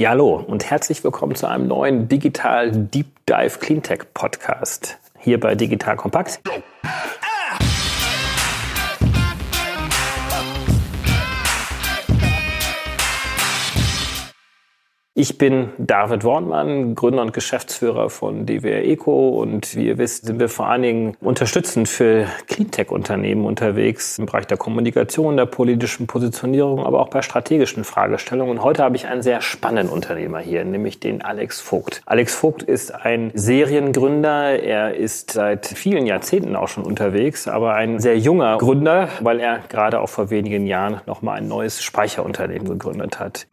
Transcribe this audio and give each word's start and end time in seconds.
Ja, 0.00 0.08
hallo 0.08 0.42
und 0.46 0.70
herzlich 0.70 1.04
willkommen 1.04 1.34
zu 1.34 1.46
einem 1.46 1.68
neuen 1.68 2.08
Digital 2.08 2.72
Deep 2.72 3.04
Dive 3.26 3.58
Cleantech 3.58 4.14
Podcast 4.14 4.98
hier 5.18 5.38
bei 5.38 5.54
Digital 5.54 5.96
Kompakt. 5.96 6.40
Ich 15.20 15.36
bin 15.36 15.68
David 15.76 16.24
Wortmann, 16.24 16.94
Gründer 16.94 17.20
und 17.20 17.34
Geschäftsführer 17.34 18.08
von 18.08 18.46
DWR 18.46 18.82
Eco 18.84 19.28
und 19.38 19.76
wie 19.76 19.88
ihr 19.88 19.98
wisst, 19.98 20.24
sind 20.24 20.40
wir 20.40 20.48
vor 20.48 20.68
allen 20.68 20.80
Dingen 20.80 21.16
unterstützend 21.20 21.90
für 21.90 22.24
Cleantech-Unternehmen 22.46 23.44
unterwegs 23.44 24.18
im 24.18 24.24
Bereich 24.24 24.46
der 24.46 24.56
Kommunikation, 24.56 25.36
der 25.36 25.44
politischen 25.44 26.06
Positionierung, 26.06 26.86
aber 26.86 27.00
auch 27.00 27.10
bei 27.10 27.20
strategischen 27.20 27.84
Fragestellungen. 27.84 28.56
Und 28.56 28.64
heute 28.64 28.82
habe 28.82 28.96
ich 28.96 29.08
einen 29.08 29.20
sehr 29.20 29.42
spannenden 29.42 29.92
Unternehmer 29.92 30.38
hier, 30.38 30.64
nämlich 30.64 31.00
den 31.00 31.20
Alex 31.20 31.60
Vogt. 31.60 32.00
Alex 32.06 32.34
Vogt 32.34 32.62
ist 32.62 32.94
ein 32.94 33.30
Seriengründer. 33.34 34.62
Er 34.62 34.94
ist 34.94 35.32
seit 35.32 35.66
vielen 35.66 36.06
Jahrzehnten 36.06 36.56
auch 36.56 36.68
schon 36.68 36.84
unterwegs, 36.84 37.46
aber 37.46 37.74
ein 37.74 37.98
sehr 37.98 38.16
junger 38.16 38.56
Gründer, 38.56 39.10
weil 39.20 39.38
er 39.38 39.58
gerade 39.68 40.00
auch 40.00 40.08
vor 40.08 40.30
wenigen 40.30 40.66
Jahren 40.66 41.02
nochmal 41.04 41.36
ein 41.36 41.46
neues 41.46 41.82
Speicherunternehmen 41.82 42.66
gegründet 42.66 43.20
hat. 43.20 43.46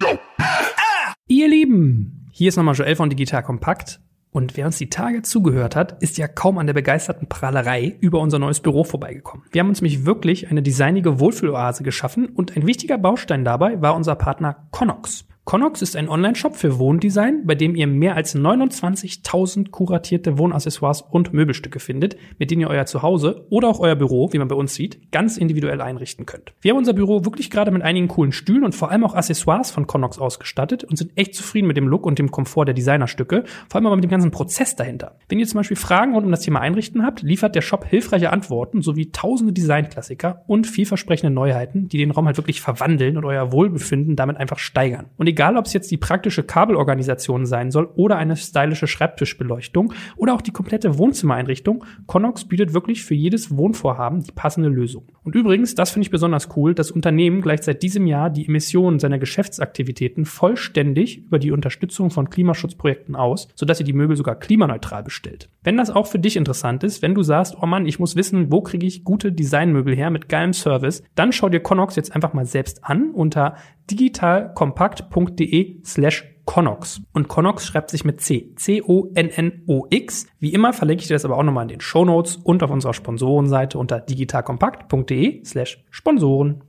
Ihr 1.29 1.49
Lieben, 1.49 2.25
hier 2.31 2.47
ist 2.47 2.55
nochmal 2.55 2.75
Joel 2.75 2.95
von 2.95 3.09
Digital 3.09 3.43
Kompakt. 3.43 3.99
Und 4.31 4.55
wer 4.55 4.65
uns 4.65 4.77
die 4.77 4.89
Tage 4.89 5.23
zugehört 5.23 5.75
hat, 5.75 6.01
ist 6.01 6.17
ja 6.17 6.25
kaum 6.25 6.57
an 6.57 6.67
der 6.67 6.73
begeisterten 6.73 7.27
Prahlerei 7.27 7.97
über 7.99 8.21
unser 8.21 8.39
neues 8.39 8.61
Büro 8.61 8.85
vorbeigekommen. 8.85 9.45
Wir 9.51 9.59
haben 9.59 9.67
uns 9.67 9.81
nämlich 9.81 10.05
wirklich 10.05 10.49
eine 10.49 10.61
designige 10.61 11.19
Wohlfühloase 11.19 11.83
geschaffen 11.83 12.27
und 12.27 12.55
ein 12.55 12.65
wichtiger 12.65 12.97
Baustein 12.97 13.43
dabei 13.43 13.81
war 13.81 13.93
unser 13.97 14.15
Partner 14.15 14.69
Connox. 14.71 15.27
Connox 15.47 15.81
ist 15.81 15.95
ein 15.95 16.09
Online-Shop 16.09 16.57
für 16.57 16.77
Wohndesign, 16.77 17.45
bei 17.45 17.55
dem 17.55 17.73
ihr 17.73 17.87
mehr 17.87 18.17
als 18.17 18.35
29.000 18.35 19.69
kuratierte 19.69 20.37
Wohnaccessoires 20.37 21.03
und 21.03 21.31
Möbelstücke 21.31 21.79
findet, 21.79 22.17
mit 22.37 22.51
denen 22.51 22.59
ihr 22.59 22.69
euer 22.69 22.85
Zuhause 22.85 23.45
oder 23.49 23.69
auch 23.69 23.79
euer 23.79 23.95
Büro, 23.95 24.33
wie 24.33 24.39
man 24.39 24.49
bei 24.49 24.57
uns 24.57 24.73
sieht, 24.73 25.09
ganz 25.13 25.37
individuell 25.37 25.79
einrichten 25.79 26.25
könnt. 26.25 26.51
Wir 26.59 26.71
haben 26.71 26.79
unser 26.79 26.91
Büro 26.91 27.23
wirklich 27.23 27.49
gerade 27.49 27.71
mit 27.71 27.81
einigen 27.81 28.09
coolen 28.09 28.33
Stühlen 28.33 28.65
und 28.65 28.75
vor 28.75 28.91
allem 28.91 29.05
auch 29.05 29.15
Accessoires 29.15 29.71
von 29.71 29.87
Connox 29.87 30.19
ausgestattet 30.19 30.83
und 30.83 30.97
sind 30.97 31.13
echt 31.15 31.33
zufrieden 31.33 31.67
mit 31.67 31.77
dem 31.77 31.87
Look 31.87 32.05
und 32.05 32.19
dem 32.19 32.29
Komfort 32.29 32.65
der 32.65 32.73
Designerstücke, 32.73 33.45
vor 33.69 33.75
allem 33.77 33.85
aber 33.85 33.95
mit 33.95 34.03
dem 34.03 34.11
ganzen 34.11 34.31
Prozess 34.31 34.75
dahinter. 34.75 35.15
Wenn 35.29 35.39
ihr 35.39 35.47
zum 35.47 35.59
Beispiel 35.59 35.77
Fragen 35.77 36.13
rund 36.13 36.25
um 36.25 36.31
das 36.31 36.41
Thema 36.41 36.59
Einrichten 36.59 37.05
habt, 37.05 37.21
liefert 37.21 37.55
der 37.55 37.61
Shop 37.61 37.85
hilfreiche 37.85 38.33
Antworten 38.33 38.81
sowie 38.81 39.13
tausende 39.13 39.53
Designklassiker 39.53 40.43
und 40.45 40.67
vielversprechende 40.67 41.33
Neuheiten, 41.33 41.87
die 41.87 41.99
den 41.99 42.11
Raum 42.11 42.25
halt 42.25 42.35
wirklich 42.35 42.59
verwandeln 42.59 43.15
und 43.15 43.23
euer 43.23 43.53
Wohlbefinden 43.53 44.17
damit 44.17 44.35
einfach 44.35 44.59
steigern. 44.59 45.05
Und 45.15 45.36
egal 45.37 45.55
ob 45.55 45.67
es 45.67 45.73
jetzt 45.73 45.91
die 45.91 45.97
praktische 45.97 46.41
Kabelorganisation 46.41 47.45
sein 47.45 47.69
soll 47.69 47.91
oder 47.95 48.17
eine 48.17 48.35
stylische 48.35 48.87
Schreibtischbeleuchtung 48.87 49.93
oder 50.15 50.33
auch 50.33 50.41
die 50.41 50.49
komplette 50.49 50.97
Wohnzimmereinrichtung, 50.97 51.85
Connox 52.07 52.45
bietet 52.45 52.73
wirklich 52.73 53.03
für 53.03 53.13
jedes 53.13 53.55
Wohnvorhaben 53.55 54.23
die 54.23 54.31
passende 54.31 54.69
Lösung. 54.69 55.05
Und 55.27 55.35
übrigens, 55.35 55.75
das 55.75 55.89
finde 55.89 56.05
ich 56.05 56.09
besonders 56.09 56.55
cool, 56.55 56.73
das 56.73 56.89
Unternehmen 56.89 57.41
gleicht 57.41 57.65
seit 57.65 57.83
diesem 57.83 58.07
Jahr 58.07 58.29
die 58.29 58.47
Emissionen 58.47 58.97
seiner 58.97 59.19
Geschäftsaktivitäten 59.19 60.23
vollständig 60.23 61.17
über 61.17 61.37
die 61.37 61.51
Unterstützung 61.51 62.11
von 62.11 62.29
Klimaschutzprojekten 62.29 63.13
aus, 63.13 63.49
sodass 63.53 63.79
sie 63.79 63.83
die 63.83 63.91
Möbel 63.91 64.15
sogar 64.15 64.39
klimaneutral 64.39 65.03
bestellt. 65.03 65.49
Wenn 65.63 65.75
das 65.75 65.89
auch 65.89 66.07
für 66.07 66.17
dich 66.17 66.37
interessant 66.37 66.85
ist, 66.85 67.01
wenn 67.01 67.13
du 67.13 67.23
sagst, 67.23 67.57
oh 67.61 67.65
Mann, 67.65 67.87
ich 67.87 67.99
muss 67.99 68.15
wissen, 68.15 68.53
wo 68.53 68.61
kriege 68.61 68.87
ich 68.87 69.03
gute 69.03 69.33
Designmöbel 69.33 69.93
her 69.93 70.11
mit 70.11 70.29
geilem 70.29 70.53
Service, 70.53 71.03
dann 71.15 71.33
schau 71.33 71.49
dir 71.49 71.59
Connox 71.59 71.97
jetzt 71.97 72.15
einfach 72.15 72.31
mal 72.31 72.45
selbst 72.45 72.85
an 72.85 73.11
unter 73.11 73.57
digitalkompakt.de 73.91 75.81
slash 75.83 76.36
Connox. 76.47 77.01
Und 77.13 77.27
Connox 77.27 77.67
schreibt 77.67 77.91
sich 77.91 78.05
mit 78.05 78.21
C. 78.21 78.53
C-O-N-N-O-X. 78.55 80.27
Wie 80.39 80.53
immer 80.53 80.73
verlinke 80.73 81.01
ich 81.01 81.07
dir 81.07 81.13
das 81.13 81.25
aber 81.25 81.37
auch 81.37 81.43
nochmal 81.43 81.63
in 81.63 81.67
den 81.67 81.81
Show 81.81 82.05
Notes 82.05 82.37
und 82.37 82.63
auf 82.63 82.71
unserer 82.71 82.95
Sponsorenseite 82.95 83.77
unter 83.77 83.99
digitalkompakt.de 83.99 85.43
slash 85.43 85.83
Sponsoren. 85.91 86.63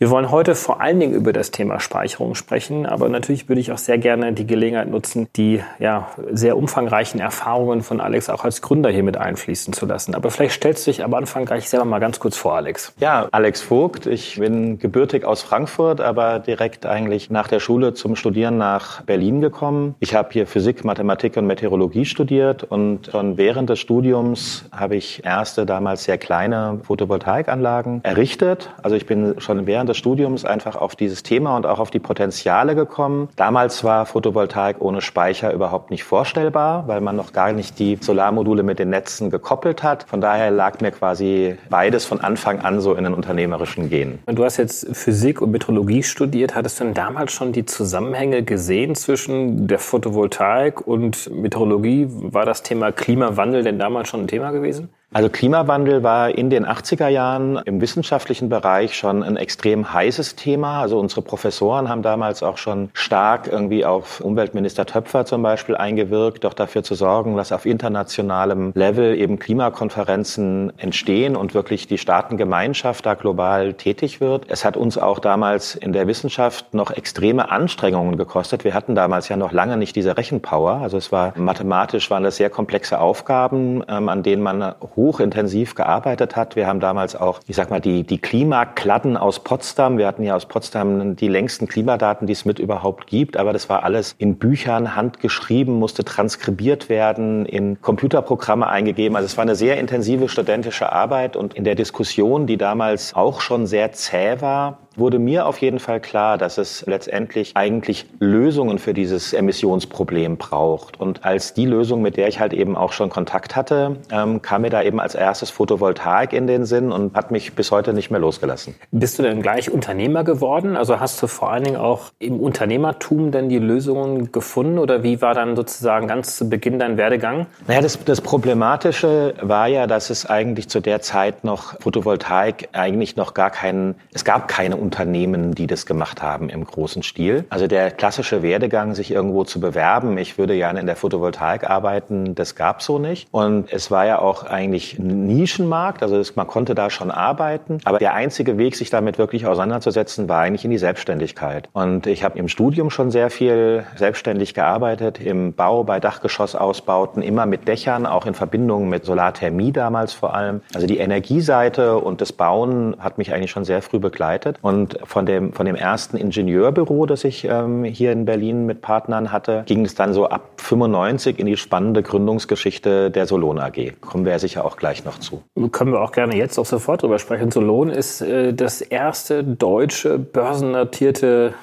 Wir 0.00 0.10
wollen 0.10 0.30
heute 0.30 0.54
vor 0.54 0.80
allen 0.80 1.00
Dingen 1.00 1.12
über 1.12 1.32
das 1.32 1.50
Thema 1.50 1.80
Speicherung 1.80 2.36
sprechen, 2.36 2.86
aber 2.86 3.08
natürlich 3.08 3.48
würde 3.48 3.60
ich 3.60 3.72
auch 3.72 3.78
sehr 3.78 3.98
gerne 3.98 4.32
die 4.32 4.46
Gelegenheit 4.46 4.88
nutzen, 4.88 5.26
die 5.34 5.60
ja 5.80 6.10
sehr 6.30 6.56
umfangreichen 6.56 7.18
Erfahrungen 7.18 7.82
von 7.82 8.00
Alex 8.00 8.30
auch 8.30 8.44
als 8.44 8.62
Gründer 8.62 8.90
hier 8.90 9.02
mit 9.02 9.16
einfließen 9.16 9.72
zu 9.72 9.86
lassen. 9.86 10.14
Aber 10.14 10.30
vielleicht 10.30 10.54
stellst 10.54 10.86
du 10.86 10.92
dich 10.92 11.02
am 11.02 11.14
Anfang 11.14 11.46
gleich 11.46 11.68
selber 11.68 11.84
mal 11.84 11.98
ganz 11.98 12.20
kurz 12.20 12.36
vor, 12.36 12.54
Alex. 12.54 12.92
Ja, 13.00 13.26
Alex 13.32 13.60
Vogt. 13.60 14.06
Ich 14.06 14.38
bin 14.38 14.78
gebürtig 14.78 15.24
aus 15.24 15.42
Frankfurt, 15.42 16.00
aber 16.00 16.38
direkt 16.38 16.86
eigentlich 16.86 17.28
nach 17.28 17.48
der 17.48 17.58
Schule 17.58 17.92
zum 17.92 18.14
Studieren 18.14 18.56
nach 18.56 19.02
Berlin 19.02 19.40
gekommen. 19.40 19.96
Ich 19.98 20.14
habe 20.14 20.28
hier 20.30 20.46
Physik, 20.46 20.84
Mathematik 20.84 21.36
und 21.36 21.48
Meteorologie 21.48 22.04
studiert 22.04 22.62
und 22.62 23.08
schon 23.10 23.36
während 23.36 23.68
des 23.68 23.80
Studiums 23.80 24.66
habe 24.70 24.94
ich 24.94 25.24
erste 25.24 25.66
damals 25.66 26.04
sehr 26.04 26.18
kleine 26.18 26.78
Photovoltaikanlagen 26.84 28.04
errichtet. 28.04 28.70
Also 28.80 28.94
ich 28.94 29.04
bin 29.04 29.34
schon 29.40 29.66
während 29.66 29.87
des 29.88 29.96
Studiums 29.96 30.44
einfach 30.44 30.76
auf 30.76 30.94
dieses 30.94 31.22
Thema 31.22 31.56
und 31.56 31.66
auch 31.66 31.78
auf 31.78 31.90
die 31.90 31.98
Potenziale 31.98 32.74
gekommen. 32.74 33.28
Damals 33.36 33.82
war 33.84 34.06
Photovoltaik 34.06 34.80
ohne 34.80 35.00
Speicher 35.00 35.52
überhaupt 35.52 35.90
nicht 35.90 36.04
vorstellbar, 36.04 36.86
weil 36.86 37.00
man 37.00 37.16
noch 37.16 37.32
gar 37.32 37.52
nicht 37.52 37.78
die 37.78 37.98
Solarmodule 38.00 38.62
mit 38.62 38.78
den 38.78 38.90
Netzen 38.90 39.30
gekoppelt 39.30 39.82
hat. 39.82 40.04
Von 40.08 40.20
daher 40.20 40.50
lag 40.50 40.80
mir 40.80 40.90
quasi 40.90 41.56
beides 41.70 42.04
von 42.04 42.20
Anfang 42.20 42.60
an 42.60 42.80
so 42.80 42.94
in 42.94 43.04
den 43.04 43.14
unternehmerischen 43.14 43.90
Genen. 43.90 44.20
Du 44.26 44.44
hast 44.44 44.56
jetzt 44.56 44.86
Physik 44.96 45.40
und 45.40 45.50
Metrologie 45.50 46.02
studiert. 46.02 46.54
Hattest 46.54 46.80
du 46.80 46.84
denn 46.84 46.94
damals 46.94 47.32
schon 47.32 47.52
die 47.52 47.64
Zusammenhänge 47.64 48.42
gesehen 48.42 48.94
zwischen 48.94 49.66
der 49.66 49.78
Photovoltaik 49.78 50.86
und 50.86 51.30
Meteorologie? 51.34 52.06
War 52.08 52.44
das 52.44 52.62
Thema 52.62 52.92
Klimawandel 52.92 53.62
denn 53.62 53.78
damals 53.78 54.08
schon 54.08 54.20
ein 54.20 54.28
Thema 54.28 54.50
gewesen? 54.50 54.90
Also 55.10 55.30
Klimawandel 55.30 56.02
war 56.02 56.28
in 56.36 56.50
den 56.50 56.66
80er 56.66 57.08
Jahren 57.08 57.56
im 57.64 57.80
wissenschaftlichen 57.80 58.50
Bereich 58.50 58.94
schon 58.94 59.22
ein 59.22 59.38
extrem 59.38 59.90
heißes 59.94 60.36
Thema. 60.36 60.82
Also 60.82 61.00
unsere 61.00 61.22
Professoren 61.22 61.88
haben 61.88 62.02
damals 62.02 62.42
auch 62.42 62.58
schon 62.58 62.90
stark 62.92 63.46
irgendwie 63.46 63.86
auf 63.86 64.20
Umweltminister 64.20 64.84
Töpfer 64.84 65.24
zum 65.24 65.42
Beispiel 65.42 65.76
eingewirkt, 65.76 66.44
doch 66.44 66.52
dafür 66.52 66.82
zu 66.82 66.94
sorgen, 66.94 67.38
dass 67.38 67.52
auf 67.52 67.64
internationalem 67.64 68.72
Level 68.74 69.16
eben 69.16 69.38
Klimakonferenzen 69.38 70.74
entstehen 70.76 71.36
und 71.36 71.54
wirklich 71.54 71.86
die 71.86 71.96
Staatengemeinschaft 71.96 73.06
da 73.06 73.14
global 73.14 73.72
tätig 73.72 74.20
wird. 74.20 74.44
Es 74.48 74.66
hat 74.66 74.76
uns 74.76 74.98
auch 74.98 75.20
damals 75.20 75.74
in 75.74 75.94
der 75.94 76.06
Wissenschaft 76.06 76.74
noch 76.74 76.90
extreme 76.90 77.50
Anstrengungen 77.50 78.18
gekostet. 78.18 78.62
Wir 78.62 78.74
hatten 78.74 78.94
damals 78.94 79.30
ja 79.30 79.38
noch 79.38 79.52
lange 79.52 79.78
nicht 79.78 79.96
diese 79.96 80.18
Rechenpower. 80.18 80.82
Also 80.82 80.98
es 80.98 81.10
war 81.12 81.32
mathematisch 81.34 82.10
waren 82.10 82.24
das 82.24 82.36
sehr 82.36 82.50
komplexe 82.50 83.00
Aufgaben, 83.00 83.82
ähm, 83.88 84.10
an 84.10 84.22
denen 84.22 84.42
man 84.42 84.74
hochintensiv 84.98 85.76
gearbeitet 85.76 86.34
hat. 86.34 86.56
Wir 86.56 86.66
haben 86.66 86.80
damals 86.80 87.14
auch, 87.14 87.40
ich 87.46 87.54
sag 87.54 87.70
mal, 87.70 87.80
die, 87.80 88.02
die 88.02 88.18
Klimakladden 88.18 89.16
aus 89.16 89.40
Potsdam. 89.40 89.96
Wir 89.96 90.06
hatten 90.08 90.24
ja 90.24 90.34
aus 90.34 90.46
Potsdam 90.46 91.14
die 91.14 91.28
längsten 91.28 91.68
Klimadaten, 91.68 92.26
die 92.26 92.32
es 92.32 92.44
mit 92.44 92.58
überhaupt 92.58 93.06
gibt. 93.06 93.36
Aber 93.36 93.52
das 93.52 93.68
war 93.68 93.84
alles 93.84 94.16
in 94.18 94.36
Büchern 94.36 94.96
handgeschrieben, 94.96 95.78
musste 95.78 96.04
transkribiert 96.04 96.88
werden, 96.88 97.46
in 97.46 97.80
Computerprogramme 97.80 98.66
eingegeben. 98.66 99.16
Also 99.16 99.26
es 99.26 99.36
war 99.36 99.42
eine 99.42 99.54
sehr 99.54 99.78
intensive 99.78 100.28
studentische 100.28 100.90
Arbeit 100.92 101.36
und 101.36 101.54
in 101.54 101.62
der 101.62 101.76
Diskussion, 101.76 102.46
die 102.46 102.56
damals 102.56 103.14
auch 103.14 103.40
schon 103.40 103.66
sehr 103.66 103.92
zäh 103.92 104.40
war, 104.40 104.78
wurde 104.98 105.18
mir 105.18 105.46
auf 105.46 105.58
jeden 105.58 105.78
Fall 105.78 106.00
klar, 106.00 106.38
dass 106.38 106.58
es 106.58 106.84
letztendlich 106.86 107.56
eigentlich 107.56 108.06
Lösungen 108.18 108.78
für 108.78 108.94
dieses 108.94 109.32
Emissionsproblem 109.32 110.36
braucht. 110.36 111.00
Und 111.00 111.24
als 111.24 111.54
die 111.54 111.66
Lösung, 111.66 112.02
mit 112.02 112.16
der 112.16 112.28
ich 112.28 112.40
halt 112.40 112.52
eben 112.52 112.76
auch 112.76 112.92
schon 112.92 113.10
Kontakt 113.10 113.56
hatte, 113.56 113.96
ähm, 114.10 114.42
kam 114.42 114.62
mir 114.62 114.70
da 114.70 114.82
eben 114.82 115.00
als 115.00 115.14
erstes 115.14 115.50
Photovoltaik 115.50 116.32
in 116.32 116.46
den 116.46 116.64
Sinn 116.64 116.92
und 116.92 117.14
hat 117.14 117.30
mich 117.30 117.54
bis 117.54 117.70
heute 117.70 117.92
nicht 117.92 118.10
mehr 118.10 118.20
losgelassen. 118.20 118.74
Bist 118.90 119.18
du 119.18 119.22
denn 119.22 119.42
gleich 119.42 119.70
Unternehmer 119.70 120.24
geworden? 120.24 120.76
Also 120.76 121.00
hast 121.00 121.22
du 121.22 121.26
vor 121.26 121.52
allen 121.52 121.64
Dingen 121.64 121.76
auch 121.76 122.10
im 122.18 122.40
Unternehmertum 122.40 123.30
denn 123.30 123.48
die 123.48 123.58
Lösungen 123.58 124.32
gefunden 124.32 124.78
oder 124.78 125.02
wie 125.02 125.20
war 125.22 125.34
dann 125.34 125.56
sozusagen 125.56 126.06
ganz 126.06 126.36
zu 126.36 126.48
Beginn 126.48 126.78
dein 126.78 126.96
Werdegang? 126.96 127.46
Naja, 127.66 127.80
das, 127.80 128.02
das 128.04 128.20
Problematische 128.20 129.34
war 129.40 129.66
ja, 129.68 129.86
dass 129.86 130.10
es 130.10 130.26
eigentlich 130.26 130.68
zu 130.68 130.80
der 130.80 131.00
Zeit 131.00 131.44
noch 131.44 131.80
Photovoltaik 131.80 132.68
eigentlich 132.72 133.16
noch 133.16 133.34
gar 133.34 133.50
keinen, 133.50 133.94
es 134.12 134.24
gab 134.24 134.48
keine 134.48 134.76
Unternehmen, 134.88 135.54
die 135.54 135.66
das 135.66 135.84
gemacht 135.84 136.22
haben 136.22 136.48
im 136.48 136.64
großen 136.64 137.02
Stil. 137.02 137.44
Also 137.50 137.66
der 137.66 137.90
klassische 137.90 138.42
Werdegang, 138.42 138.94
sich 138.94 139.10
irgendwo 139.10 139.44
zu 139.44 139.60
bewerben, 139.60 140.16
ich 140.16 140.38
würde 140.38 140.56
gerne 140.56 140.80
in 140.80 140.86
der 140.86 140.96
Photovoltaik 140.96 141.68
arbeiten, 141.68 142.34
das 142.34 142.54
gab 142.54 142.80
so 142.80 142.98
nicht. 142.98 143.28
Und 143.30 143.70
es 143.70 143.90
war 143.90 144.06
ja 144.06 144.18
auch 144.18 144.44
eigentlich 144.44 144.98
ein 144.98 145.26
Nischenmarkt, 145.26 146.02
also 146.02 146.22
man 146.36 146.46
konnte 146.46 146.74
da 146.74 146.88
schon 146.88 147.10
arbeiten. 147.10 147.80
Aber 147.84 147.98
der 147.98 148.14
einzige 148.14 148.56
Weg, 148.56 148.76
sich 148.76 148.88
damit 148.88 149.18
wirklich 149.18 149.44
auseinanderzusetzen, 149.46 150.26
war 150.26 150.40
eigentlich 150.40 150.64
in 150.64 150.70
die 150.70 150.78
Selbstständigkeit. 150.78 151.68
Und 151.74 152.06
ich 152.06 152.24
habe 152.24 152.38
im 152.38 152.48
Studium 152.48 152.88
schon 152.88 153.10
sehr 153.10 153.28
viel 153.28 153.84
selbstständig 153.96 154.54
gearbeitet, 154.54 155.20
im 155.20 155.52
Bau, 155.52 155.84
bei 155.84 156.00
Dachgeschossausbauten, 156.00 157.22
immer 157.22 157.44
mit 157.44 157.68
Dächern, 157.68 158.06
auch 158.06 158.24
in 158.24 158.32
Verbindung 158.32 158.88
mit 158.88 159.04
Solarthermie 159.04 159.70
damals 159.70 160.14
vor 160.14 160.34
allem. 160.34 160.62
Also 160.72 160.86
die 160.86 160.96
Energieseite 160.96 161.98
und 161.98 162.22
das 162.22 162.32
Bauen 162.32 162.96
hat 162.98 163.18
mich 163.18 163.34
eigentlich 163.34 163.50
schon 163.50 163.66
sehr 163.66 163.82
früh 163.82 163.98
begleitet. 163.98 164.58
Und 164.62 164.77
Und 164.78 164.96
von 165.02 165.26
dem, 165.26 165.52
von 165.52 165.66
dem 165.66 165.74
ersten 165.74 166.16
Ingenieurbüro, 166.16 167.06
das 167.06 167.24
ich 167.24 167.44
ähm, 167.44 167.82
hier 167.82 168.12
in 168.12 168.24
Berlin 168.24 168.64
mit 168.64 168.80
Partnern 168.80 169.32
hatte, 169.32 169.64
ging 169.66 169.84
es 169.84 169.96
dann 169.96 170.14
so 170.14 170.28
ab 170.28 170.50
95 170.58 171.40
in 171.40 171.46
die 171.46 171.56
spannende 171.56 172.04
Gründungsgeschichte 172.04 173.10
der 173.10 173.26
Solon 173.26 173.58
AG. 173.58 173.94
Kommen 174.00 174.24
wir 174.24 174.32
ja 174.32 174.38
sicher 174.38 174.64
auch 174.64 174.76
gleich 174.76 175.04
noch 175.04 175.18
zu. 175.18 175.42
Können 175.72 175.92
wir 175.92 176.00
auch 176.00 176.12
gerne 176.12 176.36
jetzt 176.36 176.58
auch 176.58 176.66
sofort 176.66 177.02
drüber 177.02 177.18
sprechen. 177.18 177.50
Solon 177.50 177.90
ist 177.90 178.20
äh, 178.20 178.54
das 178.54 178.80
erste 178.80 179.42
deutsche 179.42 180.16
börsennotierte 180.16 181.54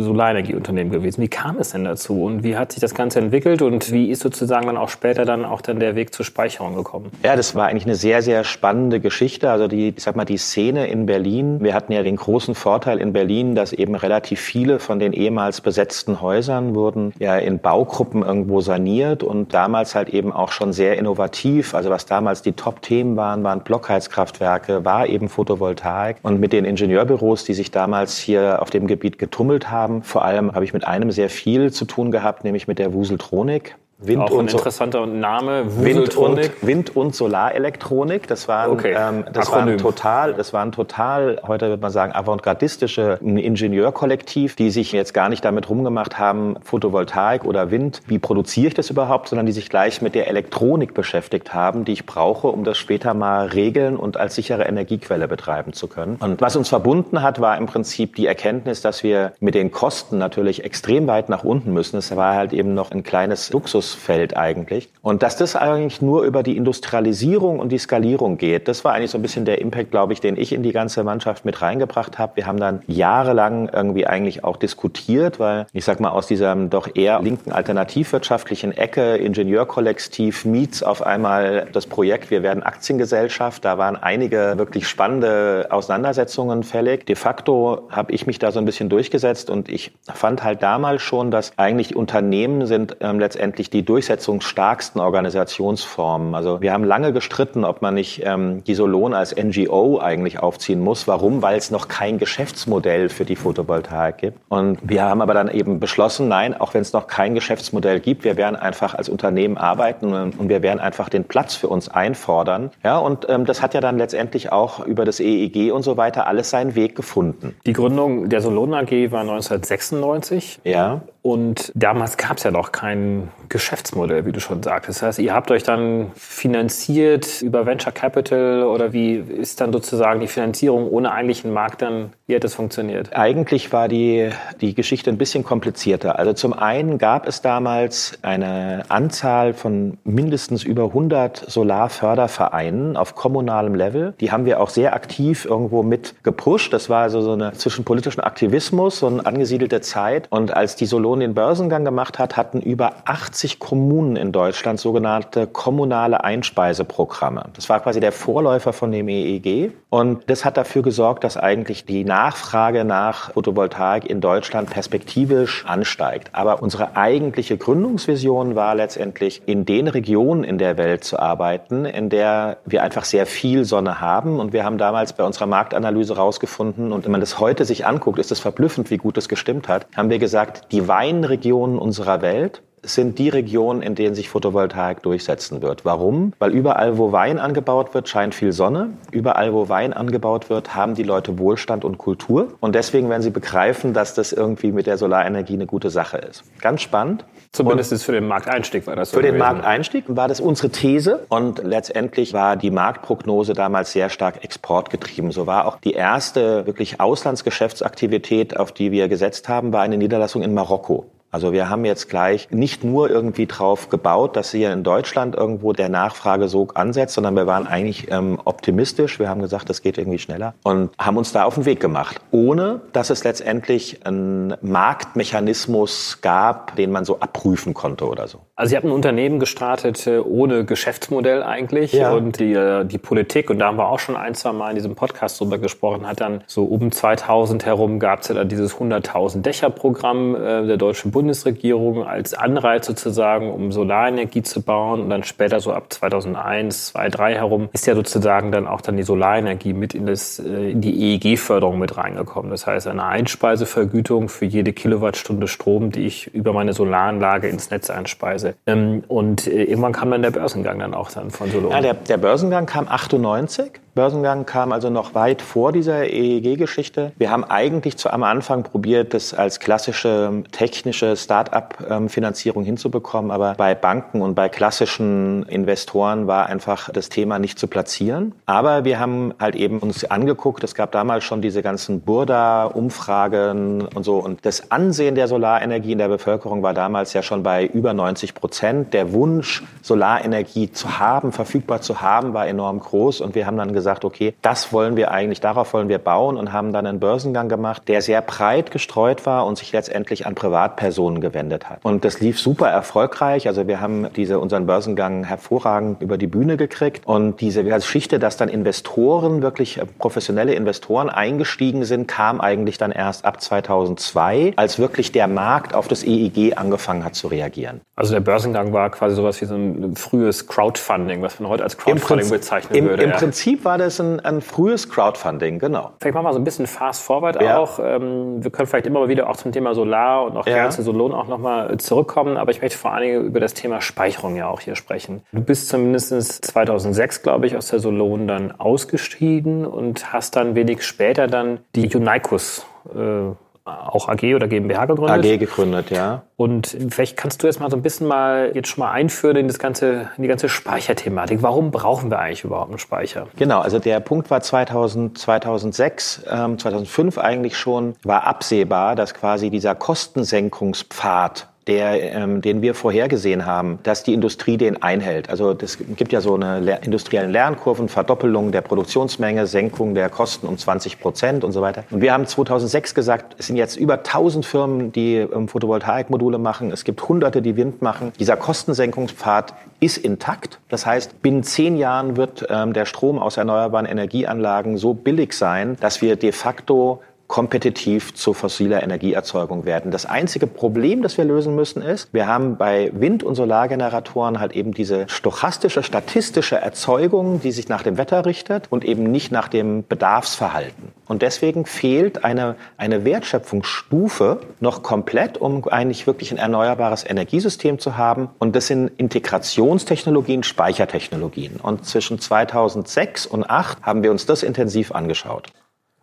Solarenergieunternehmen 0.00 0.92
gewesen. 0.92 1.22
Wie 1.22 1.28
kam 1.28 1.58
es 1.58 1.70
denn 1.70 1.84
dazu 1.84 2.24
und 2.24 2.42
wie 2.42 2.56
hat 2.56 2.72
sich 2.72 2.80
das 2.80 2.94
Ganze 2.94 3.18
entwickelt 3.18 3.62
und 3.62 3.92
wie 3.92 4.10
ist 4.10 4.22
sozusagen 4.22 4.66
dann 4.66 4.76
auch 4.76 4.88
später 4.88 5.24
dann 5.24 5.44
auch 5.44 5.60
dann 5.60 5.80
der 5.80 5.96
Weg 5.96 6.14
zur 6.14 6.24
Speicherung 6.24 6.74
gekommen? 6.74 7.10
Ja, 7.22 7.36
das 7.36 7.54
war 7.54 7.66
eigentlich 7.66 7.86
eine 7.86 7.94
sehr, 7.94 8.22
sehr 8.22 8.44
spannende 8.44 9.00
Geschichte. 9.00 9.50
Also 9.50 9.68
die, 9.68 9.94
ich 9.96 10.02
sag 10.02 10.16
mal, 10.16 10.24
die 10.24 10.38
Szene 10.38 10.86
in 10.86 11.06
Berlin. 11.06 11.58
Wir 11.60 11.74
hatten 11.74 11.92
ja 11.92 12.02
den 12.02 12.16
großen 12.16 12.54
Vorteil 12.54 12.98
in 12.98 13.12
Berlin, 13.12 13.54
dass 13.54 13.72
eben 13.72 13.94
relativ 13.94 14.40
viele 14.40 14.78
von 14.78 14.98
den 14.98 15.12
ehemals 15.12 15.60
besetzten 15.60 16.20
Häusern 16.20 16.74
wurden 16.74 17.12
ja 17.18 17.36
in 17.36 17.58
Baugruppen 17.58 18.22
irgendwo 18.22 18.60
saniert 18.60 19.22
und 19.22 19.54
damals 19.54 19.94
halt 19.94 20.08
eben 20.10 20.32
auch 20.32 20.52
schon 20.52 20.72
sehr 20.72 20.98
innovativ. 20.98 21.74
Also 21.74 21.90
was 21.90 22.06
damals 22.06 22.42
die 22.42 22.52
Top-Themen 22.52 23.16
waren, 23.16 23.42
waren 23.44 23.60
Blockheizkraftwerke, 23.60 24.84
war 24.84 25.06
eben 25.06 25.28
Photovoltaik 25.28 26.18
und 26.22 26.40
mit 26.40 26.52
den 26.52 26.64
Ingenieurbüros, 26.64 27.44
die 27.44 27.54
sich 27.54 27.70
damals 27.70 28.18
hier 28.18 28.62
auf 28.62 28.70
dem 28.70 28.86
Gebiet 28.86 29.18
getummelt 29.18 29.70
haben, 29.70 29.87
haben. 29.88 30.02
Vor 30.02 30.24
allem 30.24 30.52
habe 30.54 30.64
ich 30.64 30.72
mit 30.72 30.86
einem 30.86 31.10
sehr 31.10 31.30
viel 31.30 31.72
zu 31.72 31.84
tun 31.84 32.10
gehabt, 32.10 32.44
nämlich 32.44 32.68
mit 32.68 32.78
der 32.78 32.92
Wuseltronik. 32.92 33.76
Wind 34.00 34.22
auch 34.22 34.30
ein 34.30 34.36
und 34.36 34.52
interessanter 34.52 35.06
Name, 35.06 35.82
Wind 35.82 36.16
und, 36.16 36.50
Wind 36.62 36.94
und 36.94 37.16
Solarelektronik. 37.16 38.28
Das 38.28 38.46
waren, 38.46 38.70
okay. 38.70 38.94
ähm, 38.96 39.24
das 39.32 39.50
waren 39.50 39.76
total, 39.76 40.34
das 40.34 40.52
waren 40.52 40.70
total, 40.70 41.40
heute 41.44 41.68
würde 41.68 41.82
man 41.82 41.90
sagen, 41.90 42.12
avantgardistische 42.14 43.18
Ingenieurkollektiv, 43.20 44.54
die 44.54 44.70
sich 44.70 44.92
jetzt 44.92 45.14
gar 45.14 45.28
nicht 45.28 45.44
damit 45.44 45.68
rumgemacht 45.68 46.16
haben, 46.16 46.54
Photovoltaik 46.62 47.44
oder 47.44 47.72
Wind, 47.72 48.00
wie 48.06 48.20
produziere 48.20 48.68
ich 48.68 48.74
das 48.74 48.88
überhaupt, 48.88 49.30
sondern 49.30 49.46
die 49.46 49.52
sich 49.52 49.68
gleich 49.68 50.00
mit 50.00 50.14
der 50.14 50.28
Elektronik 50.28 50.94
beschäftigt 50.94 51.52
haben, 51.52 51.84
die 51.84 51.92
ich 51.92 52.06
brauche, 52.06 52.46
um 52.46 52.62
das 52.62 52.78
später 52.78 53.14
mal 53.14 53.48
regeln 53.48 53.96
und 53.96 54.16
als 54.16 54.36
sichere 54.36 54.62
Energiequelle 54.62 55.26
betreiben 55.26 55.72
zu 55.72 55.88
können. 55.88 56.18
Und 56.20 56.40
was 56.40 56.54
uns 56.54 56.68
verbunden 56.68 57.20
hat, 57.20 57.40
war 57.40 57.58
im 57.58 57.66
Prinzip 57.66 58.14
die 58.14 58.28
Erkenntnis, 58.28 58.80
dass 58.80 59.02
wir 59.02 59.32
mit 59.40 59.56
den 59.56 59.72
Kosten 59.72 60.18
natürlich 60.18 60.62
extrem 60.62 61.08
weit 61.08 61.28
nach 61.28 61.42
unten 61.42 61.72
müssen. 61.72 61.96
Es 61.96 62.14
war 62.14 62.36
halt 62.36 62.52
eben 62.52 62.74
noch 62.74 62.92
ein 62.92 63.02
kleines 63.02 63.52
Luxus 63.52 63.87
Fokusfeld 63.88 64.36
eigentlich. 64.36 64.88
Und 65.02 65.22
dass 65.22 65.36
das 65.36 65.56
eigentlich 65.56 66.02
nur 66.02 66.22
über 66.22 66.42
die 66.42 66.56
Industrialisierung 66.56 67.60
und 67.60 67.70
die 67.70 67.78
Skalierung 67.78 68.36
geht, 68.36 68.68
das 68.68 68.84
war 68.84 68.92
eigentlich 68.92 69.10
so 69.10 69.18
ein 69.18 69.22
bisschen 69.22 69.44
der 69.44 69.60
Impact, 69.60 69.90
glaube 69.90 70.12
ich, 70.12 70.20
den 70.20 70.36
ich 70.36 70.52
in 70.52 70.62
die 70.62 70.72
ganze 70.72 71.04
Mannschaft 71.04 71.44
mit 71.44 71.62
reingebracht 71.62 72.18
habe. 72.18 72.36
Wir 72.36 72.46
haben 72.46 72.58
dann 72.58 72.82
jahrelang 72.86 73.68
irgendwie 73.72 74.06
eigentlich 74.06 74.44
auch 74.44 74.56
diskutiert, 74.56 75.38
weil 75.38 75.66
ich 75.72 75.84
sag 75.84 76.00
mal 76.00 76.10
aus 76.10 76.26
dieser 76.26 76.54
doch 76.54 76.88
eher 76.94 77.20
linken 77.20 77.52
alternativwirtschaftlichen 77.52 78.72
Ecke, 78.76 79.16
Ingenieurkollektiv, 79.16 80.44
meets 80.44 80.82
auf 80.82 81.02
einmal 81.02 81.68
das 81.72 81.86
Projekt, 81.86 82.30
wir 82.30 82.42
werden 82.42 82.62
Aktiengesellschaft. 82.62 83.64
Da 83.64 83.78
waren 83.78 83.96
einige 83.96 84.54
wirklich 84.56 84.88
spannende 84.88 85.68
Auseinandersetzungen 85.70 86.62
fällig. 86.62 87.06
De 87.06 87.16
facto 87.16 87.88
habe 87.90 88.12
ich 88.12 88.26
mich 88.26 88.38
da 88.38 88.50
so 88.50 88.58
ein 88.58 88.64
bisschen 88.64 88.88
durchgesetzt 88.88 89.50
und 89.50 89.68
ich 89.68 89.92
fand 90.12 90.42
halt 90.42 90.62
damals 90.62 91.02
schon, 91.02 91.30
dass 91.30 91.52
eigentlich 91.56 91.94
Unternehmen 91.96 92.66
sind 92.66 92.96
ähm, 93.00 93.18
letztendlich 93.18 93.70
die 93.70 93.77
die 93.78 93.84
durchsetzungsstarksten 93.84 95.00
Organisationsformen. 95.00 96.34
Also 96.34 96.60
wir 96.60 96.72
haben 96.72 96.82
lange 96.82 97.12
gestritten, 97.12 97.64
ob 97.64 97.80
man 97.80 97.94
nicht 97.94 98.22
ähm, 98.24 98.64
die 98.64 98.74
Solon 98.74 99.14
als 99.14 99.36
NGO 99.36 100.00
eigentlich 100.00 100.40
aufziehen 100.40 100.80
muss. 100.80 101.06
Warum? 101.06 101.42
Weil 101.42 101.56
es 101.56 101.70
noch 101.70 101.86
kein 101.86 102.18
Geschäftsmodell 102.18 103.08
für 103.08 103.24
die 103.24 103.36
Photovoltaik 103.36 104.18
gibt. 104.18 104.38
Und 104.48 104.80
wir 104.82 105.04
haben 105.04 105.22
aber 105.22 105.32
dann 105.32 105.48
eben 105.48 105.78
beschlossen, 105.78 106.26
nein, 106.26 106.60
auch 106.60 106.74
wenn 106.74 106.82
es 106.82 106.92
noch 106.92 107.06
kein 107.06 107.34
Geschäftsmodell 107.34 108.00
gibt, 108.00 108.24
wir 108.24 108.36
werden 108.36 108.56
einfach 108.56 108.96
als 108.96 109.08
Unternehmen 109.08 109.56
arbeiten 109.56 110.12
und 110.12 110.48
wir 110.48 110.60
werden 110.62 110.80
einfach 110.80 111.08
den 111.08 111.22
Platz 111.22 111.54
für 111.54 111.68
uns 111.68 111.88
einfordern. 111.88 112.70
Ja, 112.82 112.98
und 112.98 113.28
ähm, 113.28 113.44
das 113.44 113.62
hat 113.62 113.74
ja 113.74 113.80
dann 113.80 113.96
letztendlich 113.96 114.50
auch 114.50 114.84
über 114.84 115.04
das 115.04 115.20
EEG 115.20 115.72
und 115.72 115.84
so 115.84 115.96
weiter 115.96 116.26
alles 116.26 116.50
seinen 116.50 116.74
Weg 116.74 116.96
gefunden. 116.96 117.54
Die 117.64 117.74
Gründung 117.74 118.28
der 118.28 118.40
Solon 118.40 118.74
AG 118.74 118.90
war 119.12 119.20
1996. 119.20 120.62
Ja. 120.64 121.02
Und 121.22 121.72
damals 121.74 122.16
gab 122.16 122.38
es 122.38 122.44
ja 122.44 122.50
noch 122.50 122.72
kein 122.72 123.28
Geschäftsmodell, 123.50 123.67
wie 123.72 124.32
du 124.32 124.40
schon 124.40 124.62
sagtest. 124.62 125.02
Das 125.02 125.06
heißt, 125.06 125.18
ihr 125.18 125.34
habt 125.34 125.50
euch 125.50 125.62
dann 125.62 126.10
finanziert 126.14 127.42
über 127.42 127.66
Venture 127.66 127.92
Capital 127.92 128.62
oder 128.62 128.92
wie 128.92 129.14
ist 129.14 129.60
dann 129.60 129.72
sozusagen 129.72 130.20
die 130.20 130.26
Finanzierung 130.26 130.88
ohne 130.88 131.12
eigentlichen 131.12 131.52
Markt 131.52 131.82
dann, 131.82 132.12
wie 132.26 132.34
hat 132.34 132.44
das 132.44 132.54
funktioniert? 132.54 133.16
Eigentlich 133.16 133.72
war 133.72 133.88
die, 133.88 134.30
die 134.60 134.74
Geschichte 134.74 135.10
ein 135.10 135.18
bisschen 135.18 135.44
komplizierter. 135.44 136.18
Also 136.18 136.32
zum 136.32 136.52
einen 136.52 136.98
gab 136.98 137.26
es 137.26 137.40
damals 137.40 138.18
eine 138.22 138.84
Anzahl 138.88 139.54
von 139.54 139.98
mindestens 140.04 140.64
über 140.64 140.84
100 140.84 141.50
Solarfördervereinen 141.50 142.96
auf 142.96 143.14
kommunalem 143.14 143.74
Level. 143.74 144.14
Die 144.20 144.30
haben 144.30 144.44
wir 144.44 144.60
auch 144.60 144.70
sehr 144.70 144.94
aktiv 144.94 145.44
irgendwo 145.44 145.82
mit 145.82 146.22
gepusht. 146.22 146.72
Das 146.72 146.90
war 146.90 147.02
also 147.02 147.20
so 147.20 147.32
eine 147.32 147.52
zwischen 147.52 147.84
politischen 147.84 148.20
Aktivismus, 148.20 149.02
eine 149.02 149.24
angesiedelte 149.24 149.80
Zeit. 149.80 150.26
Und 150.30 150.54
als 150.54 150.76
die 150.76 150.86
Solon 150.86 151.20
den 151.20 151.34
Börsengang 151.34 151.84
gemacht 151.84 152.18
hat, 152.18 152.36
hatten 152.36 152.60
über 152.60 152.96
80 153.04 153.57
Kommunen 153.58 154.16
in 154.16 154.32
Deutschland 154.32 154.80
sogenannte 154.80 155.46
kommunale 155.46 156.24
Einspeiseprogramme. 156.24 157.44
Das 157.54 157.68
war 157.68 157.80
quasi 157.80 158.00
der 158.00 158.12
Vorläufer 158.12 158.72
von 158.72 158.92
dem 158.92 159.08
EEG. 159.08 159.72
Und 159.90 160.28
das 160.28 160.44
hat 160.44 160.56
dafür 160.56 160.82
gesorgt, 160.82 161.24
dass 161.24 161.36
eigentlich 161.36 161.84
die 161.84 162.04
Nachfrage 162.04 162.84
nach 162.84 163.32
Photovoltaik 163.32 164.08
in 164.08 164.20
Deutschland 164.20 164.70
perspektivisch 164.70 165.64
ansteigt. 165.66 166.30
Aber 166.32 166.62
unsere 166.62 166.96
eigentliche 166.96 167.56
Gründungsvision 167.56 168.54
war 168.54 168.74
letztendlich, 168.74 169.42
in 169.46 169.64
den 169.64 169.88
Regionen 169.88 170.44
in 170.44 170.58
der 170.58 170.76
Welt 170.76 171.04
zu 171.04 171.18
arbeiten, 171.18 171.84
in 171.84 172.10
der 172.10 172.58
wir 172.66 172.82
einfach 172.82 173.04
sehr 173.04 173.26
viel 173.26 173.64
Sonne 173.64 174.00
haben. 174.00 174.40
Und 174.40 174.52
wir 174.52 174.64
haben 174.64 174.78
damals 174.78 175.12
bei 175.12 175.24
unserer 175.24 175.46
Marktanalyse 175.46 176.16
rausgefunden, 176.16 176.92
und 176.92 177.04
wenn 177.04 177.12
man 177.12 177.20
das 177.20 177.38
heute 177.38 177.64
sich 177.64 177.86
anguckt, 177.86 178.18
ist 178.18 178.30
es 178.30 178.40
verblüffend, 178.40 178.90
wie 178.90 178.98
gut 178.98 179.16
das 179.16 179.28
gestimmt 179.28 179.68
hat, 179.68 179.86
haben 179.96 180.10
wir 180.10 180.18
gesagt, 180.18 180.72
die 180.72 180.88
Weinregionen 180.88 181.78
unserer 181.78 182.22
Welt 182.22 182.62
sind 182.82 183.18
die 183.18 183.28
Regionen, 183.28 183.82
in 183.82 183.94
denen 183.94 184.14
sich 184.14 184.28
Photovoltaik 184.28 185.02
durchsetzen 185.02 185.62
wird. 185.62 185.84
Warum? 185.84 186.32
Weil 186.38 186.52
überall, 186.52 186.98
wo 186.98 187.12
Wein 187.12 187.38
angebaut 187.38 187.94
wird, 187.94 188.08
scheint 188.08 188.34
viel 188.34 188.52
Sonne. 188.52 188.90
Überall, 189.10 189.52
wo 189.52 189.68
Wein 189.68 189.92
angebaut 189.92 190.50
wird, 190.50 190.74
haben 190.74 190.94
die 190.94 191.02
Leute 191.02 191.38
Wohlstand 191.38 191.84
und 191.84 191.98
Kultur. 191.98 192.48
Und 192.60 192.74
deswegen 192.74 193.08
werden 193.10 193.22
sie 193.22 193.30
begreifen, 193.30 193.92
dass 193.92 194.14
das 194.14 194.32
irgendwie 194.32 194.72
mit 194.72 194.86
der 194.86 194.98
Solarenergie 194.98 195.54
eine 195.54 195.66
gute 195.66 195.90
Sache 195.90 196.18
ist. 196.18 196.44
Ganz 196.60 196.82
spannend. 196.82 197.24
Zumindest 197.52 197.92
und 197.92 198.02
für 198.02 198.12
den 198.12 198.28
Markteinstieg 198.28 198.86
war 198.86 198.96
das 198.96 199.10
so. 199.10 199.16
Für 199.16 199.22
gewesen. 199.22 199.34
den 199.34 199.38
Markteinstieg 199.38 200.04
war 200.08 200.28
das 200.28 200.40
unsere 200.40 200.70
These. 200.70 201.26
Und 201.28 201.62
letztendlich 201.64 202.32
war 202.32 202.56
die 202.56 202.70
Marktprognose 202.70 203.54
damals 203.54 203.92
sehr 203.92 204.10
stark 204.10 204.44
exportgetrieben. 204.44 205.30
So 205.30 205.46
war 205.46 205.66
auch 205.66 205.78
die 205.80 205.92
erste 205.92 206.66
wirklich 206.66 207.00
Auslandsgeschäftsaktivität, 207.00 208.56
auf 208.56 208.72
die 208.72 208.92
wir 208.92 209.08
gesetzt 209.08 209.48
haben, 209.48 209.72
war 209.72 209.82
eine 209.82 209.96
Niederlassung 209.96 210.42
in 210.42 210.54
Marokko. 210.54 211.06
Also 211.30 211.52
wir 211.52 211.68
haben 211.68 211.84
jetzt 211.84 212.08
gleich 212.08 212.48
nicht 212.50 212.84
nur 212.84 213.10
irgendwie 213.10 213.46
drauf 213.46 213.90
gebaut, 213.90 214.36
dass 214.36 214.50
hier 214.50 214.72
in 214.72 214.82
Deutschland 214.82 215.34
irgendwo 215.34 215.74
der 215.74 215.90
Nachfragesog 215.90 216.76
ansetzt, 216.76 217.14
sondern 217.14 217.36
wir 217.36 217.46
waren 217.46 217.66
eigentlich 217.66 218.10
ähm, 218.10 218.40
optimistisch. 218.44 219.18
Wir 219.18 219.28
haben 219.28 219.42
gesagt, 219.42 219.68
das 219.68 219.82
geht 219.82 219.98
irgendwie 219.98 220.18
schneller 220.18 220.54
und 220.62 220.90
haben 220.98 221.18
uns 221.18 221.32
da 221.32 221.44
auf 221.44 221.56
den 221.56 221.66
Weg 221.66 221.80
gemacht, 221.80 222.20
ohne 222.30 222.80
dass 222.92 223.10
es 223.10 223.24
letztendlich 223.24 224.06
einen 224.06 224.54
Marktmechanismus 224.62 226.20
gab, 226.22 226.76
den 226.76 226.90
man 226.90 227.04
so 227.04 227.20
abprüfen 227.20 227.74
konnte 227.74 228.06
oder 228.08 228.26
so. 228.26 228.40
Also 228.58 228.70
Sie 228.70 228.76
haben 228.76 228.88
ein 228.88 228.92
Unternehmen 228.92 229.38
gestartet 229.38 230.04
äh, 230.08 230.18
ohne 230.18 230.64
Geschäftsmodell 230.64 231.44
eigentlich 231.44 231.92
ja. 231.92 232.10
und 232.10 232.40
die, 232.40 232.54
äh, 232.54 232.84
die 232.84 232.98
Politik, 232.98 233.50
und 233.50 233.60
da 233.60 233.66
haben 233.66 233.76
wir 233.76 233.88
auch 233.88 234.00
schon 234.00 234.16
ein, 234.16 234.34
zwei 234.34 234.50
Mal 234.50 234.70
in 234.70 234.74
diesem 234.74 234.96
Podcast 234.96 235.38
drüber 235.38 235.58
gesprochen, 235.58 236.08
hat 236.08 236.20
dann 236.20 236.42
so 236.48 236.64
um 236.64 236.90
2000 236.90 237.64
herum 237.64 238.00
gab 238.00 238.22
es 238.22 238.28
ja 238.28 238.34
dann 238.34 238.48
dieses 238.48 238.74
100.000 238.74 239.42
Dächer 239.42 239.70
Programm 239.70 240.34
äh, 240.34 240.66
der 240.66 240.76
Deutschen 240.76 241.12
Bundesregierung 241.12 242.04
als 242.04 242.34
Anreiz 242.34 242.86
sozusagen, 242.86 243.52
um 243.52 243.70
Solarenergie 243.70 244.42
zu 244.42 244.60
bauen. 244.60 245.02
Und 245.02 245.10
dann 245.10 245.22
später 245.22 245.60
so 245.60 245.70
ab 245.70 245.92
2001, 245.92 246.86
2003 246.86 247.34
herum 247.36 247.68
ist 247.72 247.86
ja 247.86 247.94
sozusagen 247.94 248.50
dann 248.50 248.66
auch 248.66 248.80
dann 248.80 248.96
die 248.96 249.04
Solarenergie 249.04 249.72
mit 249.72 249.94
in, 249.94 250.06
das, 250.06 250.40
in 250.40 250.80
die 250.80 251.14
EEG-Förderung 251.14 251.78
mit 251.78 251.96
reingekommen. 251.96 252.50
Das 252.50 252.66
heißt, 252.66 252.88
eine 252.88 253.04
Einspeisevergütung 253.04 254.28
für 254.28 254.46
jede 254.46 254.72
Kilowattstunde 254.72 255.46
Strom, 255.46 255.92
die 255.92 256.06
ich 256.06 256.34
über 256.34 256.52
meine 256.52 256.72
Solaranlage 256.72 257.46
ins 257.46 257.70
Netz 257.70 257.88
einspeise. 257.88 258.47
Ähm, 258.66 259.02
und 259.08 259.46
äh, 259.46 259.64
irgendwann 259.64 259.92
kam 259.92 260.10
dann 260.10 260.22
der 260.22 260.30
Börsengang 260.30 260.78
dann 260.78 260.94
auch 260.94 261.10
dann 261.10 261.30
von 261.30 261.50
Solar. 261.50 261.72
Ja, 261.72 261.80
der, 261.80 261.94
der 261.94 262.16
Börsengang 262.16 262.66
kam 262.66 262.88
98 262.88 263.72
Börsengang 263.98 264.46
kam 264.46 264.70
also 264.70 264.90
noch 264.90 265.16
weit 265.16 265.42
vor 265.42 265.72
dieser 265.72 266.04
EEG-Geschichte. 266.04 267.10
Wir 267.18 267.32
haben 267.32 267.42
eigentlich 267.42 267.96
zu, 267.96 268.12
am 268.12 268.22
Anfang 268.22 268.62
probiert, 268.62 269.12
das 269.12 269.34
als 269.34 269.58
klassische 269.58 270.44
technische 270.52 271.16
Start-up-Finanzierung 271.16 272.62
hinzubekommen, 272.62 273.32
aber 273.32 273.54
bei 273.58 273.74
Banken 273.74 274.22
und 274.22 274.36
bei 274.36 274.48
klassischen 274.48 275.42
Investoren 275.48 276.28
war 276.28 276.46
einfach 276.46 276.90
das 276.92 277.08
Thema 277.08 277.40
nicht 277.40 277.58
zu 277.58 277.66
platzieren. 277.66 278.36
Aber 278.46 278.84
wir 278.84 279.00
haben 279.00 279.34
halt 279.40 279.56
eben 279.56 279.80
uns 279.80 280.04
angeguckt, 280.04 280.62
es 280.62 280.76
gab 280.76 280.92
damals 280.92 281.24
schon 281.24 281.42
diese 281.42 281.62
ganzen 281.62 282.00
Burda-Umfragen 282.02 283.88
und 283.92 284.04
so 284.04 284.18
und 284.18 284.46
das 284.46 284.70
Ansehen 284.70 285.16
der 285.16 285.26
Solarenergie 285.26 285.90
in 285.90 285.98
der 285.98 286.06
Bevölkerung 286.06 286.62
war 286.62 286.72
damals 286.72 287.14
ja 287.14 287.24
schon 287.24 287.42
bei 287.42 287.66
über 287.66 287.94
90 287.94 288.34
Prozent. 288.34 288.94
Der 288.94 289.12
Wunsch, 289.12 289.64
Solarenergie 289.82 290.70
zu 290.70 291.00
haben, 291.00 291.32
verfügbar 291.32 291.80
zu 291.80 292.00
haben, 292.00 292.32
war 292.32 292.46
enorm 292.46 292.78
groß 292.78 293.22
und 293.22 293.34
wir 293.34 293.44
haben 293.44 293.56
dann 293.56 293.72
gesagt, 293.72 293.87
okay, 294.04 294.34
das 294.42 294.72
wollen 294.72 294.96
wir 294.96 295.10
eigentlich, 295.10 295.40
darauf 295.40 295.72
wollen 295.72 295.88
wir 295.88 295.98
bauen 295.98 296.36
und 296.36 296.52
haben 296.52 296.72
dann 296.72 296.86
einen 296.86 297.00
Börsengang 297.00 297.48
gemacht, 297.48 297.82
der 297.88 298.02
sehr 298.02 298.22
breit 298.22 298.70
gestreut 298.70 299.26
war 299.26 299.46
und 299.46 299.58
sich 299.58 299.72
letztendlich 299.72 300.26
an 300.26 300.34
Privatpersonen 300.34 301.20
gewendet 301.20 301.68
hat. 301.68 301.84
Und 301.84 302.04
das 302.04 302.20
lief 302.20 302.40
super 302.40 302.68
erfolgreich. 302.68 303.48
Also 303.48 303.66
wir 303.66 303.80
haben 303.80 304.08
diese, 304.14 304.38
unseren 304.38 304.66
Börsengang 304.66 305.24
hervorragend 305.24 306.02
über 306.02 306.18
die 306.18 306.26
Bühne 306.26 306.56
gekriegt 306.56 307.06
und 307.06 307.40
diese 307.40 307.64
Geschichte, 307.64 308.18
dass 308.18 308.36
dann 308.36 308.48
Investoren, 308.48 309.42
wirklich 309.42 309.80
professionelle 309.98 310.54
Investoren 310.54 311.10
eingestiegen 311.10 311.84
sind, 311.84 312.06
kam 312.08 312.40
eigentlich 312.40 312.78
dann 312.78 312.92
erst 312.92 313.24
ab 313.24 313.40
2002, 313.40 314.52
als 314.56 314.78
wirklich 314.78 315.12
der 315.12 315.28
Markt 315.28 315.74
auf 315.74 315.88
das 315.88 316.04
EEG 316.04 316.56
angefangen 316.56 317.04
hat 317.04 317.14
zu 317.14 317.28
reagieren. 317.28 317.80
Also 317.96 318.12
der 318.12 318.20
Börsengang 318.20 318.72
war 318.72 318.90
quasi 318.90 319.16
sowas 319.16 319.40
wie 319.40 319.46
so 319.46 319.54
ein 319.54 319.96
frühes 319.96 320.46
Crowdfunding, 320.46 321.22
was 321.22 321.40
man 321.40 321.48
heute 321.48 321.64
als 321.64 321.76
Crowdfunding 321.76 322.26
Im 322.26 322.32
bezeichnen 322.32 322.76
im, 322.76 322.84
würde. 322.86 323.02
Im 323.02 323.10
ja. 323.10 323.16
Prinzip 323.16 323.64
war 323.68 323.76
das 323.76 324.00
ein, 324.00 324.18
ein, 324.20 324.40
frühes 324.40 324.88
Crowdfunding, 324.88 325.58
genau. 325.58 325.92
Vielleicht 326.00 326.14
machen 326.14 326.24
wir 326.24 326.32
so 326.32 326.38
ein 326.38 326.44
bisschen 326.44 326.66
fast 326.66 327.02
forward 327.02 327.42
ja. 327.42 327.58
auch. 327.58 327.78
Ähm, 327.78 328.42
wir 328.42 328.50
können 328.50 328.66
vielleicht 328.66 328.86
immer 328.86 329.06
wieder 329.08 329.28
auch 329.28 329.36
zum 329.36 329.52
Thema 329.52 329.74
Solar 329.74 330.24
und 330.24 330.38
auch 330.38 330.46
ja. 330.46 330.54
Kerze 330.54 330.82
Solon 330.82 331.12
auch 331.12 331.28
nochmal 331.28 331.76
zurückkommen, 331.76 332.38
aber 332.38 332.50
ich 332.50 332.62
möchte 332.62 332.78
vor 332.78 332.92
allen 332.92 333.02
Dingen 333.02 333.24
über 333.26 333.40
das 333.40 333.52
Thema 333.52 333.82
Speicherung 333.82 334.36
ja 334.36 334.48
auch 334.48 334.60
hier 334.60 334.74
sprechen. 334.74 335.22
Du 335.32 335.42
bist 335.42 335.68
zumindest 335.68 336.46
2006, 336.46 337.22
glaube 337.22 337.46
ich, 337.46 337.58
aus 337.58 337.68
der 337.68 337.80
Solon 337.80 338.26
dann 338.26 338.52
ausgestiegen 338.58 339.66
und 339.66 340.14
hast 340.14 340.36
dann 340.36 340.54
wenig 340.54 340.82
später 340.82 341.26
dann 341.26 341.60
die 341.74 341.94
Unicus 341.94 342.66
äh, 342.94 343.34
auch 343.68 344.08
AG 344.08 344.34
oder 344.34 344.48
GmbH 344.48 344.86
gegründet. 344.86 345.24
AG 345.24 345.38
gegründet, 345.38 345.90
ja. 345.90 346.22
Und 346.36 346.76
vielleicht 346.90 347.16
kannst 347.16 347.42
du 347.42 347.46
jetzt 347.46 347.60
mal 347.60 347.70
so 347.70 347.76
ein 347.76 347.82
bisschen 347.82 348.06
mal 348.06 348.52
jetzt 348.54 348.68
schon 348.68 348.84
mal 348.84 348.92
einführen 348.92 349.36
in 349.36 349.48
das 349.48 349.58
ganze, 349.58 350.10
in 350.16 350.22
die 350.22 350.28
ganze 350.28 350.48
Speicherthematik. 350.48 351.42
Warum 351.42 351.70
brauchen 351.70 352.10
wir 352.10 352.18
eigentlich 352.18 352.44
überhaupt 352.44 352.70
einen 352.70 352.78
Speicher? 352.78 353.26
Genau, 353.36 353.60
also 353.60 353.78
der 353.78 354.00
Punkt 354.00 354.30
war 354.30 354.40
2000, 354.40 355.18
2006, 355.18 356.24
ähm, 356.30 356.58
2005 356.58 357.18
eigentlich 357.18 357.56
schon, 357.56 357.94
war 358.02 358.24
absehbar, 358.24 358.94
dass 358.96 359.14
quasi 359.14 359.50
dieser 359.50 359.74
Kostensenkungspfad 359.74 361.48
der, 361.68 362.14
ähm, 362.14 362.40
den 362.40 362.62
wir 362.62 362.74
vorhergesehen 362.74 363.46
haben, 363.46 363.78
dass 363.82 364.02
die 364.02 364.14
Industrie 364.14 364.56
den 364.56 364.82
einhält. 364.82 365.30
Also 365.30 365.54
das 365.54 365.78
gibt 365.78 366.12
ja 366.12 366.20
so 366.20 366.34
eine 366.34 366.60
le 366.60 366.78
industriellen 366.82 367.30
Lernkurven, 367.30 367.88
Verdoppelung 367.88 368.50
der 368.50 368.62
Produktionsmenge, 368.62 369.46
Senkung 369.46 369.94
der 369.94 370.08
Kosten 370.08 370.46
um 370.46 370.56
20 370.56 370.98
Prozent 370.98 371.44
und 371.44 371.52
so 371.52 371.60
weiter. 371.60 371.84
Und 371.90 372.00
wir 372.00 372.12
haben 372.12 372.26
2006 372.26 372.94
gesagt, 372.94 373.36
es 373.38 373.48
sind 373.48 373.56
jetzt 373.56 373.76
über 373.76 373.98
1000 373.98 374.46
Firmen, 374.46 374.92
die 374.92 375.16
ähm, 375.16 375.46
Photovoltaikmodule 375.48 376.38
machen. 376.38 376.72
Es 376.72 376.84
gibt 376.84 377.06
Hunderte, 377.08 377.42
die 377.42 377.56
Wind 377.56 377.82
machen. 377.82 378.12
Dieser 378.18 378.36
Kostensenkungspfad 378.36 379.54
ist 379.80 379.98
intakt. 379.98 380.58
Das 380.68 380.86
heißt, 380.86 381.20
binnen 381.22 381.42
zehn 381.42 381.76
Jahren 381.76 382.16
wird 382.16 382.46
ähm, 382.48 382.72
der 382.72 382.86
Strom 382.86 383.18
aus 383.18 383.36
erneuerbaren 383.36 383.86
Energieanlagen 383.86 384.78
so 384.78 384.94
billig 384.94 385.34
sein, 385.34 385.76
dass 385.80 386.00
wir 386.00 386.16
de 386.16 386.32
facto 386.32 387.02
kompetitiv 387.28 388.14
zu 388.14 388.34
fossiler 388.34 388.82
Energieerzeugung 388.82 389.64
werden. 389.64 389.90
Das 389.90 390.06
einzige 390.06 390.46
Problem, 390.46 391.02
das 391.02 391.16
wir 391.16 391.24
lösen 391.24 391.54
müssen, 391.54 391.82
ist, 391.82 392.12
wir 392.12 392.26
haben 392.26 392.56
bei 392.56 392.90
Wind- 392.94 393.22
und 393.22 393.34
Solargeneratoren 393.34 394.40
halt 394.40 394.52
eben 394.52 394.72
diese 394.72 395.08
stochastische, 395.08 395.82
statistische 395.82 396.56
Erzeugung, 396.56 397.40
die 397.40 397.52
sich 397.52 397.68
nach 397.68 397.82
dem 397.82 397.98
Wetter 397.98 398.26
richtet 398.26 398.66
und 398.70 398.84
eben 398.84 399.04
nicht 399.04 399.30
nach 399.30 399.48
dem 399.48 399.86
Bedarfsverhalten. 399.86 400.92
Und 401.06 401.22
deswegen 401.22 401.64
fehlt 401.64 402.24
eine, 402.24 402.56
eine 402.76 403.04
Wertschöpfungsstufe 403.04 404.40
noch 404.60 404.82
komplett, 404.82 405.38
um 405.38 405.66
eigentlich 405.68 406.06
wirklich 406.06 406.32
ein 406.32 406.38
erneuerbares 406.38 407.08
Energiesystem 407.08 407.78
zu 407.78 407.96
haben. 407.96 408.30
Und 408.38 408.56
das 408.56 408.66
sind 408.66 408.90
Integrationstechnologien, 408.96 410.42
Speichertechnologien. 410.42 411.56
Und 411.62 411.86
zwischen 411.86 412.18
2006 412.18 413.26
und 413.26 413.38
2008 413.38 413.82
haben 413.82 414.02
wir 414.02 414.10
uns 414.10 414.26
das 414.26 414.42
intensiv 414.42 414.92
angeschaut. 414.92 415.52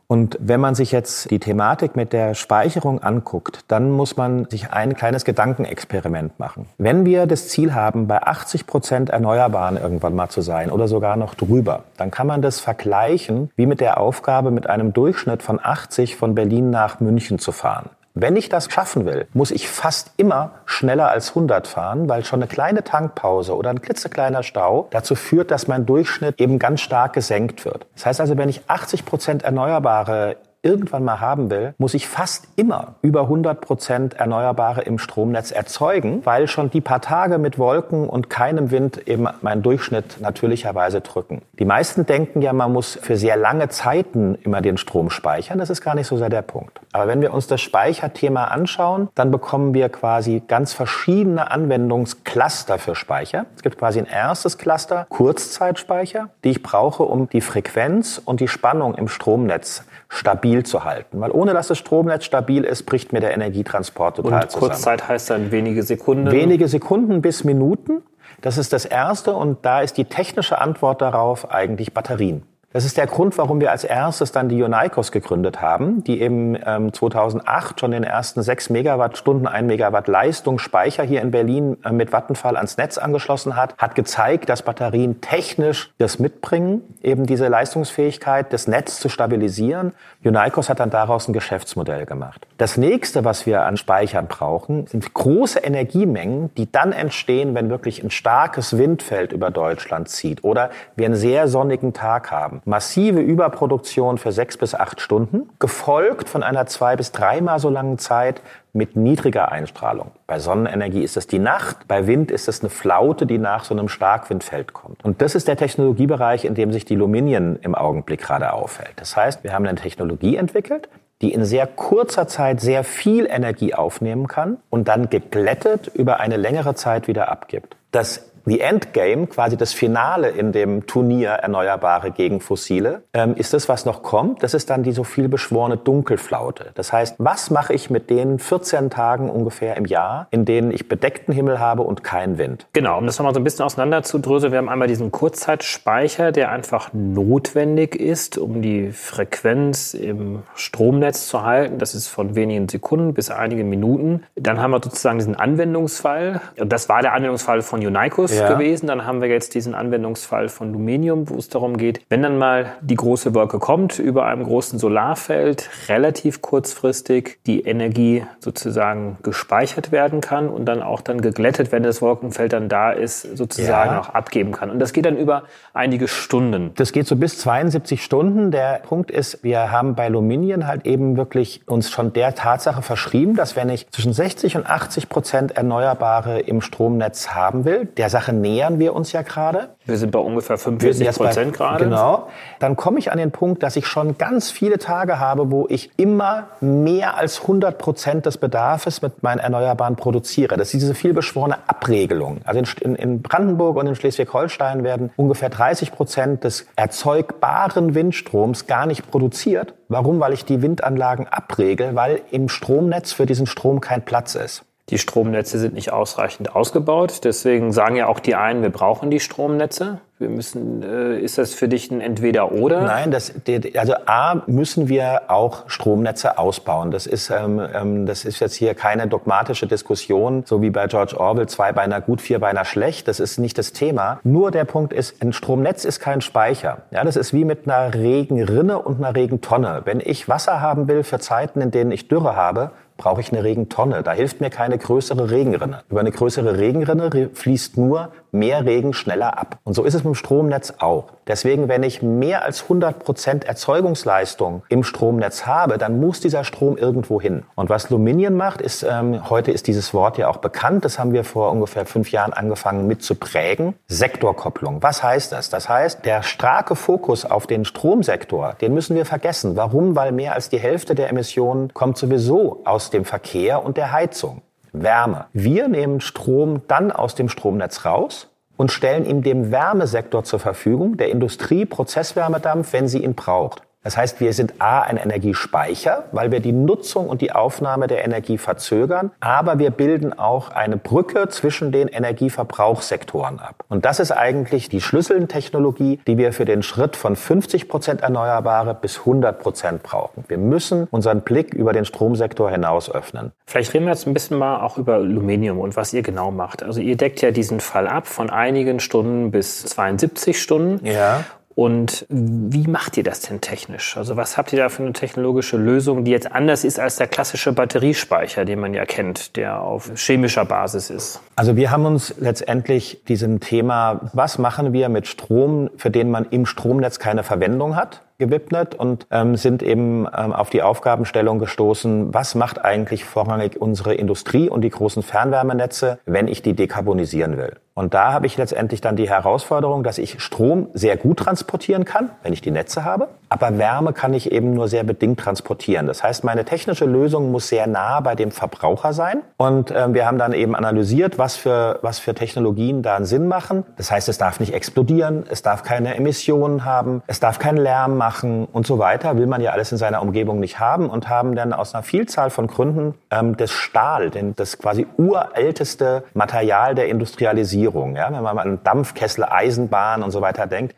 Und 0.07 0.37
wenn 0.39 0.59
man 0.59 0.75
sich 0.75 0.91
jetzt 0.91 1.31
die 1.31 1.39
Thematik 1.39 1.95
mit 1.95 2.13
der 2.13 2.35
Speicherung 2.35 3.01
anguckt, 3.01 3.61
dann 3.67 3.89
muss 3.89 4.17
man 4.17 4.45
sich 4.49 4.71
ein 4.71 4.95
kleines 4.95 5.25
Gedankenexperiment 5.25 6.39
machen. 6.39 6.67
Wenn 6.77 7.05
wir 7.05 7.25
das 7.25 7.47
Ziel 7.47 7.73
haben, 7.73 8.07
bei 8.07 8.21
80 8.21 8.67
Prozent 8.67 9.09
Erneuerbaren 9.09 9.77
irgendwann 9.77 10.13
mal 10.13 10.29
zu 10.29 10.41
sein 10.41 10.69
oder 10.69 10.87
sogar 10.87 11.15
noch 11.15 11.33
drüber, 11.33 11.83
dann 11.97 12.11
kann 12.11 12.27
man 12.27 12.43
das 12.43 12.59
vergleichen 12.59 13.49
wie 13.55 13.65
mit 13.65 13.81
der 13.81 13.99
Aufgabe, 13.99 14.51
mit 14.51 14.69
einem 14.69 14.93
Durchschnitt 14.93 15.41
von 15.41 15.59
80 15.61 16.15
von 16.15 16.35
Berlin 16.35 16.69
nach 16.69 16.99
München 16.99 17.39
zu 17.39 17.51
fahren. 17.51 17.89
Wenn 18.17 18.37
ich 18.37 18.47
das 18.47 18.71
schaffen 18.71 19.05
will, 19.05 19.27
muss 19.33 19.51
ich 19.51 19.67
fast 19.67 20.11
immer 20.15 20.51
schneller 20.65 21.09
als 21.09 21.29
100 21.29 21.67
fahren, 21.67 22.07
weil 22.07 22.23
schon 22.23 22.41
eine 22.41 22.47
kleine 22.47 22.85
Tankpause 22.85 23.53
oder 23.57 23.71
ein 23.71 23.81
klitzekleiner 23.81 24.41
Stau 24.41 24.87
dazu 24.91 25.15
führt, 25.15 25.51
dass 25.51 25.67
mein 25.67 25.85
Durchschnitt 25.85 26.39
eben 26.39 26.57
ganz 26.57 26.79
stark 26.79 27.11
gesenkt 27.11 27.65
wird. 27.65 27.87
Das 27.93 28.05
heißt 28.05 28.21
also, 28.21 28.37
wenn 28.37 28.47
ich 28.47 28.61
80 28.67 29.03
Prozent 29.03 29.43
Erneuerbare 29.43 30.37
irgendwann 30.65 31.03
mal 31.05 31.21
haben 31.21 31.49
will, 31.49 31.75
muss 31.77 31.93
ich 31.93 32.07
fast 32.07 32.47
immer 32.55 32.95
über 33.01 33.21
100 33.21 33.61
Prozent 33.61 34.13
Erneuerbare 34.15 34.81
im 34.81 34.97
Stromnetz 34.97 35.51
erzeugen, 35.51 36.21
weil 36.25 36.47
schon 36.47 36.71
die 36.71 36.81
paar 36.81 37.01
Tage 37.01 37.37
mit 37.37 37.59
Wolken 37.59 38.09
und 38.09 38.29
keinem 38.29 38.71
Wind 38.71 39.07
eben 39.07 39.27
meinen 39.41 39.61
Durchschnitt 39.61 40.19
natürlicherweise 40.19 41.01
drücken. 41.01 41.43
Die 41.59 41.65
meisten 41.65 42.05
denken 42.05 42.41
ja, 42.41 42.51
man 42.51 42.73
muss 42.73 42.97
für 43.01 43.15
sehr 43.15 43.37
lange 43.37 43.69
Zeiten 43.69 44.35
immer 44.43 44.61
den 44.61 44.77
Strom 44.77 45.09
speichern. 45.09 45.59
Das 45.59 45.69
ist 45.69 45.81
gar 45.81 45.95
nicht 45.95 46.07
so 46.07 46.17
sehr 46.17 46.29
der 46.29 46.41
Punkt. 46.41 46.81
Aber 46.91 47.07
wenn 47.07 47.21
wir 47.21 47.33
uns 47.33 47.47
das 47.47 47.61
Speicherthema 47.61 48.45
anschauen, 48.45 49.09
dann 49.13 49.29
bekommen 49.29 49.73
wir 49.73 49.89
quasi 49.89 50.41
ganz 50.47 50.73
verschiedene 50.73 51.51
Anwendungscluster 51.51 52.79
für 52.79 52.95
Speicher. 52.95 53.45
Es 53.55 53.61
gibt 53.61 53.77
quasi 53.77 53.99
ein 53.99 54.07
erstes 54.07 54.57
Cluster, 54.57 55.05
Kurzzeitspeicher, 55.09 56.29
die 56.43 56.49
ich 56.49 56.63
brauche, 56.63 57.03
um 57.03 57.29
die 57.29 57.41
Frequenz 57.41 58.19
und 58.23 58.39
die 58.39 58.47
Spannung 58.47 58.95
im 58.95 59.07
Stromnetz 59.07 59.83
stabil 60.09 60.63
zu 60.63 60.83
halten. 60.83 61.19
Weil 61.19 61.31
ohne 61.31 61.53
dass 61.53 61.67
das 61.67 61.77
Stromnetz 61.77 62.25
stabil 62.25 62.63
ist, 62.63 62.83
bricht 62.83 63.13
mir 63.13 63.19
der 63.19 63.33
Energietransport 63.33 64.17
total 64.17 64.43
und 64.43 64.51
zusammen. 64.51 64.69
Kurzzeit 64.69 65.07
heißt 65.07 65.29
dann 65.29 65.51
wenige 65.51 65.83
Sekunden? 65.83 66.31
Wenige 66.31 66.67
Sekunden 66.67 67.21
bis 67.21 67.43
Minuten. 67.43 68.01
Das 68.41 68.57
ist 68.57 68.73
das 68.73 68.85
Erste 68.85 69.33
und 69.33 69.65
da 69.65 69.81
ist 69.81 69.97
die 69.97 70.05
technische 70.05 70.59
Antwort 70.59 71.01
darauf 71.01 71.51
eigentlich 71.51 71.93
Batterien. 71.93 72.43
Das 72.75 72.83
ist 72.83 72.97
der 72.97 73.07
Grund, 73.07 73.37
warum 73.37 73.61
wir 73.61 73.71
als 73.71 73.85
erstes 73.85 74.33
dann 74.33 74.49
die 74.49 74.61
Unicos 74.61 75.13
gegründet 75.13 75.61
haben, 75.61 76.03
die 76.03 76.19
eben 76.19 76.57
ähm, 76.65 76.91
2008 76.91 77.79
schon 77.79 77.91
den 77.91 78.03
ersten 78.03 78.43
6 78.43 78.69
Megawattstunden, 78.69 79.47
1 79.47 79.65
Megawatt 79.65 80.09
Leistungsspeicher 80.09 81.03
hier 81.03 81.21
in 81.21 81.31
Berlin 81.31 81.77
äh, 81.85 81.93
mit 81.93 82.11
Vattenfall 82.11 82.57
ans 82.57 82.75
Netz 82.75 82.97
angeschlossen 82.97 83.55
hat, 83.55 83.77
hat 83.77 83.95
gezeigt, 83.95 84.49
dass 84.49 84.61
Batterien 84.61 85.21
technisch 85.21 85.93
das 85.99 86.19
mitbringen, 86.19 86.81
eben 87.01 87.25
diese 87.25 87.47
Leistungsfähigkeit, 87.47 88.51
das 88.51 88.67
Netz 88.67 88.99
zu 88.99 89.07
stabilisieren. 89.07 89.93
Unicos 90.25 90.67
hat 90.67 90.81
dann 90.81 90.89
daraus 90.89 91.29
ein 91.29 91.33
Geschäftsmodell 91.33 92.05
gemacht. 92.05 92.45
Das 92.57 92.75
nächste, 92.75 93.23
was 93.23 93.45
wir 93.45 93.63
an 93.63 93.77
Speichern 93.77 94.27
brauchen, 94.27 94.85
sind 94.87 95.13
große 95.13 95.59
Energiemengen, 95.59 96.53
die 96.55 96.69
dann 96.69 96.91
entstehen, 96.91 97.55
wenn 97.55 97.69
wirklich 97.69 98.03
ein 98.03 98.11
starkes 98.11 98.77
Windfeld 98.77 99.31
über 99.31 99.49
Deutschland 99.49 100.09
zieht 100.09 100.43
oder 100.43 100.71
wir 100.97 101.05
einen 101.05 101.15
sehr 101.15 101.47
sonnigen 101.47 101.93
Tag 101.93 102.31
haben 102.31 102.63
massive 102.65 103.21
Überproduktion 103.21 104.17
für 104.17 104.31
sechs 104.31 104.57
bis 104.57 104.75
acht 104.75 104.99
Stunden, 104.99 105.49
gefolgt 105.59 106.27
von 106.27 106.43
einer 106.43 106.65
zwei 106.65 106.95
bis 106.95 107.11
dreimal 107.11 107.59
so 107.59 107.69
langen 107.69 107.97
Zeit 107.97 108.41
mit 108.73 108.95
niedriger 108.95 109.51
Einstrahlung. 109.51 110.11
Bei 110.27 110.39
Sonnenenergie 110.39 111.03
ist 111.03 111.15
es 111.15 111.27
die 111.27 111.39
Nacht, 111.39 111.87
bei 111.87 112.07
Wind 112.07 112.31
ist 112.31 112.47
es 112.47 112.61
eine 112.61 112.69
Flaute, 112.69 113.25
die 113.25 113.37
nach 113.37 113.63
so 113.63 113.73
einem 113.73 113.87
Starkwindfeld 113.87 114.73
kommt. 114.73 115.05
Und 115.05 115.21
das 115.21 115.35
ist 115.35 115.47
der 115.47 115.55
Technologiebereich, 115.55 116.43
in 116.43 116.55
dem 116.55 116.73
sich 116.73 116.83
die 116.83 116.95
Luminien 116.95 117.57
im 117.61 117.75
Augenblick 117.75 118.21
gerade 118.21 118.51
aufhält. 118.51 118.93
Das 118.97 119.15
heißt, 119.15 119.43
wir 119.43 119.53
haben 119.53 119.65
eine 119.65 119.79
Technologie 119.79 120.35
entwickelt, 120.35 120.89
die 121.21 121.33
in 121.33 121.45
sehr 121.45 121.67
kurzer 121.67 122.27
Zeit 122.27 122.59
sehr 122.59 122.83
viel 122.83 123.25
Energie 123.27 123.73
aufnehmen 123.73 124.27
kann 124.27 124.57
und 124.69 124.87
dann 124.87 125.09
geglättet 125.09 125.87
über 125.87 126.19
eine 126.19 126.35
längere 126.35 126.75
Zeit 126.75 127.07
wieder 127.07 127.31
abgibt. 127.31 127.77
Das 127.91 128.25
the 128.45 128.59
Endgame, 128.59 129.27
quasi 129.27 129.57
das 129.57 129.73
Finale 129.73 130.29
in 130.29 130.51
dem 130.51 130.85
Turnier 130.85 131.31
Erneuerbare 131.31 132.11
gegen 132.11 132.39
Fossile, 132.39 133.03
ähm, 133.13 133.35
ist 133.35 133.53
das, 133.53 133.67
was 133.67 133.85
noch 133.85 134.03
kommt. 134.03 134.43
Das 134.43 134.53
ist 134.53 134.69
dann 134.69 134.83
die 134.83 134.91
so 134.91 135.03
viel 135.03 135.27
beschworene 135.27 135.77
Dunkelflaute. 135.77 136.71
Das 136.75 136.93
heißt, 136.93 137.15
was 137.17 137.49
mache 137.49 137.73
ich 137.73 137.89
mit 137.89 138.09
den 138.09 138.39
14 138.39 138.89
Tagen 138.89 139.29
ungefähr 139.29 139.77
im 139.77 139.85
Jahr, 139.85 140.27
in 140.31 140.45
denen 140.45 140.71
ich 140.71 140.87
bedeckten 140.87 141.33
Himmel 141.33 141.59
habe 141.59 141.81
und 141.81 142.03
keinen 142.03 142.37
Wind? 142.37 142.67
Genau, 142.73 142.97
um 142.97 143.05
das 143.05 143.17
nochmal 143.17 143.33
so 143.33 143.39
ein 143.39 143.43
bisschen 143.43 143.65
auseinanderzudröseln. 143.65 144.51
Wir 144.51 144.59
haben 144.59 144.69
einmal 144.69 144.87
diesen 144.87 145.11
Kurzzeitspeicher, 145.11 146.31
der 146.31 146.51
einfach 146.51 146.91
notwendig 146.93 147.95
ist, 147.95 148.37
um 148.37 148.61
die 148.61 148.91
Frequenz 148.91 149.93
im 149.93 150.43
Stromnetz 150.55 151.27
zu 151.27 151.43
halten. 151.43 151.79
Das 151.79 151.95
ist 151.95 152.07
von 152.07 152.35
wenigen 152.35 152.69
Sekunden 152.69 153.13
bis 153.13 153.31
einige 153.31 153.63
Minuten. 153.63 154.23
Dann 154.35 154.61
haben 154.61 154.71
wir 154.71 154.81
sozusagen 154.83 155.17
diesen 155.17 155.35
Anwendungsfall. 155.35 156.41
Das 156.57 156.89
war 156.89 157.01
der 157.01 157.13
Anwendungsfall 157.13 157.61
von 157.61 157.85
Unicus 157.85 158.34
ja. 158.37 158.53
gewesen. 158.53 158.87
Dann 158.87 159.05
haben 159.05 159.21
wir 159.21 159.29
jetzt 159.29 159.55
diesen 159.55 159.75
Anwendungsfall 159.75 160.49
von 160.49 160.71
Luminium, 160.71 161.29
wo 161.29 161.35
es 161.35 161.49
darum 161.49 161.77
geht, 161.77 162.01
wenn 162.09 162.21
dann 162.21 162.37
mal 162.37 162.73
die 162.81 162.95
große 162.95 163.33
Wolke 163.33 163.59
kommt 163.59 163.99
über 163.99 164.25
einem 164.25 164.43
großen 164.43 164.79
Solarfeld, 164.79 165.69
relativ 165.89 166.41
kurzfristig 166.41 167.39
die 167.45 167.61
Energie 167.61 168.25
sozusagen 168.39 169.17
gespeichert 169.23 169.91
werden 169.91 170.21
kann 170.21 170.49
und 170.49 170.65
dann 170.65 170.81
auch 170.81 171.01
dann 171.01 171.21
geglättet, 171.21 171.71
wenn 171.71 171.83
das 171.83 172.01
Wolkenfeld 172.01 172.53
dann 172.53 172.69
da 172.69 172.91
ist, 172.91 173.21
sozusagen 173.37 173.91
ja. 173.91 173.99
auch 173.99 174.09
abgeben 174.09 174.51
kann. 174.51 174.69
Und 174.69 174.79
das 174.79 174.93
geht 174.93 175.05
dann 175.05 175.17
über 175.17 175.43
einige 175.73 176.07
Stunden. 176.07 176.71
Das 176.75 176.91
geht 176.91 177.07
so 177.07 177.15
bis 177.15 177.37
72 177.39 178.03
Stunden. 178.03 178.51
Der 178.51 178.81
Punkt 178.83 179.11
ist, 179.11 179.43
wir 179.43 179.71
haben 179.71 179.95
bei 179.95 180.07
Luminien 180.07 180.67
halt 180.67 180.85
eben 180.85 181.17
wirklich 181.17 181.61
uns 181.67 181.89
schon 181.91 182.13
der 182.13 182.35
Tatsache 182.35 182.81
verschrieben, 182.81 183.35
dass 183.35 183.55
wenn 183.55 183.69
ich 183.69 183.89
zwischen 183.91 184.13
60 184.13 184.55
und 184.57 184.65
80 184.65 185.09
Prozent 185.09 185.51
Erneuerbare 185.57 186.39
im 186.39 186.61
Stromnetz 186.61 187.29
haben 187.29 187.65
will, 187.65 187.85
der 187.85 188.09
Sache 188.25 188.33
nähern 188.33 188.79
wir 188.79 188.95
uns 188.95 189.11
ja 189.11 189.21
gerade. 189.21 189.69
Wir 189.85 189.97
sind 189.97 190.11
bei 190.11 190.19
ungefähr 190.19 190.57
45 190.57 191.11
Prozent 191.11 191.53
gerade. 191.53 191.83
Genau. 191.83 192.27
Dann 192.59 192.75
komme 192.75 192.97
ich 192.97 193.11
an 193.11 193.17
den 193.17 193.31
Punkt, 193.31 193.61
dass 193.61 193.75
ich 193.75 193.85
schon 193.85 194.17
ganz 194.17 194.49
viele 194.49 194.79
Tage 194.79 195.19
habe, 195.19 195.51
wo 195.51 195.67
ich 195.69 195.91
immer 195.97 196.47
mehr 196.59 197.17
als 197.17 197.41
100 197.41 197.77
Prozent 197.77 198.25
des 198.25 198.37
Bedarfs 198.37 199.01
mit 199.01 199.21
meinen 199.21 199.39
Erneuerbaren 199.39 199.95
produziere. 199.95 200.57
Das 200.57 200.73
ist 200.73 200.81
diese 200.81 200.95
vielbeschworene 200.95 201.57
Abregelung. 201.67 202.39
Also 202.45 202.61
in, 202.81 202.95
in 202.95 203.21
Brandenburg 203.21 203.77
und 203.77 203.87
in 203.87 203.95
Schleswig-Holstein 203.95 204.83
werden 204.83 205.11
ungefähr 205.15 205.49
30 205.49 205.91
Prozent 205.91 206.43
des 206.43 206.65
erzeugbaren 206.75 207.93
Windstroms 207.93 208.65
gar 208.65 208.87
nicht 208.87 209.09
produziert. 209.11 209.75
Warum? 209.87 210.19
Weil 210.19 210.33
ich 210.33 210.45
die 210.45 210.63
Windanlagen 210.63 211.27
abregel, 211.27 211.95
weil 211.95 212.21
im 212.31 212.49
Stromnetz 212.49 213.13
für 213.13 213.27
diesen 213.27 213.45
Strom 213.45 213.81
kein 213.81 214.03
Platz 214.03 214.33
ist. 214.33 214.65
Die 214.89 214.99
Stromnetze 214.99 215.57
sind 215.57 215.73
nicht 215.73 215.91
ausreichend 215.91 216.55
ausgebaut. 216.55 217.21
Deswegen 217.23 217.71
sagen 217.71 217.95
ja 217.95 218.05
auch 218.05 218.19
die 218.19 218.35
einen, 218.35 218.61
wir 218.61 218.69
brauchen 218.69 219.09
die 219.09 219.19
Stromnetze. 219.19 219.99
Wir 220.19 220.29
müssen, 220.29 220.83
äh, 220.83 221.19
ist 221.19 221.39
das 221.39 221.55
für 221.55 221.67
dich 221.67 221.89
ein 221.91 221.99
Entweder-Oder? 221.99 222.83
Nein, 222.83 223.09
das, 223.11 223.33
also 223.75 223.95
A, 224.05 224.43
müssen 224.45 224.87
wir 224.87 225.23
auch 225.27 225.63
Stromnetze 225.67 226.37
ausbauen. 226.37 226.91
Das 226.91 227.05
ist, 227.07 227.31
ähm, 227.31 227.59
ähm, 227.73 228.05
das 228.05 228.23
ist 228.25 228.39
jetzt 228.39 228.53
hier 228.53 228.75
keine 228.75 229.07
dogmatische 229.07 229.65
Diskussion, 229.65 230.43
so 230.45 230.61
wie 230.61 230.69
bei 230.69 230.85
George 230.87 231.19
Orwell, 231.19 231.49
zwei 231.49 231.73
Beiner 231.73 231.99
gut, 231.99 232.21
vier 232.21 232.39
Beiner 232.39 232.63
schlecht. 232.63 233.07
Das 233.07 233.19
ist 233.19 233.39
nicht 233.39 233.57
das 233.57 233.73
Thema. 233.73 234.19
Nur 234.23 234.51
der 234.51 234.65
Punkt 234.65 234.93
ist, 234.93 235.21
ein 235.21 235.33
Stromnetz 235.33 235.83
ist 235.83 235.99
kein 235.99 236.21
Speicher. 236.21 236.83
Ja, 236.91 237.03
das 237.03 237.15
ist 237.15 237.33
wie 237.33 237.43
mit 237.43 237.67
einer 237.67 237.93
Regenrinne 237.93 238.79
und 238.79 239.03
einer 239.03 239.15
Regentonne. 239.15 239.81
Wenn 239.83 239.99
ich 239.99 240.29
Wasser 240.29 240.61
haben 240.61 240.87
will 240.87 241.03
für 241.03 241.19
Zeiten, 241.19 241.59
in 241.59 241.71
denen 241.71 241.91
ich 241.91 242.07
Dürre 242.07 242.35
habe, 242.37 242.71
brauche 242.97 243.21
ich 243.21 243.31
eine 243.31 243.43
Regentonne. 243.43 244.03
Da 244.03 244.13
hilft 244.13 244.41
mir 244.41 244.49
keine 244.49 244.77
größere 244.77 245.29
Regenrinne. 245.29 245.83
Über 245.89 245.99
eine 245.99 246.11
größere 246.11 246.57
Regenrinne 246.57 247.29
fließt 247.33 247.77
nur 247.77 248.11
mehr 248.37 248.65
Regen 248.65 248.93
schneller 248.93 249.37
ab. 249.37 249.57
Und 249.63 249.73
so 249.73 249.83
ist 249.83 249.93
es 249.93 250.03
mit 250.03 250.13
dem 250.13 250.15
Stromnetz 250.15 250.73
auch. 250.79 251.05
Deswegen, 251.27 251.67
wenn 251.67 251.81
ich 251.81 252.03
mehr 252.03 252.43
als 252.43 252.63
100 252.63 252.99
Prozent 252.99 253.45
Erzeugungsleistung 253.45 254.61
im 254.69 254.83
Stromnetz 254.83 255.47
habe, 255.47 255.77
dann 255.77 255.99
muss 255.99 256.19
dieser 256.19 256.43
Strom 256.43 256.77
irgendwo 256.77 257.19
hin. 257.19 257.43
Und 257.55 257.69
was 257.69 257.89
Luminion 257.89 258.35
macht, 258.35 258.61
ist, 258.61 258.83
ähm, 258.83 259.27
heute 259.29 259.51
ist 259.51 259.67
dieses 259.67 259.93
Wort 259.93 260.17
ja 260.17 260.27
auch 260.27 260.37
bekannt, 260.37 260.85
das 260.85 260.99
haben 260.99 261.13
wir 261.13 261.23
vor 261.23 261.51
ungefähr 261.51 261.85
fünf 261.85 262.11
Jahren 262.11 262.33
angefangen 262.33 262.85
mit 262.85 263.01
zu 263.01 263.15
prägen, 263.15 263.73
Sektorkopplung. 263.87 264.83
Was 264.83 265.01
heißt 265.01 265.31
das? 265.31 265.49
Das 265.49 265.67
heißt, 265.67 266.05
der 266.05 266.21
starke 266.21 266.75
Fokus 266.75 267.25
auf 267.25 267.47
den 267.47 267.65
Stromsektor, 267.65 268.55
den 268.61 268.73
müssen 268.73 268.95
wir 268.95 269.05
vergessen. 269.05 269.55
Warum? 269.55 269.95
Weil 269.95 270.11
mehr 270.11 270.33
als 270.33 270.49
die 270.49 270.59
Hälfte 270.59 270.93
der 270.93 271.09
Emissionen 271.09 271.73
kommt 271.73 271.97
sowieso 271.97 272.61
aus 272.65 272.91
dem 272.91 273.05
Verkehr 273.05 273.63
und 273.63 273.77
der 273.77 273.91
Heizung. 273.91 274.41
Wärme. 274.81 275.25
Wir 275.33 275.67
nehmen 275.67 276.01
Strom 276.01 276.61
dann 276.67 276.91
aus 276.91 277.15
dem 277.15 277.29
Stromnetz 277.29 277.85
raus 277.85 278.29
und 278.57 278.71
stellen 278.71 279.05
ihm 279.05 279.21
dem 279.21 279.51
Wärmesektor 279.51 280.23
zur 280.23 280.39
Verfügung, 280.39 280.97
der 280.97 281.09
Industrie 281.09 281.65
Prozesswärmedampf, 281.65 282.73
wenn 282.73 282.87
sie 282.87 283.03
ihn 283.03 283.15
braucht. 283.15 283.63
Das 283.85 283.97
heißt, 283.97 284.19
wir 284.19 284.33
sind 284.33 284.55
A, 284.57 284.81
ein 284.81 284.97
Energiespeicher, 284.97 286.05
weil 286.11 286.31
wir 286.31 286.39
die 286.39 286.51
Nutzung 286.51 287.07
und 287.07 287.21
die 287.21 287.31
Aufnahme 287.31 287.85
der 287.85 288.03
Energie 288.03 288.39
verzögern, 288.39 289.11
aber 289.19 289.59
wir 289.59 289.69
bilden 289.69 290.11
auch 290.17 290.49
eine 290.49 290.75
Brücke 290.75 291.29
zwischen 291.29 291.71
den 291.71 291.87
Energieverbrauchssektoren 291.87 293.39
ab. 293.39 293.63
Und 293.69 293.85
das 293.85 293.99
ist 293.99 294.11
eigentlich 294.11 294.69
die 294.69 294.81
Schlüsseltechnologie, 294.81 295.99
die 296.07 296.17
wir 296.17 296.33
für 296.33 296.45
den 296.45 296.63
Schritt 296.63 296.95
von 296.95 297.15
50 297.15 297.69
Prozent 297.69 298.01
Erneuerbare 298.01 298.73
bis 298.73 298.97
100 298.97 299.39
Prozent 299.39 299.83
brauchen. 299.83 300.23
Wir 300.29 300.39
müssen 300.39 300.87
unseren 300.89 301.21
Blick 301.21 301.53
über 301.53 301.71
den 301.71 301.85
Stromsektor 301.85 302.49
hinaus 302.49 302.89
öffnen. 302.89 303.33
Vielleicht 303.45 303.75
reden 303.75 303.85
wir 303.85 303.91
jetzt 303.91 304.07
ein 304.07 304.15
bisschen 304.15 304.39
mal 304.39 304.61
auch 304.61 304.79
über 304.79 304.95
Aluminium 304.95 305.59
und 305.59 305.75
was 305.75 305.93
ihr 305.93 306.01
genau 306.01 306.31
macht. 306.31 306.63
Also 306.63 306.81
ihr 306.81 306.97
deckt 306.97 307.21
ja 307.21 307.29
diesen 307.29 307.59
Fall 307.59 307.87
ab 307.87 308.07
von 308.07 308.31
einigen 308.31 308.79
Stunden 308.79 309.29
bis 309.29 309.63
72 309.63 310.41
Stunden. 310.41 310.83
Ja. 310.83 311.23
Und 311.55 312.05
wie 312.09 312.67
macht 312.67 312.97
ihr 312.97 313.03
das 313.03 313.21
denn 313.21 313.39
technisch? 313.39 313.95
Also 313.95 314.17
was 314.17 314.37
habt 314.37 314.51
ihr 314.51 314.59
da 314.59 314.67
für 314.67 314.83
eine 314.83 314.91
technologische 314.91 315.55
Lösung, 315.55 316.03
die 316.03 316.11
jetzt 316.11 316.29
anders 316.29 316.65
ist 316.65 316.81
als 316.81 316.97
der 316.97 317.07
klassische 317.07 317.53
Batteriespeicher, 317.53 318.43
den 318.43 318.59
man 318.59 318.73
ja 318.73 318.83
kennt, 318.83 319.37
der 319.37 319.61
auf 319.61 319.89
chemischer 319.95 320.43
Basis 320.43 320.89
ist? 320.89 321.21
Also 321.37 321.55
wir 321.55 321.71
haben 321.71 321.85
uns 321.85 322.15
letztendlich 322.19 323.05
diesem 323.07 323.39
Thema, 323.39 324.01
was 324.11 324.37
machen 324.37 324.73
wir 324.73 324.89
mit 324.89 325.07
Strom, 325.07 325.69
für 325.77 325.89
den 325.89 326.11
man 326.11 326.25
im 326.29 326.45
Stromnetz 326.45 326.99
keine 326.99 327.23
Verwendung 327.23 327.77
hat, 327.77 328.01
gewidmet 328.17 328.75
und 328.75 329.07
ähm, 329.11 329.37
sind 329.37 329.63
eben 329.63 330.07
ähm, 330.13 330.33
auf 330.33 330.49
die 330.49 330.61
Aufgabenstellung 330.61 331.39
gestoßen, 331.39 332.13
was 332.13 332.35
macht 332.35 332.63
eigentlich 332.63 333.05
vorrangig 333.05 333.61
unsere 333.61 333.93
Industrie 333.93 334.49
und 334.49 334.61
die 334.61 334.69
großen 334.69 335.03
Fernwärmenetze, 335.03 335.99
wenn 336.05 336.27
ich 336.27 336.41
die 336.41 336.53
dekarbonisieren 336.53 337.37
will. 337.37 337.53
Und 337.77 337.93
da 337.93 338.13
habe 338.13 338.25
ich 338.25 338.37
letztendlich 338.37 338.79
dann 338.79 338.95
die 338.95 339.09
Herausforderung, 339.09 339.83
dass 339.83 339.97
ich 339.97 340.21
Strom 340.21 340.69
sehr 340.73 340.95
gut 340.95 341.19
transportieren 341.19 341.83
kann, 341.83 342.09
wenn 342.23 342.31
ich 342.31 342.39
die 342.39 342.51
Netze 342.51 342.85
habe, 342.85 343.09
aber 343.29 343.57
Wärme 343.57 343.93
kann 343.93 344.13
ich 344.13 344.31
eben 344.31 344.53
nur 344.53 344.67
sehr 344.67 344.83
bedingt 344.83 345.19
transportieren. 345.19 345.87
Das 345.87 346.03
heißt, 346.03 346.23
meine 346.23 346.45
technische 346.45 346.85
Lösung 346.85 347.31
muss 347.31 347.47
sehr 347.47 347.67
nah 347.67 347.99
bei 347.99 348.15
dem 348.15 348.31
Verbraucher 348.31 348.93
sein. 348.93 349.21
Und 349.37 349.71
äh, 349.71 349.93
wir 349.93 350.05
haben 350.05 350.17
dann 350.17 350.33
eben 350.33 350.55
analysiert, 350.55 351.17
was 351.17 351.35
für, 351.35 351.79
was 351.81 351.99
für 351.99 352.13
Technologien 352.13 352.81
da 352.81 352.95
einen 352.95 353.05
Sinn 353.05 353.27
machen. 353.27 353.63
Das 353.77 353.91
heißt, 353.91 354.09
es 354.09 354.17
darf 354.17 354.39
nicht 354.39 354.53
explodieren, 354.53 355.25
es 355.29 355.41
darf 355.41 355.63
keine 355.63 355.95
Emissionen 355.95 356.65
haben, 356.65 357.01
es 357.07 357.19
darf 357.19 357.39
keinen 357.39 357.57
Lärm 357.57 357.97
machen 357.97 358.45
und 358.51 358.67
so 358.67 358.79
weiter. 358.79 359.17
Will 359.17 359.27
man 359.27 359.41
ja 359.41 359.51
alles 359.51 359.71
in 359.71 359.77
seiner 359.77 360.01
Umgebung 360.01 360.39
nicht 360.39 360.59
haben 360.59 360.89
und 360.89 361.09
haben 361.09 361.35
dann 361.35 361.53
aus 361.53 361.73
einer 361.73 361.83
Vielzahl 361.83 362.29
von 362.29 362.47
Gründen 362.47 362.95
ähm, 363.11 363.37
das 363.37 363.51
Stahl, 363.51 364.09
denn 364.09 364.35
das 364.35 364.57
quasi 364.57 364.87
urälteste 364.97 366.03
Material 366.13 366.75
der 366.75 366.87
Industrialisierung, 366.87 367.95
ja, 367.95 368.11
wenn 368.11 368.23
man 368.23 368.37
an 368.37 368.59
Dampfkessel, 368.63 369.23
Eisenbahn 369.23 370.03
und 370.03 370.11
so 370.11 370.21
weiter 370.21 370.47
denkt, 370.47 370.75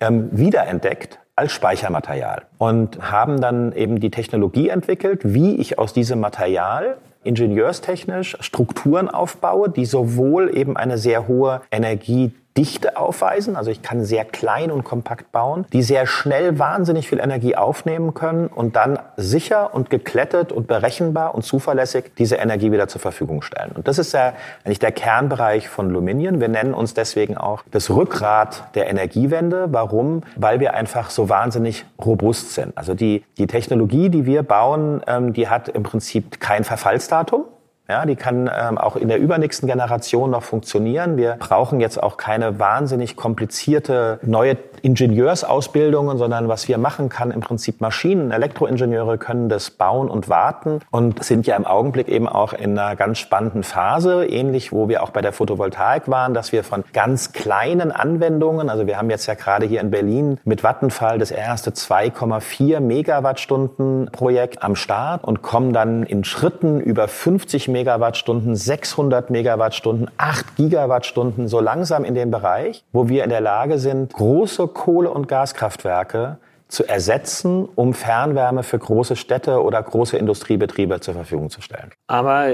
ähm, 0.00 0.28
wiederentdeckt 0.32 1.18
als 1.36 1.52
Speichermaterial 1.52 2.42
und 2.58 3.10
haben 3.10 3.40
dann 3.40 3.72
eben 3.72 3.98
die 4.00 4.10
Technologie 4.10 4.68
entwickelt, 4.68 5.20
wie 5.24 5.56
ich 5.56 5.78
aus 5.78 5.92
diesem 5.92 6.20
Material 6.20 6.96
ingenieurstechnisch 7.24 8.36
Strukturen 8.40 9.08
aufbaue, 9.08 9.70
die 9.70 9.86
sowohl 9.86 10.56
eben 10.56 10.76
eine 10.76 10.98
sehr 10.98 11.26
hohe 11.26 11.62
Energie 11.70 12.32
Dichte 12.56 12.96
aufweisen, 12.96 13.56
also 13.56 13.72
ich 13.72 13.82
kann 13.82 14.04
sehr 14.04 14.24
klein 14.24 14.70
und 14.70 14.84
kompakt 14.84 15.32
bauen, 15.32 15.66
die 15.72 15.82
sehr 15.82 16.06
schnell 16.06 16.58
wahnsinnig 16.58 17.08
viel 17.08 17.18
Energie 17.18 17.56
aufnehmen 17.56 18.14
können 18.14 18.46
und 18.46 18.76
dann 18.76 18.98
sicher 19.16 19.74
und 19.74 19.90
geklettet 19.90 20.52
und 20.52 20.68
berechenbar 20.68 21.34
und 21.34 21.42
zuverlässig 21.42 22.12
diese 22.16 22.36
Energie 22.36 22.70
wieder 22.70 22.86
zur 22.86 23.00
Verfügung 23.00 23.42
stellen. 23.42 23.72
Und 23.72 23.88
das 23.88 23.98
ist 23.98 24.12
ja 24.12 24.34
eigentlich 24.64 24.78
der 24.78 24.92
Kernbereich 24.92 25.68
von 25.68 25.90
Luminion. 25.90 26.40
Wir 26.40 26.48
nennen 26.48 26.74
uns 26.74 26.94
deswegen 26.94 27.36
auch 27.36 27.64
das 27.72 27.90
Rückgrat 27.90 28.74
der 28.76 28.88
Energiewende. 28.88 29.66
Warum? 29.70 30.22
Weil 30.36 30.60
wir 30.60 30.74
einfach 30.74 31.10
so 31.10 31.28
wahnsinnig 31.28 31.84
robust 32.04 32.54
sind. 32.54 32.76
Also 32.78 32.94
die, 32.94 33.24
die 33.36 33.48
Technologie, 33.48 34.10
die 34.10 34.26
wir 34.26 34.44
bauen, 34.44 35.02
ähm, 35.08 35.32
die 35.32 35.48
hat 35.48 35.68
im 35.68 35.82
Prinzip 35.82 36.40
kein 36.40 36.62
Verfallsdatum. 36.62 37.46
Ja, 37.86 38.06
die 38.06 38.16
kann 38.16 38.50
ähm, 38.54 38.78
auch 38.78 38.96
in 38.96 39.08
der 39.08 39.18
übernächsten 39.18 39.68
Generation 39.68 40.30
noch 40.30 40.42
funktionieren. 40.42 41.18
Wir 41.18 41.36
brauchen 41.38 41.80
jetzt 41.80 42.02
auch 42.02 42.16
keine 42.16 42.58
wahnsinnig 42.58 43.14
komplizierte 43.14 44.20
neue 44.22 44.56
Ingenieursausbildungen, 44.80 46.16
sondern 46.16 46.48
was 46.48 46.66
wir 46.66 46.78
machen 46.78 47.10
kann, 47.10 47.30
im 47.30 47.40
Prinzip 47.40 47.82
Maschinen, 47.82 48.30
Elektroingenieure 48.30 49.18
können 49.18 49.50
das 49.50 49.70
bauen 49.70 50.08
und 50.08 50.30
warten 50.30 50.80
und 50.90 51.22
sind 51.22 51.46
ja 51.46 51.56
im 51.56 51.66
Augenblick 51.66 52.08
eben 52.08 52.26
auch 52.26 52.54
in 52.54 52.78
einer 52.78 52.96
ganz 52.96 53.18
spannenden 53.18 53.62
Phase, 53.62 54.24
ähnlich 54.26 54.72
wo 54.72 54.88
wir 54.88 55.02
auch 55.02 55.10
bei 55.10 55.20
der 55.20 55.34
Photovoltaik 55.34 56.08
waren, 56.08 56.32
dass 56.32 56.52
wir 56.52 56.64
von 56.64 56.84
ganz 56.94 57.32
kleinen 57.32 57.92
Anwendungen, 57.92 58.70
also 58.70 58.86
wir 58.86 58.96
haben 58.96 59.10
jetzt 59.10 59.26
ja 59.26 59.34
gerade 59.34 59.66
hier 59.66 59.82
in 59.82 59.90
Berlin 59.90 60.38
mit 60.44 60.62
Vattenfall 60.62 61.18
das 61.18 61.30
erste 61.30 61.70
2,4 61.70 62.80
Megawattstunden 62.80 64.08
Projekt 64.10 64.62
am 64.62 64.74
Start 64.74 65.24
und 65.24 65.42
kommen 65.42 65.74
dann 65.74 66.02
in 66.04 66.24
Schritten 66.24 66.80
über 66.80 67.08
50 67.08 67.73
Megawattstunden, 67.74 68.54
600 68.54 69.30
Megawattstunden, 69.30 70.08
8 70.16 70.56
Gigawattstunden, 70.56 71.48
so 71.48 71.60
langsam 71.60 72.04
in 72.04 72.14
dem 72.14 72.30
Bereich, 72.30 72.84
wo 72.92 73.08
wir 73.08 73.24
in 73.24 73.30
der 73.30 73.40
Lage 73.40 73.78
sind, 73.78 74.12
große 74.12 74.68
Kohle- 74.68 75.10
und 75.10 75.26
Gaskraftwerke 75.28 76.38
zu 76.74 76.86
ersetzen, 76.86 77.68
um 77.76 77.94
Fernwärme 77.94 78.64
für 78.64 78.78
große 78.78 79.16
Städte 79.16 79.62
oder 79.62 79.82
große 79.82 80.16
Industriebetriebe 80.16 81.00
zur 81.00 81.14
Verfügung 81.14 81.48
zu 81.48 81.60
stellen. 81.60 81.92
Aber 82.08 82.48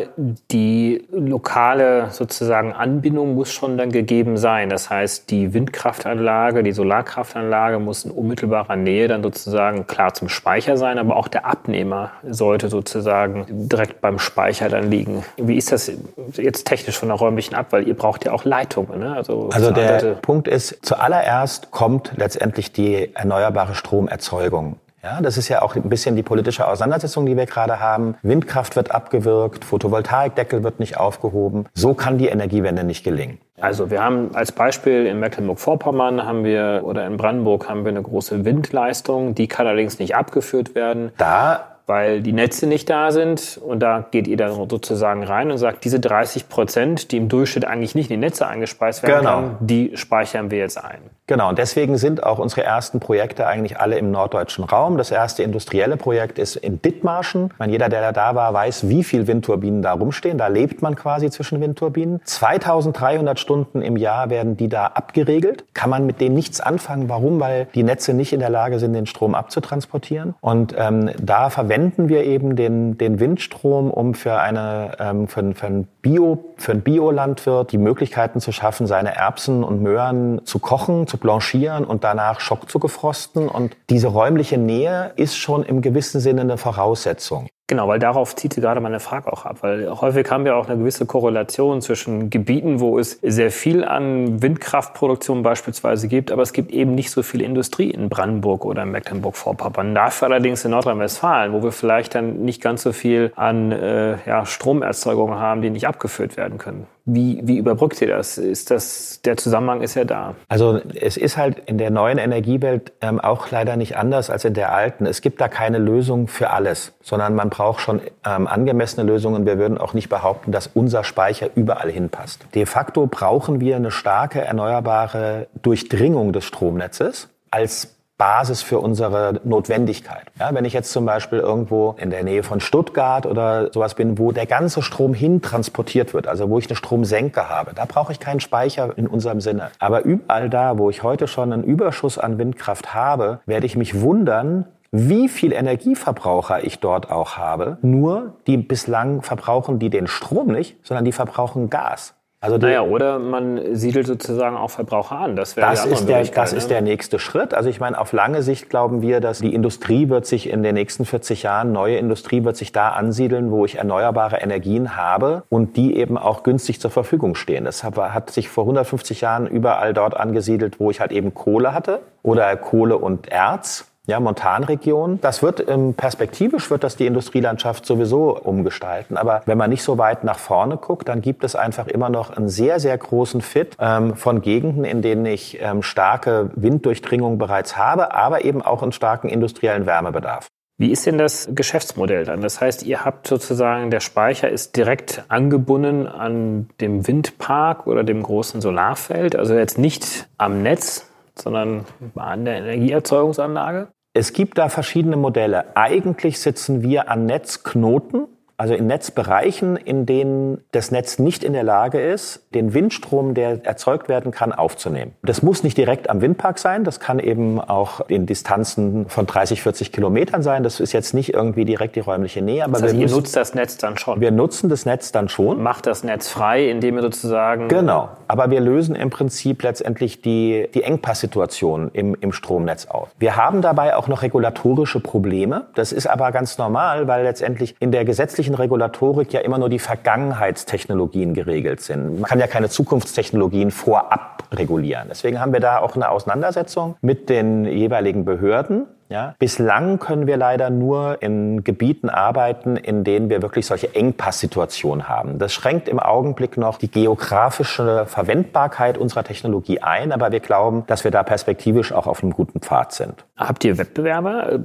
die 0.50 1.06
lokale 1.10 2.10
sozusagen 2.10 2.72
Anbindung 2.72 3.34
muss 3.34 3.50
schon 3.50 3.78
dann 3.78 3.90
gegeben 3.90 4.36
sein. 4.36 4.68
Das 4.68 4.90
heißt, 4.90 5.30
die 5.30 5.54
Windkraftanlage, 5.54 6.62
die 6.62 6.72
Solarkraftanlage 6.72 7.78
muss 7.78 8.04
in 8.04 8.10
unmittelbarer 8.10 8.76
Nähe 8.76 9.08
dann 9.08 9.22
sozusagen 9.22 9.86
klar 9.86 10.12
zum 10.12 10.28
Speicher 10.28 10.76
sein, 10.76 10.98
aber 10.98 11.16
auch 11.16 11.28
der 11.28 11.46
Abnehmer 11.46 12.12
sollte 12.28 12.68
sozusagen 12.68 13.46
direkt 13.48 14.02
beim 14.02 14.18
Speicher 14.18 14.68
dann 14.68 14.90
liegen. 14.90 15.24
Wie 15.38 15.56
ist 15.56 15.72
das 15.72 15.90
jetzt 16.34 16.66
technisch 16.66 16.98
von 16.98 17.08
der 17.08 17.16
räumlichen 17.16 17.54
ab? 17.54 17.68
Weil 17.70 17.88
ihr 17.88 17.94
braucht 17.94 18.26
ja 18.26 18.32
auch 18.32 18.44
Leitungen. 18.44 19.00
Ne? 19.00 19.14
Also, 19.16 19.48
also 19.50 19.70
der 19.70 20.16
Punkt 20.20 20.46
ist, 20.46 20.78
zuallererst 20.82 21.70
kommt 21.70 22.12
letztendlich 22.16 22.72
die 22.72 23.14
erneuerbare 23.14 23.74
Strom 23.74 24.09
Stromerzeugung. 24.10 24.76
Ja, 25.02 25.22
das 25.22 25.38
ist 25.38 25.48
ja 25.48 25.62
auch 25.62 25.76
ein 25.76 25.88
bisschen 25.88 26.14
die 26.14 26.22
politische 26.22 26.68
Auseinandersetzung, 26.68 27.24
die 27.24 27.34
wir 27.34 27.46
gerade 27.46 27.80
haben. 27.80 28.16
Windkraft 28.22 28.76
wird 28.76 28.90
abgewirkt, 28.90 29.64
Photovoltaikdeckel 29.64 30.62
wird 30.62 30.78
nicht 30.78 30.98
aufgehoben. 30.98 31.64
So 31.72 31.94
kann 31.94 32.18
die 32.18 32.26
Energiewende 32.26 32.84
nicht 32.84 33.02
gelingen. 33.02 33.38
Also 33.58 33.90
wir 33.90 34.02
haben 34.02 34.34
als 34.34 34.52
Beispiel 34.52 35.06
in 35.06 35.18
Mecklenburg-Vorpommern 35.18 36.24
haben 36.26 36.44
wir 36.44 36.82
oder 36.84 37.06
in 37.06 37.16
Brandenburg 37.16 37.66
haben 37.66 37.84
wir 37.84 37.90
eine 37.90 38.02
große 38.02 38.44
Windleistung, 38.44 39.34
die 39.34 39.48
kann 39.48 39.66
allerdings 39.66 39.98
nicht 39.98 40.14
abgeführt 40.14 40.74
werden. 40.74 41.12
Da 41.16 41.70
weil 41.90 42.22
die 42.22 42.32
Netze 42.32 42.68
nicht 42.68 42.88
da 42.88 43.10
sind. 43.10 43.60
Und 43.66 43.80
da 43.80 44.06
geht 44.12 44.28
ihr 44.28 44.36
dann 44.36 44.52
sozusagen 44.70 45.24
rein 45.24 45.50
und 45.50 45.58
sagt, 45.58 45.84
diese 45.84 45.98
30 45.98 46.48
Prozent, 46.48 47.10
die 47.10 47.16
im 47.16 47.28
Durchschnitt 47.28 47.64
eigentlich 47.64 47.96
nicht 47.96 48.12
in 48.12 48.20
die 48.20 48.26
Netze 48.26 48.46
eingespeist 48.46 49.02
werden 49.02 49.26
genau. 49.26 49.40
kann, 49.40 49.56
die 49.58 49.96
speichern 49.96 50.52
wir 50.52 50.58
jetzt 50.58 50.82
ein. 50.82 51.00
Genau, 51.30 51.48
und 51.48 51.58
deswegen 51.58 51.96
sind 51.96 52.24
auch 52.24 52.40
unsere 52.40 52.64
ersten 52.64 52.98
Projekte 52.98 53.46
eigentlich 53.46 53.78
alle 53.78 53.96
im 53.96 54.10
norddeutschen 54.10 54.64
Raum. 54.64 54.98
Das 54.98 55.12
erste 55.12 55.44
industrielle 55.44 55.96
Projekt 55.96 56.40
ist 56.40 56.56
in 56.56 56.82
Dithmarschen. 56.82 57.54
meine, 57.56 57.70
jeder, 57.70 57.88
der 57.88 58.12
da 58.12 58.34
war, 58.34 58.52
weiß, 58.52 58.88
wie 58.88 59.04
viel 59.04 59.28
Windturbinen 59.28 59.80
da 59.80 59.92
rumstehen. 59.92 60.38
Da 60.38 60.48
lebt 60.48 60.82
man 60.82 60.96
quasi 60.96 61.30
zwischen 61.30 61.60
Windturbinen. 61.60 62.20
2300 62.24 63.38
Stunden 63.38 63.80
im 63.80 63.96
Jahr 63.96 64.28
werden 64.28 64.56
die 64.56 64.68
da 64.68 64.86
abgeregelt. 64.86 65.66
Kann 65.72 65.88
man 65.88 66.04
mit 66.04 66.20
denen 66.20 66.34
nichts 66.34 66.60
anfangen. 66.60 67.08
Warum? 67.08 67.38
Weil 67.38 67.68
die 67.76 67.84
Netze 67.84 68.12
nicht 68.12 68.32
in 68.32 68.40
der 68.40 68.50
Lage 68.50 68.80
sind, 68.80 68.94
den 68.94 69.06
Strom 69.06 69.36
abzutransportieren. 69.36 70.34
Und 70.40 70.74
ähm, 70.76 71.10
da 71.22 71.48
verwenden 71.48 72.08
wir 72.08 72.24
eben 72.24 72.56
den, 72.56 72.98
den 72.98 73.20
Windstrom, 73.20 73.92
um 73.92 74.14
für, 74.14 74.40
eine, 74.40 74.96
ähm, 74.98 75.28
für, 75.28 75.54
für, 75.54 75.66
ein 75.66 75.86
Bio, 76.02 76.44
für 76.56 76.72
einen 76.72 76.80
Biolandwirt 76.80 77.70
die 77.70 77.78
Möglichkeiten 77.78 78.40
zu 78.40 78.50
schaffen, 78.50 78.88
seine 78.88 79.14
Erbsen 79.14 79.62
und 79.62 79.80
Möhren 79.80 80.44
zu 80.44 80.58
kochen, 80.58 81.06
zu 81.06 81.19
blanchieren 81.20 81.84
und 81.84 82.04
danach 82.04 82.40
Schock 82.40 82.70
zu 82.70 82.78
gefrosten. 82.78 83.48
Und 83.48 83.76
diese 83.88 84.08
räumliche 84.08 84.58
Nähe 84.58 85.12
ist 85.16 85.36
schon 85.36 85.62
im 85.62 85.82
gewissen 85.82 86.20
Sinne 86.20 86.42
eine 86.42 86.56
Voraussetzung. 86.56 87.48
Genau, 87.70 87.86
weil 87.86 88.00
darauf 88.00 88.34
zieht 88.34 88.54
sie 88.54 88.60
gerade 88.60 88.80
meine 88.80 88.98
Frage 88.98 89.32
auch 89.32 89.46
ab, 89.46 89.58
weil 89.60 89.88
häufig 89.88 90.28
haben 90.28 90.44
wir 90.44 90.56
auch 90.56 90.68
eine 90.68 90.76
gewisse 90.76 91.06
Korrelation 91.06 91.80
zwischen 91.80 92.28
Gebieten, 92.28 92.80
wo 92.80 92.98
es 92.98 93.20
sehr 93.22 93.52
viel 93.52 93.84
an 93.84 94.42
Windkraftproduktion 94.42 95.44
beispielsweise 95.44 96.08
gibt, 96.08 96.32
aber 96.32 96.42
es 96.42 96.52
gibt 96.52 96.72
eben 96.72 96.96
nicht 96.96 97.12
so 97.12 97.22
viel 97.22 97.40
Industrie 97.40 97.88
in 97.88 98.08
Brandenburg 98.08 98.64
oder 98.64 98.82
in 98.82 98.90
Mecklenburg-Vorpommern. 98.90 99.94
Dafür 99.94 100.26
allerdings 100.26 100.64
in 100.64 100.72
Nordrhein-Westfalen, 100.72 101.52
wo 101.52 101.62
wir 101.62 101.70
vielleicht 101.70 102.16
dann 102.16 102.42
nicht 102.42 102.60
ganz 102.60 102.82
so 102.82 102.90
viel 102.90 103.32
an 103.36 103.70
äh, 103.70 104.16
ja, 104.26 104.46
Stromerzeugung 104.46 105.36
haben, 105.36 105.62
die 105.62 105.70
nicht 105.70 105.86
abgeführt 105.86 106.36
werden 106.36 106.58
können. 106.58 106.88
Wie, 107.04 107.40
wie 107.42 107.56
überbrückt 107.56 108.00
ihr 108.00 108.08
das? 108.08 108.38
Ist 108.38 108.70
das? 108.70 109.20
Der 109.24 109.36
Zusammenhang 109.36 109.82
ist 109.82 109.94
ja 109.94 110.04
da. 110.04 110.34
Also 110.48 110.80
es 110.94 111.16
ist 111.16 111.36
halt 111.36 111.62
in 111.66 111.78
der 111.78 111.90
neuen 111.90 112.18
Energiewelt 112.18 112.92
ähm, 113.00 113.20
auch 113.20 113.50
leider 113.50 113.76
nicht 113.76 113.96
anders 113.96 114.30
als 114.30 114.44
in 114.44 114.54
der 114.54 114.72
alten. 114.72 115.06
Es 115.06 115.20
gibt 115.20 115.40
da 115.40 115.48
keine 115.48 115.78
Lösung 115.78 116.28
für 116.28 116.50
alles, 116.50 116.92
sondern 117.02 117.34
man 117.34 117.50
braucht 117.50 117.80
schon 117.80 118.00
ähm, 118.24 118.46
angemessene 118.46 119.06
Lösungen. 119.06 119.46
Wir 119.46 119.58
würden 119.58 119.78
auch 119.78 119.94
nicht 119.94 120.08
behaupten, 120.08 120.52
dass 120.52 120.66
unser 120.68 121.04
Speicher 121.04 121.48
überall 121.54 121.90
hinpasst. 121.90 122.46
De 122.54 122.66
facto 122.66 123.06
brauchen 123.06 123.60
wir 123.60 123.76
eine 123.76 123.90
starke 123.90 124.40
erneuerbare 124.40 125.48
Durchdringung 125.62 126.32
des 126.32 126.44
Stromnetzes 126.44 127.28
als 127.50 127.96
Basis 128.20 128.60
für 128.60 128.80
unsere 128.80 129.40
Notwendigkeit. 129.44 130.26
Ja, 130.38 130.54
wenn 130.54 130.66
ich 130.66 130.74
jetzt 130.74 130.92
zum 130.92 131.06
Beispiel 131.06 131.38
irgendwo 131.38 131.96
in 131.98 132.10
der 132.10 132.22
Nähe 132.22 132.42
von 132.42 132.60
Stuttgart 132.60 133.24
oder 133.24 133.72
sowas 133.72 133.94
bin, 133.94 134.18
wo 134.18 134.30
der 134.30 134.44
ganze 134.44 134.82
Strom 134.82 135.14
hin 135.14 135.40
transportiert 135.40 136.12
wird, 136.12 136.28
also 136.28 136.50
wo 136.50 136.58
ich 136.58 136.68
eine 136.68 136.76
Stromsenke 136.76 137.48
habe, 137.48 137.72
da 137.74 137.86
brauche 137.86 138.12
ich 138.12 138.20
keinen 138.20 138.40
Speicher 138.40 138.92
in 138.98 139.06
unserem 139.06 139.40
Sinne. 139.40 139.70
Aber 139.78 140.02
überall 140.02 140.50
da, 140.50 140.76
wo 140.76 140.90
ich 140.90 141.02
heute 141.02 141.28
schon 141.28 141.50
einen 141.50 141.64
Überschuss 141.64 142.18
an 142.18 142.36
Windkraft 142.36 142.94
habe, 142.94 143.40
werde 143.46 143.64
ich 143.64 143.74
mich 143.74 144.02
wundern, 144.02 144.66
wie 144.92 145.28
viel 145.28 145.54
Energieverbraucher 145.54 146.62
ich 146.62 146.78
dort 146.80 147.10
auch 147.10 147.38
habe. 147.38 147.78
Nur 147.80 148.34
die 148.46 148.58
bislang 148.58 149.22
verbrauchen 149.22 149.78
die 149.78 149.88
den 149.88 150.06
Strom 150.06 150.48
nicht, 150.48 150.76
sondern 150.82 151.06
die 151.06 151.12
verbrauchen 151.12 151.70
Gas. 151.70 152.14
Also 152.42 152.56
naja, 152.56 152.80
oder 152.80 153.18
man 153.18 153.76
siedelt 153.76 154.06
sozusagen 154.06 154.56
auch 154.56 154.70
Verbraucher 154.70 155.18
an. 155.18 155.36
Das 155.36 155.56
wäre 155.56 155.68
das 155.68 155.84
ist 155.84 156.08
der, 156.08 156.24
Das 156.24 156.52
ne? 156.52 156.58
ist 156.58 156.70
der 156.70 156.80
nächste 156.80 157.18
Schritt. 157.18 157.52
Also 157.52 157.68
ich 157.68 157.80
meine, 157.80 158.00
auf 158.00 158.14
lange 158.14 158.42
Sicht 158.42 158.70
glauben 158.70 159.02
wir, 159.02 159.20
dass 159.20 159.40
die 159.40 159.54
Industrie 159.54 160.08
wird 160.08 160.24
sich 160.24 160.48
in 160.48 160.62
den 160.62 160.74
nächsten 160.74 161.04
40 161.04 161.42
Jahren, 161.42 161.72
neue 161.72 161.98
Industrie 161.98 162.42
wird 162.42 162.56
sich 162.56 162.72
da 162.72 162.92
ansiedeln, 162.92 163.50
wo 163.50 163.66
ich 163.66 163.76
erneuerbare 163.76 164.38
Energien 164.38 164.96
habe 164.96 165.42
und 165.50 165.76
die 165.76 165.98
eben 165.98 166.16
auch 166.16 166.42
günstig 166.42 166.80
zur 166.80 166.90
Verfügung 166.90 167.34
stehen. 167.34 167.66
Das 167.66 167.84
hat 167.84 168.30
sich 168.30 168.48
vor 168.48 168.64
150 168.64 169.20
Jahren 169.20 169.46
überall 169.46 169.92
dort 169.92 170.16
angesiedelt, 170.16 170.80
wo 170.80 170.90
ich 170.90 171.00
halt 171.00 171.12
eben 171.12 171.34
Kohle 171.34 171.74
hatte 171.74 172.00
oder 172.22 172.56
Kohle 172.56 172.96
und 172.96 173.28
Erz 173.28 173.89
ja, 174.10 174.20
Montanregion. 174.20 175.20
Das 175.20 175.42
wird 175.42 175.66
ähm, 175.68 175.94
perspektivisch 175.94 176.70
wird 176.70 176.84
das 176.84 176.96
die 176.96 177.06
Industrielandschaft 177.06 177.86
sowieso 177.86 178.36
umgestalten. 178.36 179.16
Aber 179.16 179.42
wenn 179.46 179.56
man 179.56 179.70
nicht 179.70 179.82
so 179.82 179.98
weit 179.98 180.24
nach 180.24 180.38
vorne 180.38 180.76
guckt, 180.76 181.08
dann 181.08 181.22
gibt 181.22 181.44
es 181.44 181.56
einfach 181.56 181.86
immer 181.86 182.10
noch 182.10 182.30
einen 182.30 182.48
sehr, 182.48 182.80
sehr 182.80 182.98
großen 182.98 183.40
Fit 183.40 183.76
ähm, 183.80 184.16
von 184.16 184.42
Gegenden, 184.42 184.84
in 184.84 185.00
denen 185.00 185.24
ich 185.26 185.60
ähm, 185.60 185.82
starke 185.82 186.50
Winddurchdringung 186.54 187.38
bereits 187.38 187.76
habe, 187.76 188.14
aber 188.14 188.44
eben 188.44 188.62
auch 188.62 188.82
einen 188.82 188.92
starken 188.92 189.28
industriellen 189.28 189.86
Wärmebedarf. 189.86 190.48
Wie 190.76 190.90
ist 190.90 191.04
denn 191.04 191.18
das 191.18 191.50
Geschäftsmodell 191.54 192.24
dann? 192.24 192.40
Das 192.40 192.60
heißt, 192.60 192.84
ihr 192.84 193.04
habt 193.04 193.26
sozusagen, 193.26 193.90
der 193.90 194.00
Speicher 194.00 194.48
ist 194.48 194.76
direkt 194.76 195.24
angebunden 195.28 196.06
an 196.06 196.70
dem 196.80 197.06
Windpark 197.06 197.86
oder 197.86 198.02
dem 198.02 198.22
großen 198.22 198.62
Solarfeld, 198.62 199.36
also 199.36 199.54
jetzt 199.54 199.76
nicht 199.76 200.26
am 200.38 200.62
Netz, 200.62 201.06
sondern 201.34 201.84
an 202.14 202.44
der 202.44 202.56
Energieerzeugungsanlage? 202.56 203.88
Es 204.12 204.32
gibt 204.32 204.58
da 204.58 204.68
verschiedene 204.68 205.16
Modelle. 205.16 205.76
Eigentlich 205.76 206.40
sitzen 206.40 206.82
wir 206.82 207.08
an 207.08 207.26
Netzknoten 207.26 208.26
also 208.60 208.74
in 208.74 208.86
Netzbereichen, 208.88 209.78
in 209.78 210.04
denen 210.04 210.62
das 210.72 210.90
Netz 210.90 211.18
nicht 211.18 211.44
in 211.44 211.54
der 211.54 211.62
Lage 211.62 211.98
ist, 211.98 212.42
den 212.52 212.74
Windstrom, 212.74 213.32
der 213.32 213.64
erzeugt 213.64 214.10
werden 214.10 214.32
kann, 214.32 214.52
aufzunehmen. 214.52 215.14
Das 215.22 215.42
muss 215.42 215.62
nicht 215.62 215.78
direkt 215.78 216.10
am 216.10 216.20
Windpark 216.20 216.58
sein, 216.58 216.84
das 216.84 217.00
kann 217.00 217.20
eben 217.20 217.58
auch 217.58 218.02
in 218.08 218.26
Distanzen 218.26 219.08
von 219.08 219.24
30, 219.24 219.62
40 219.62 219.92
Kilometern 219.92 220.42
sein. 220.42 220.62
Das 220.62 220.78
ist 220.78 220.92
jetzt 220.92 221.14
nicht 221.14 221.32
irgendwie 221.32 221.64
direkt 221.64 221.96
die 221.96 222.00
räumliche 222.00 222.42
Nähe. 222.42 222.62
Aber 222.64 222.74
das 222.74 222.82
heißt, 222.82 222.94
wir 222.96 223.00
müssen, 223.00 223.16
nutzt 223.16 223.34
das 223.34 223.54
Netz 223.54 223.78
dann 223.78 223.96
schon? 223.96 224.20
Wir 224.20 224.30
nutzen 224.30 224.68
das 224.68 224.84
Netz 224.84 225.10
dann 225.10 225.30
schon. 225.30 225.62
Macht 225.62 225.86
das 225.86 226.04
Netz 226.04 226.28
frei, 226.28 226.68
indem 226.68 226.96
ihr 226.96 227.02
sozusagen... 227.02 227.68
Genau, 227.68 228.10
aber 228.28 228.50
wir 228.50 228.60
lösen 228.60 228.94
im 228.94 229.08
Prinzip 229.08 229.62
letztendlich 229.62 230.20
die, 230.20 230.68
die 230.74 230.82
Engpasssituation 230.82 231.90
im, 231.94 232.14
im 232.20 232.30
Stromnetz 232.30 232.84
auf. 232.84 233.08
Wir 233.18 233.36
haben 233.36 233.62
dabei 233.62 233.96
auch 233.96 234.06
noch 234.06 234.20
regulatorische 234.20 235.00
Probleme. 235.00 235.68
Das 235.74 235.92
ist 235.92 236.06
aber 236.06 236.30
ganz 236.30 236.58
normal, 236.58 237.08
weil 237.08 237.24
letztendlich 237.24 237.74
in 237.80 237.90
der 237.90 238.04
gesetzlichen 238.04 238.49
westlichen 238.50 238.54
Regulatorik 238.54 239.32
ja 239.32 239.40
immer 239.40 239.58
nur 239.58 239.68
die 239.68 239.78
Vergangenheitstechnologien 239.78 241.34
geregelt 241.34 241.80
sind. 241.80 242.20
Man 242.20 242.24
kann 242.24 242.38
ja 242.38 242.46
keine 242.46 242.68
Zukunftstechnologien 242.68 243.70
vorab 243.70 244.44
regulieren. 244.52 245.08
Deswegen 245.08 245.40
haben 245.40 245.52
wir 245.52 245.60
da 245.60 245.78
auch 245.78 245.94
eine 245.96 246.08
Auseinandersetzung 246.08 246.96
mit 247.00 247.28
den 247.28 247.64
jeweiligen 247.64 248.24
Behörden 248.24 248.86
Ja? 249.10 249.34
Bislang 249.38 249.98
können 249.98 250.26
wir 250.26 250.36
leider 250.36 250.70
nur 250.70 251.20
in 251.20 251.64
Gebieten 251.64 252.08
arbeiten, 252.08 252.76
in 252.76 253.02
denen 253.02 253.28
wir 253.28 253.42
wirklich 253.42 253.66
solche 253.66 253.94
Engpasssituationen 253.94 255.08
haben. 255.08 255.38
Das 255.38 255.52
schränkt 255.52 255.88
im 255.88 255.98
Augenblick 255.98 256.56
noch 256.56 256.78
die 256.78 256.90
geografische 256.90 258.06
Verwendbarkeit 258.06 258.96
unserer 258.96 259.24
Technologie 259.24 259.80
ein, 259.80 260.12
aber 260.12 260.30
wir 260.30 260.40
glauben, 260.40 260.84
dass 260.86 261.02
wir 261.02 261.10
da 261.10 261.24
perspektivisch 261.24 261.92
auch 261.92 262.06
auf 262.06 262.22
einem 262.22 262.32
guten 262.32 262.60
Pfad 262.60 262.92
sind. 262.92 263.24
Habt 263.36 263.64
ihr 263.64 263.78
Wettbewerber 263.78 264.52
äh, 264.52 264.58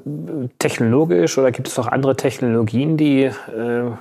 technologisch 0.59 1.37
oder 1.37 1.51
gibt 1.51 1.67
es 1.67 1.79
auch 1.79 1.87
andere 1.87 2.15
Technologien, 2.15 2.97
die 2.97 3.23
äh, 3.23 3.31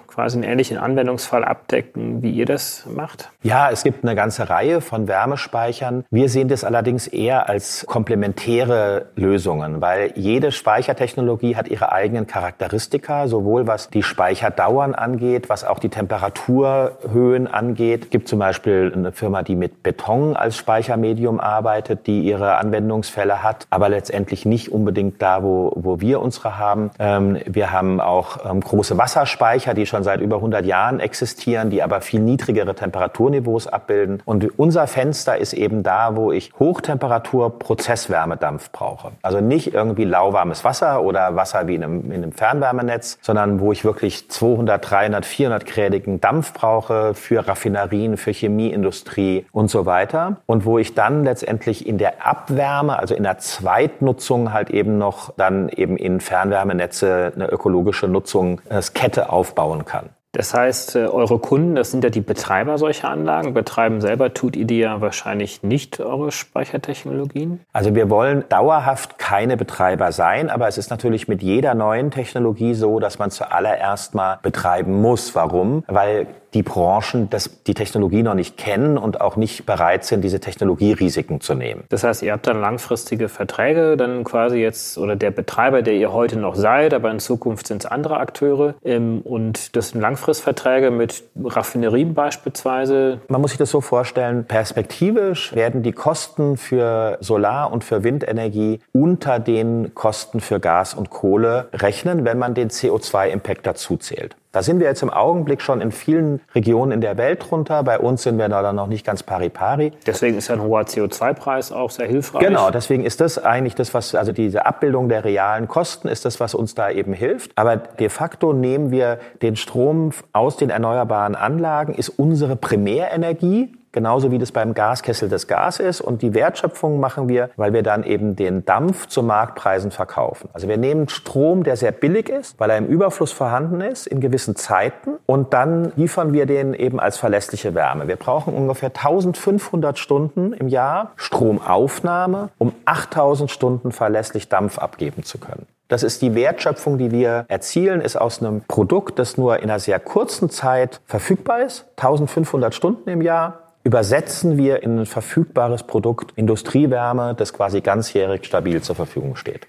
quasi 0.08 0.36
einen 0.36 0.42
ähnlichen 0.42 0.76
Anwendungsfall 0.76 1.44
abdecken, 1.44 2.22
wie 2.22 2.32
ihr 2.32 2.44
das 2.44 2.84
macht? 2.92 3.30
Ja, 3.42 3.70
es 3.70 3.82
gibt 3.82 4.04
eine 4.04 4.14
ganze 4.14 4.50
Reihe 4.50 4.80
von 4.80 5.08
Wärmespeichern. 5.08 6.04
Wir 6.10 6.28
sehen 6.28 6.48
das 6.48 6.64
allerdings 6.64 7.06
eher 7.06 7.48
als 7.48 7.86
komplementäre 7.86 9.06
Lösungen, 9.14 9.80
weil 9.80 10.12
jede 10.34 10.50
Speichertechnologie 10.50 11.54
hat 11.54 11.68
ihre 11.68 11.92
eigenen 11.92 12.26
Charakteristika, 12.26 13.28
sowohl 13.28 13.68
was 13.68 13.88
die 13.88 14.02
Speicherdauern 14.02 14.92
angeht, 14.92 15.48
was 15.48 15.62
auch 15.62 15.78
die 15.78 15.90
Temperaturhöhen 15.90 17.46
angeht. 17.46 18.06
Es 18.06 18.10
gibt 18.10 18.26
zum 18.26 18.40
Beispiel 18.40 18.92
eine 18.92 19.12
Firma, 19.12 19.44
die 19.44 19.54
mit 19.54 19.84
Beton 19.84 20.34
als 20.34 20.56
Speichermedium 20.56 21.38
arbeitet, 21.38 22.08
die 22.08 22.22
ihre 22.22 22.56
Anwendungsfälle 22.56 23.44
hat, 23.44 23.68
aber 23.70 23.88
letztendlich 23.88 24.44
nicht 24.44 24.72
unbedingt 24.72 25.22
da, 25.22 25.44
wo, 25.44 25.72
wo 25.76 26.00
wir 26.00 26.20
unsere 26.20 26.58
haben. 26.58 26.90
Ähm, 26.98 27.38
wir 27.46 27.70
haben 27.70 28.00
auch 28.00 28.44
ähm, 28.44 28.60
große 28.60 28.98
Wasserspeicher, 28.98 29.72
die 29.72 29.86
schon 29.86 30.02
seit 30.02 30.20
über 30.20 30.36
100 30.36 30.66
Jahren 30.66 30.98
existieren, 30.98 31.70
die 31.70 31.80
aber 31.80 32.00
viel 32.00 32.18
niedrigere 32.18 32.74
Temperaturniveaus 32.74 33.68
abbilden. 33.68 34.20
Und 34.24 34.58
unser 34.58 34.88
Fenster 34.88 35.38
ist 35.38 35.52
eben 35.52 35.84
da, 35.84 36.16
wo 36.16 36.32
ich 36.32 36.50
Hochtemperatur 36.58 37.56
Prozesswärmedampf 37.56 38.72
brauche. 38.72 39.12
Also 39.22 39.40
nicht 39.40 39.72
irgendwie 39.72 40.02
lauwarmes 40.24 40.64
Wasser 40.64 41.02
oder 41.02 41.36
Wasser 41.36 41.66
wie 41.66 41.74
in 41.74 41.84
einem, 41.84 42.10
in 42.10 42.22
einem 42.22 42.32
Fernwärmenetz, 42.32 43.18
sondern 43.20 43.60
wo 43.60 43.72
ich 43.72 43.84
wirklich 43.84 44.28
200, 44.28 44.90
300, 44.90 45.26
400 45.26 45.66
grädigen 45.66 46.20
Dampf 46.20 46.52
brauche 46.54 47.14
für 47.14 47.46
Raffinerien, 47.46 48.16
für 48.16 48.32
Chemieindustrie 48.32 49.46
und 49.52 49.70
so 49.70 49.86
weiter. 49.86 50.36
Und 50.46 50.64
wo 50.64 50.78
ich 50.78 50.94
dann 50.94 51.24
letztendlich 51.24 51.86
in 51.86 51.98
der 51.98 52.26
Abwärme, 52.26 52.98
also 52.98 53.14
in 53.14 53.22
der 53.22 53.38
Zweitnutzung 53.38 54.52
halt 54.52 54.70
eben 54.70 54.98
noch 54.98 55.34
dann 55.36 55.68
eben 55.68 55.96
in 55.96 56.20
Fernwärmenetze 56.20 57.32
eine 57.34 57.50
ökologische 57.50 58.08
Nutzungskette 58.08 59.30
aufbauen 59.30 59.84
kann. 59.84 60.10
Das 60.34 60.52
heißt, 60.52 60.96
äh, 60.96 61.06
eure 61.06 61.38
Kunden, 61.38 61.76
das 61.76 61.90
sind 61.90 62.02
ja 62.04 62.10
die 62.10 62.20
Betreiber 62.20 62.76
solcher 62.76 63.08
Anlagen. 63.08 63.54
Betreiben 63.54 64.00
selber 64.00 64.34
tut 64.34 64.56
ihr 64.56 64.66
ja 64.76 65.00
wahrscheinlich 65.00 65.62
nicht 65.62 66.00
eure 66.00 66.32
Speichertechnologien? 66.32 67.60
Also 67.72 67.94
wir 67.94 68.10
wollen 68.10 68.44
dauerhaft 68.48 69.18
keine 69.18 69.56
Betreiber 69.56 70.10
sein, 70.12 70.50
aber 70.50 70.66
es 70.68 70.76
ist 70.76 70.90
natürlich 70.90 71.28
mit 71.28 71.42
jeder 71.42 71.74
neuen 71.74 72.10
Technologie 72.10 72.74
so, 72.74 72.98
dass 72.98 73.18
man 73.18 73.30
zuallererst 73.30 74.14
mal 74.14 74.38
betreiben 74.42 75.00
muss. 75.00 75.34
Warum? 75.34 75.84
Weil 75.86 76.26
die 76.54 76.62
Branchen 76.62 77.28
das, 77.30 77.62
die 77.64 77.74
Technologie 77.74 78.22
noch 78.22 78.34
nicht 78.34 78.56
kennen 78.56 78.96
und 78.96 79.20
auch 79.20 79.36
nicht 79.36 79.66
bereit 79.66 80.04
sind, 80.04 80.22
diese 80.22 80.40
Technologierisiken 80.40 81.40
zu 81.40 81.54
nehmen. 81.54 81.82
Das 81.88 82.04
heißt, 82.04 82.22
ihr 82.22 82.32
habt 82.32 82.46
dann 82.46 82.60
langfristige 82.60 83.28
Verträge, 83.28 83.96
dann 83.96 84.24
quasi 84.24 84.58
jetzt, 84.58 84.96
oder 84.96 85.16
der 85.16 85.32
Betreiber, 85.32 85.82
der 85.82 85.94
ihr 85.94 86.12
heute 86.12 86.38
noch 86.38 86.54
seid, 86.54 86.94
aber 86.94 87.10
in 87.10 87.18
Zukunft 87.18 87.66
sind 87.66 87.84
es 87.84 87.90
andere 87.90 88.18
Akteure. 88.18 88.74
Ähm, 88.84 89.20
und 89.22 89.76
das 89.76 89.90
sind 89.90 90.00
Langfristverträge 90.24 90.90
mit 90.90 91.24
Raffinerien 91.44 92.14
beispielsweise. 92.14 93.20
Man 93.28 93.42
muss 93.42 93.50
sich 93.50 93.58
das 93.58 93.70
so 93.70 93.82
vorstellen, 93.82 94.46
perspektivisch 94.46 95.54
werden 95.54 95.82
die 95.82 95.92
Kosten 95.92 96.56
für 96.56 97.18
Solar- 97.20 97.70
und 97.70 97.84
für 97.84 98.04
Windenergie 98.04 98.80
unter 98.92 99.38
den 99.38 99.94
Kosten 99.94 100.40
für 100.40 100.60
Gas 100.60 100.94
und 100.94 101.10
Kohle 101.10 101.68
rechnen, 101.74 102.24
wenn 102.24 102.38
man 102.38 102.54
den 102.54 102.70
CO2-Impact 102.70 103.66
dazu 103.66 103.98
zählt. 103.98 104.34
Da 104.54 104.62
sind 104.62 104.78
wir 104.78 104.86
jetzt 104.86 105.02
im 105.02 105.10
Augenblick 105.10 105.60
schon 105.60 105.80
in 105.80 105.90
vielen 105.90 106.40
Regionen 106.54 106.92
in 106.92 107.00
der 107.00 107.16
Welt 107.16 107.44
drunter. 107.50 107.82
Bei 107.82 107.98
uns 107.98 108.22
sind 108.22 108.38
wir 108.38 108.48
da 108.48 108.62
dann 108.62 108.76
noch 108.76 108.86
nicht 108.86 109.04
ganz 109.04 109.24
pari 109.24 109.50
pari. 109.50 109.90
Deswegen 110.06 110.38
ist 110.38 110.46
ja 110.46 110.54
ein 110.54 110.62
hoher 110.62 110.82
CO2-Preis 110.82 111.72
auch 111.72 111.90
sehr 111.90 112.06
hilfreich. 112.06 112.40
Genau, 112.40 112.70
deswegen 112.70 113.04
ist 113.04 113.20
das 113.20 113.42
eigentlich 113.42 113.74
das, 113.74 113.94
was, 113.94 114.14
also 114.14 114.30
diese 114.30 114.64
Abbildung 114.64 115.08
der 115.08 115.24
realen 115.24 115.66
Kosten 115.66 116.06
ist 116.06 116.24
das, 116.24 116.38
was 116.38 116.54
uns 116.54 116.76
da 116.76 116.88
eben 116.88 117.14
hilft. 117.14 117.50
Aber 117.56 117.76
de 117.76 118.08
facto 118.08 118.52
nehmen 118.52 118.92
wir 118.92 119.18
den 119.42 119.56
Strom 119.56 120.12
aus 120.32 120.56
den 120.56 120.70
erneuerbaren 120.70 121.34
Anlagen, 121.34 121.92
ist 121.92 122.10
unsere 122.10 122.54
Primärenergie 122.54 123.72
genauso 123.94 124.30
wie 124.30 124.38
das 124.38 124.52
beim 124.52 124.74
Gaskessel 124.74 125.30
das 125.30 125.46
Gas 125.46 125.78
ist. 125.78 126.02
Und 126.02 126.20
die 126.20 126.34
Wertschöpfung 126.34 127.00
machen 127.00 127.28
wir, 127.28 127.48
weil 127.56 127.72
wir 127.72 127.82
dann 127.82 128.04
eben 128.04 128.36
den 128.36 128.66
Dampf 128.66 129.06
zu 129.06 129.22
Marktpreisen 129.22 129.90
verkaufen. 129.90 130.50
Also 130.52 130.68
wir 130.68 130.76
nehmen 130.76 131.08
Strom, 131.08 131.64
der 131.64 131.76
sehr 131.76 131.92
billig 131.92 132.28
ist, 132.28 132.60
weil 132.60 132.68
er 132.68 132.76
im 132.76 132.86
Überfluss 132.86 133.32
vorhanden 133.32 133.80
ist, 133.80 134.06
in 134.06 134.20
gewissen 134.20 134.56
Zeiten. 134.56 135.14
Und 135.24 135.54
dann 135.54 135.92
liefern 135.96 136.34
wir 136.34 136.44
den 136.44 136.74
eben 136.74 137.00
als 137.00 137.16
verlässliche 137.16 137.74
Wärme. 137.74 138.08
Wir 138.08 138.16
brauchen 138.16 138.52
ungefähr 138.52 138.88
1500 138.90 139.98
Stunden 139.98 140.52
im 140.52 140.68
Jahr 140.68 141.12
Stromaufnahme, 141.16 142.50
um 142.58 142.72
8000 142.84 143.50
Stunden 143.50 143.92
verlässlich 143.92 144.48
Dampf 144.48 144.78
abgeben 144.78 145.22
zu 145.22 145.38
können. 145.38 145.66
Das 145.88 146.02
ist 146.02 146.22
die 146.22 146.34
Wertschöpfung, 146.34 146.98
die 146.98 147.10
wir 147.10 147.44
erzielen, 147.48 148.00
ist 148.00 148.16
aus 148.16 148.40
einem 148.40 148.62
Produkt, 148.66 149.18
das 149.18 149.36
nur 149.36 149.58
in 149.58 149.70
einer 149.70 149.78
sehr 149.78 150.00
kurzen 150.00 150.48
Zeit 150.48 151.00
verfügbar 151.04 151.60
ist, 151.60 151.86
1500 151.96 152.74
Stunden 152.74 153.08
im 153.10 153.20
Jahr, 153.20 153.63
übersetzen 153.84 154.56
wir 154.56 154.82
in 154.82 155.00
ein 155.00 155.06
verfügbares 155.06 155.82
Produkt 155.82 156.32
Industriewärme, 156.36 157.34
das 157.36 157.52
quasi 157.52 157.82
ganzjährig 157.82 158.44
stabil 158.46 158.80
zur 158.80 158.96
Verfügung 158.96 159.36
steht. 159.36 159.66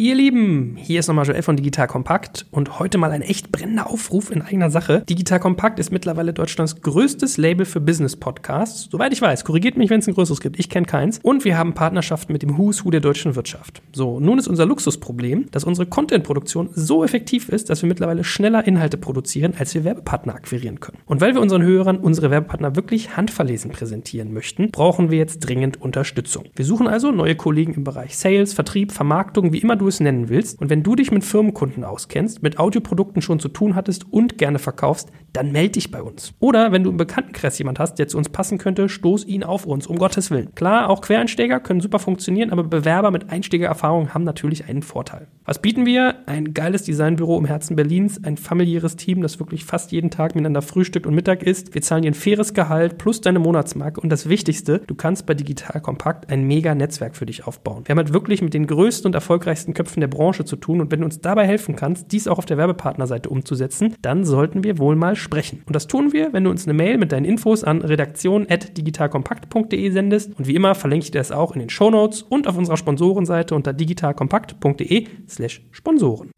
Ihr 0.00 0.14
Lieben, 0.14 0.76
hier 0.76 1.00
ist 1.00 1.08
nochmal 1.08 1.26
Joel 1.26 1.42
von 1.42 1.56
Digital 1.56 1.88
Kompakt 1.88 2.46
und 2.52 2.78
heute 2.78 2.98
mal 2.98 3.10
ein 3.10 3.20
echt 3.20 3.50
brennender 3.50 3.90
Aufruf 3.90 4.30
in 4.30 4.42
eigener 4.42 4.70
Sache. 4.70 5.02
Digital 5.10 5.40
Kompakt 5.40 5.80
ist 5.80 5.90
mittlerweile 5.90 6.32
Deutschlands 6.32 6.80
größtes 6.80 7.36
Label 7.36 7.66
für 7.66 7.80
Business 7.80 8.14
Podcasts. 8.14 8.86
Soweit 8.92 9.12
ich 9.12 9.20
weiß, 9.20 9.44
korrigiert 9.44 9.76
mich, 9.76 9.90
wenn 9.90 9.98
es 9.98 10.06
ein 10.06 10.14
größeres 10.14 10.40
gibt. 10.40 10.56
Ich 10.60 10.70
kenne 10.70 10.86
keins. 10.86 11.18
Und 11.24 11.44
wir 11.44 11.58
haben 11.58 11.74
Partnerschaften 11.74 12.32
mit 12.32 12.42
dem 12.42 12.56
Who's 12.56 12.84
Who 12.84 12.92
der 12.92 13.00
deutschen 13.00 13.34
Wirtschaft. 13.34 13.82
So, 13.92 14.20
nun 14.20 14.38
ist 14.38 14.46
unser 14.46 14.66
Luxusproblem, 14.66 15.50
dass 15.50 15.64
unsere 15.64 15.88
Content-Produktion 15.88 16.68
so 16.72 17.02
effektiv 17.02 17.48
ist, 17.48 17.68
dass 17.68 17.82
wir 17.82 17.88
mittlerweile 17.88 18.22
schneller 18.22 18.64
Inhalte 18.64 18.98
produzieren, 18.98 19.54
als 19.58 19.74
wir 19.74 19.82
Werbepartner 19.82 20.36
akquirieren 20.36 20.78
können. 20.78 20.98
Und 21.06 21.20
weil 21.20 21.34
wir 21.34 21.40
unseren 21.40 21.62
Hörern 21.62 21.96
unsere 21.96 22.30
Werbepartner 22.30 22.76
wirklich 22.76 23.16
handverlesen 23.16 23.72
präsentieren 23.72 24.32
möchten, 24.32 24.70
brauchen 24.70 25.10
wir 25.10 25.18
jetzt 25.18 25.40
dringend 25.40 25.82
Unterstützung. 25.82 26.44
Wir 26.54 26.64
suchen 26.64 26.86
also 26.86 27.10
neue 27.10 27.34
Kollegen 27.34 27.74
im 27.74 27.82
Bereich 27.82 28.16
Sales, 28.16 28.54
Vertrieb, 28.54 28.92
Vermarktung, 28.92 29.52
wie 29.52 29.58
immer 29.58 29.74
du 29.74 29.87
es 29.88 30.00
nennen 30.00 30.28
willst. 30.28 30.60
Und 30.60 30.70
wenn 30.70 30.82
du 30.82 30.94
dich 30.94 31.10
mit 31.10 31.24
Firmenkunden 31.24 31.84
auskennst, 31.84 32.42
mit 32.42 32.58
Audioprodukten 32.58 33.22
schon 33.22 33.40
zu 33.40 33.48
tun 33.48 33.74
hattest 33.74 34.12
und 34.12 34.38
gerne 34.38 34.58
verkaufst, 34.58 35.10
dann 35.32 35.52
melde 35.52 35.72
dich 35.72 35.90
bei 35.90 36.02
uns. 36.02 36.34
Oder 36.40 36.72
wenn 36.72 36.84
du 36.84 36.90
im 36.90 36.96
Bekanntenkreis 36.96 37.58
jemand 37.58 37.78
hast, 37.78 37.98
der 37.98 38.08
zu 38.08 38.18
uns 38.18 38.28
passen 38.28 38.58
könnte, 38.58 38.88
stoß 38.88 39.26
ihn 39.26 39.44
auf 39.44 39.66
uns, 39.66 39.86
um 39.86 39.96
Gottes 39.98 40.30
Willen. 40.30 40.54
Klar, 40.54 40.90
auch 40.90 41.00
Quereinsteiger 41.00 41.60
können 41.60 41.80
super 41.80 41.98
funktionieren, 41.98 42.50
aber 42.50 42.64
Bewerber 42.64 43.10
mit 43.10 43.30
Einsteigererfahrung 43.30 44.14
haben 44.14 44.24
natürlich 44.24 44.68
einen 44.68 44.82
Vorteil. 44.82 45.28
Was 45.44 45.60
bieten 45.60 45.86
wir? 45.86 46.16
Ein 46.26 46.54
geiles 46.54 46.82
Designbüro 46.82 47.38
im 47.38 47.46
Herzen 47.46 47.76
Berlins, 47.76 48.22
ein 48.22 48.36
familiäres 48.36 48.96
Team, 48.96 49.22
das 49.22 49.38
wirklich 49.38 49.64
fast 49.64 49.92
jeden 49.92 50.10
Tag 50.10 50.34
miteinander 50.34 50.62
frühstückt 50.62 51.06
und 51.06 51.14
Mittag 51.14 51.42
isst. 51.42 51.74
Wir 51.74 51.82
zahlen 51.82 52.02
dir 52.02 52.10
ein 52.10 52.14
faires 52.14 52.54
Gehalt 52.54 52.98
plus 52.98 53.20
deine 53.20 53.38
Monatsmarke 53.38 54.00
und 54.00 54.10
das 54.10 54.28
Wichtigste, 54.28 54.80
du 54.86 54.94
kannst 54.94 55.26
bei 55.26 55.34
Digital 55.34 55.80
Kompakt 55.80 56.30
ein 56.30 56.44
mega 56.44 56.74
Netzwerk 56.74 57.16
für 57.16 57.26
dich 57.26 57.46
aufbauen. 57.46 57.84
Wir 57.86 57.92
haben 57.92 57.98
halt 57.98 58.12
wirklich 58.12 58.42
mit 58.42 58.54
den 58.54 58.66
größten 58.66 59.08
und 59.08 59.14
erfolgreichsten 59.14 59.74
Köpfen 59.78 60.00
der 60.00 60.08
Branche 60.08 60.44
zu 60.44 60.56
tun 60.56 60.80
und 60.80 60.90
wenn 60.90 60.98
du 60.98 61.04
uns 61.04 61.20
dabei 61.20 61.46
helfen 61.46 61.76
kannst, 61.76 62.10
dies 62.10 62.26
auch 62.26 62.38
auf 62.38 62.46
der 62.46 62.56
Werbepartnerseite 62.56 63.28
umzusetzen, 63.28 63.94
dann 64.02 64.24
sollten 64.24 64.64
wir 64.64 64.78
wohl 64.78 64.96
mal 64.96 65.14
sprechen. 65.14 65.62
Und 65.66 65.76
das 65.76 65.86
tun 65.86 66.12
wir, 66.12 66.32
wenn 66.32 66.42
du 66.42 66.50
uns 66.50 66.66
eine 66.66 66.74
Mail 66.74 66.98
mit 66.98 67.12
deinen 67.12 67.24
Infos 67.24 67.62
an 67.62 67.80
redaktion.digitalkompakt.de 67.80 69.90
sendest. 69.90 70.36
Und 70.36 70.48
wie 70.48 70.56
immer 70.56 70.74
verlinke 70.74 71.04
ich 71.04 71.12
dir 71.12 71.18
das 71.18 71.30
auch 71.30 71.52
in 71.52 71.60
den 71.60 71.70
Show 71.70 71.90
Notes 71.90 72.22
und 72.22 72.48
auf 72.48 72.58
unserer 72.58 72.76
Sponsorenseite 72.76 73.54
unter 73.54 73.72
digitalkompakt.de 73.72 75.06
slash 75.28 75.62
Sponsoren 75.70 76.32